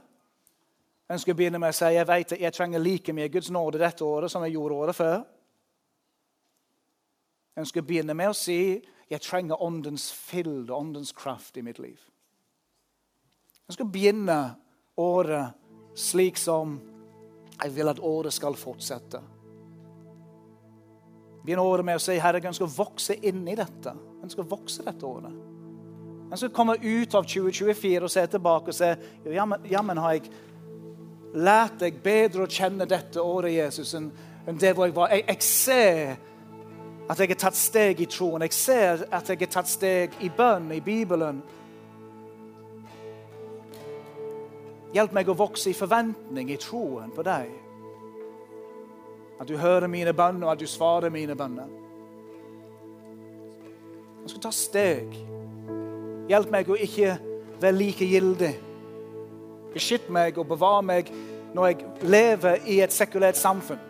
En 1.09 1.19
skal 1.19 1.35
begynne 1.35 1.59
med 1.59 1.73
å 1.73 1.75
si 1.75 1.91
jeg 1.93 2.07
vet 2.07 2.35
at 2.35 2.41
jeg 2.41 2.55
trenger 2.55 2.81
like 2.81 3.13
mye 3.13 3.29
Guds 3.29 3.51
nåde 3.53 3.81
dette 3.81 4.05
året 4.05 4.31
som 4.31 4.43
jeg 4.45 4.55
gjorde 4.55 4.75
året 4.75 4.97
før. 4.97 5.17
Jeg 7.53 7.65
ønsker 7.65 7.83
å 7.83 7.87
begynne 7.87 8.15
med 8.17 8.31
å 8.31 8.37
si 8.37 8.81
jeg 9.11 9.21
trenger 9.21 9.61
åndens 9.61 10.07
fylde, 10.15 10.73
åndens 10.73 11.11
kraft 11.13 11.57
i 11.57 11.63
mitt 11.65 11.79
liv. 11.79 11.99
Jeg 13.67 13.77
skal 13.77 13.91
begynne 13.93 14.39
året 14.97 15.53
slik 15.95 16.39
som 16.41 16.79
jeg 17.61 17.75
vil 17.75 17.91
at 17.91 18.01
året 18.01 18.33
skal 18.33 18.57
fortsette. 18.57 19.21
Begynne 21.43 21.65
året 21.67 21.85
med 21.85 21.99
å 21.99 22.01
si 22.01 22.15
Herre, 22.17 22.39
jeg 22.39 22.49
ønsker 22.53 22.65
å 22.65 22.73
vokse 22.73 23.19
inn 23.21 23.43
i 23.51 23.57
dette. 23.59 23.93
Jeg 23.93 24.25
ønsker 24.29 24.45
å 24.45 24.51
vokse 24.55 24.85
dette 24.85 25.05
året. 25.05 25.37
Han 26.31 26.39
skal 26.39 26.53
komme 26.55 26.79
ut 26.81 27.13
av 27.13 27.27
2024 27.29 28.07
og 28.07 28.09
se 28.11 28.25
tilbake 28.33 28.73
og 28.73 28.77
se 28.77 28.95
jammen, 29.29 29.67
jammen 29.69 29.99
har 30.01 30.15
jeg 30.15 30.31
lært 31.37 31.81
deg 31.83 31.99
bedre 32.01 32.47
å 32.47 32.49
kjenne 32.49 32.87
dette 32.89 33.21
året, 33.21 33.53
Jesus, 33.53 33.93
enn 33.93 34.09
det 34.59 34.71
hvor 34.73 34.87
jeg 34.87 34.95
var. 34.97 35.13
Jeg, 35.13 35.27
jeg 35.27 35.45
ser 35.45 36.15
at 37.09 37.19
jeg 37.19 37.33
har 37.33 37.39
tatt 37.39 37.57
steg 37.57 37.99
i 38.01 38.07
troen. 38.07 38.45
Jeg 38.45 38.55
ser 38.55 39.03
at 39.11 39.29
jeg 39.29 39.41
har 39.41 39.51
tatt 39.51 39.69
steg 39.69 40.15
i 40.23 40.29
bønn, 40.31 40.71
i 40.71 40.79
Bibelen. 40.83 41.41
Hjelp 44.93 45.15
meg 45.15 45.29
å 45.29 45.35
vokse 45.37 45.71
i 45.71 45.75
forventning, 45.77 46.51
i 46.53 46.59
troen 46.61 47.11
på 47.11 47.25
deg. 47.25 47.51
At 49.41 49.49
du 49.49 49.57
hører 49.59 49.89
mine 49.91 50.13
bønner, 50.15 50.47
og 50.47 50.53
at 50.53 50.61
du 50.61 50.69
svarer 50.69 51.11
mine 51.11 51.35
bønner. 51.35 51.71
Jeg 54.23 54.31
skal 54.31 54.45
ta 54.45 54.53
steg. 54.55 55.15
Hjelp 56.31 56.53
meg 56.53 56.69
å 56.71 56.79
ikke 56.79 57.17
være 57.59 57.75
likegyldig. 57.75 58.53
Beskytt 59.73 60.07
meg 60.13 60.37
og 60.39 60.47
bevar 60.53 60.83
meg 60.85 61.09
når 61.53 61.73
jeg 61.73 61.89
lever 62.07 62.69
i 62.69 62.79
et 62.85 62.93
sekulært 62.95 63.37
samfunn 63.37 63.81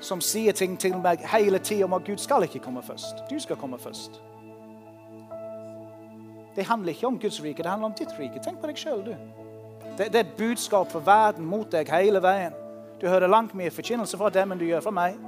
som 0.00 0.20
sier 0.20 0.52
ting 0.52 0.76
til 0.80 0.96
meg 0.98 1.24
hele 1.32 1.58
tida 1.58 1.84
om 1.84 1.96
at 1.96 2.06
Gud 2.06 2.18
skal 2.22 2.46
ikke 2.46 2.62
komme 2.64 2.82
først. 2.82 3.24
Du 3.30 3.38
skal 3.38 3.56
komme 3.56 3.78
først. 3.78 4.20
Det 6.56 6.66
handler 6.66 6.92
ikke 6.92 7.06
om 7.06 7.18
Guds 7.18 7.42
rike, 7.42 7.62
det 7.62 7.70
handler 7.70 7.86
om 7.86 7.94
ditt 7.98 8.14
rike. 8.18 8.40
Tenk 8.42 8.60
på 8.60 8.66
deg 8.66 8.78
sjøl, 8.78 9.04
du. 9.06 9.14
Det, 9.98 10.08
det, 10.12 10.14
er 10.14 10.24
et 10.24 10.36
budskap 10.38 10.90
for 10.90 11.02
verden 11.06 11.46
mot 11.46 11.70
deg 11.70 11.90
hele 11.90 12.22
veien. 12.22 12.54
Du 13.00 13.06
hører 13.08 13.30
langt 13.30 13.54
mye 13.54 13.70
forkynnelse 13.70 14.18
fra 14.18 14.30
dem 14.34 14.52
enn 14.52 14.58
du 14.58 14.66
gjør 14.66 14.82
fra 14.88 14.94
meg. 14.94 15.18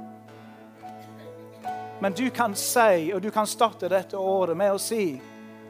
Men 2.01 2.15
du 2.17 2.25
kan 2.33 2.55
si, 2.55 3.11
og 3.13 3.21
du 3.23 3.29
kan 3.31 3.47
starte 3.47 3.89
dette 3.91 4.17
året 4.17 4.57
med 4.57 4.73
å 4.73 4.79
si 4.81 5.21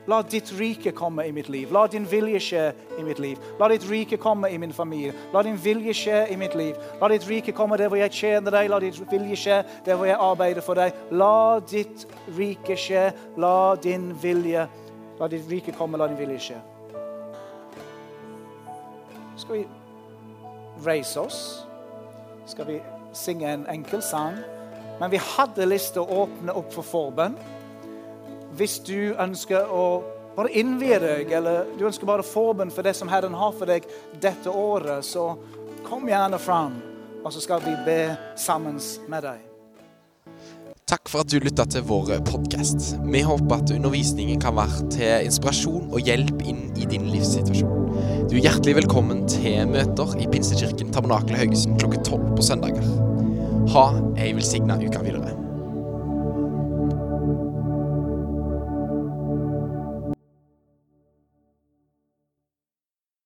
La 0.10 0.22
ditt 0.26 0.50
rike 0.58 0.92
komme 0.98 1.28
i 1.28 1.32
mitt 1.32 1.50
liv. 1.50 1.72
La 1.72 1.86
din 1.88 2.08
vilje 2.10 2.40
skje 2.42 2.64
i 2.98 3.04
mitt 3.06 3.20
liv. 3.22 3.38
La 3.60 3.68
ditt 3.70 3.86
rike 3.90 4.18
komme 4.18 4.50
i 4.50 4.58
min 4.58 4.74
familie. 4.74 5.14
La 5.34 5.44
din 5.46 5.60
vilje 5.62 5.94
skje 5.94 6.24
i 6.34 6.38
mitt 6.42 6.56
liv. 6.58 6.78
La 7.02 7.10
ditt 7.12 7.28
rike 7.30 7.54
komme 7.54 7.78
der 7.78 7.92
hvor 7.92 8.02
jeg 8.02 8.12
tjener 8.18 8.58
deg. 8.58 8.70
La 8.72 8.80
ditt 8.82 8.98
vilje 9.12 9.38
skje 9.44 9.64
der 9.86 10.00
hvor 10.00 10.10
jeg 10.10 10.18
arbeider 10.18 10.66
for 10.66 10.80
deg. 10.82 10.98
La 11.12 11.60
ditt 11.60 12.08
rike 12.38 12.78
skje. 12.78 13.12
La 13.38 13.76
din 13.82 14.12
vilje 14.22 14.68
La 15.22 15.28
ditt 15.30 15.46
rike 15.50 15.72
komme, 15.78 16.00
la 16.02 16.08
din 16.10 16.18
vilje 16.18 16.40
skje. 16.42 16.56
Skal 19.38 19.60
vi 19.60 19.66
reise 20.82 21.22
oss? 21.22 21.42
Skal 22.50 22.66
vi 22.66 22.80
synge 23.14 23.52
en 23.54 23.68
enkel 23.70 24.02
sang? 24.02 24.40
Men 24.98 25.14
vi 25.14 25.20
hadde 25.22 25.68
lyst 25.70 25.94
til 25.94 26.02
å 26.02 26.24
åpne 26.24 26.56
opp 26.58 26.74
for 26.74 26.88
forbønn 26.90 27.38
hvis 28.58 28.80
du 28.88 29.14
ønsker 29.20 29.70
å 29.72 29.86
bare 30.36 30.52
innvie 30.56 31.00
deg, 31.02 31.32
eller 31.36 31.70
du 31.78 31.86
ønsker 31.88 32.08
bare 32.08 32.26
forbønn 32.26 32.72
for 32.74 32.88
det 32.88 32.96
som 32.98 33.12
Herren 33.12 33.36
har 33.38 33.54
for 33.56 33.70
deg 33.70 33.88
dette 34.24 34.52
året, 34.52 35.06
så 35.06 35.34
kom 35.86 36.08
gjerne 36.10 36.40
fram, 36.40 36.78
og 37.22 37.32
så 37.34 37.44
skal 37.44 37.64
vi 37.66 37.76
be 37.86 38.02
sammen 38.40 38.80
med 39.12 39.28
deg. 39.28 39.48
Takk 40.92 41.08
for 41.08 41.24
at 41.24 41.32
du 41.32 41.38
lytta 41.40 41.64
til 41.72 41.86
vår 41.88 42.18
podkast. 42.28 42.98
Vi 43.08 43.22
håper 43.24 43.62
at 43.62 43.72
undervisningen 43.72 44.42
kan 44.44 44.58
være 44.58 44.90
til 44.92 45.28
inspirasjon 45.30 45.86
og 45.88 46.04
hjelp 46.04 46.44
inn 46.44 46.66
i 46.76 46.88
din 46.90 47.08
livssituasjon. 47.14 48.28
Du 48.28 48.36
er 48.36 48.44
hjertelig 48.44 48.76
velkommen 48.82 49.24
til 49.32 49.72
møter 49.72 50.18
i 50.20 50.28
Pinsekirken 50.32 50.92
Tabernakel 50.92 51.40
Haugesund 51.40 51.80
klokken 51.80 52.04
tolv 52.08 52.34
på 52.36 52.44
søndager. 52.44 52.92
Ha 53.72 53.86
ei 54.20 54.34
velsigna 54.36 54.76
uke 54.84 55.06
videre. 55.08 55.32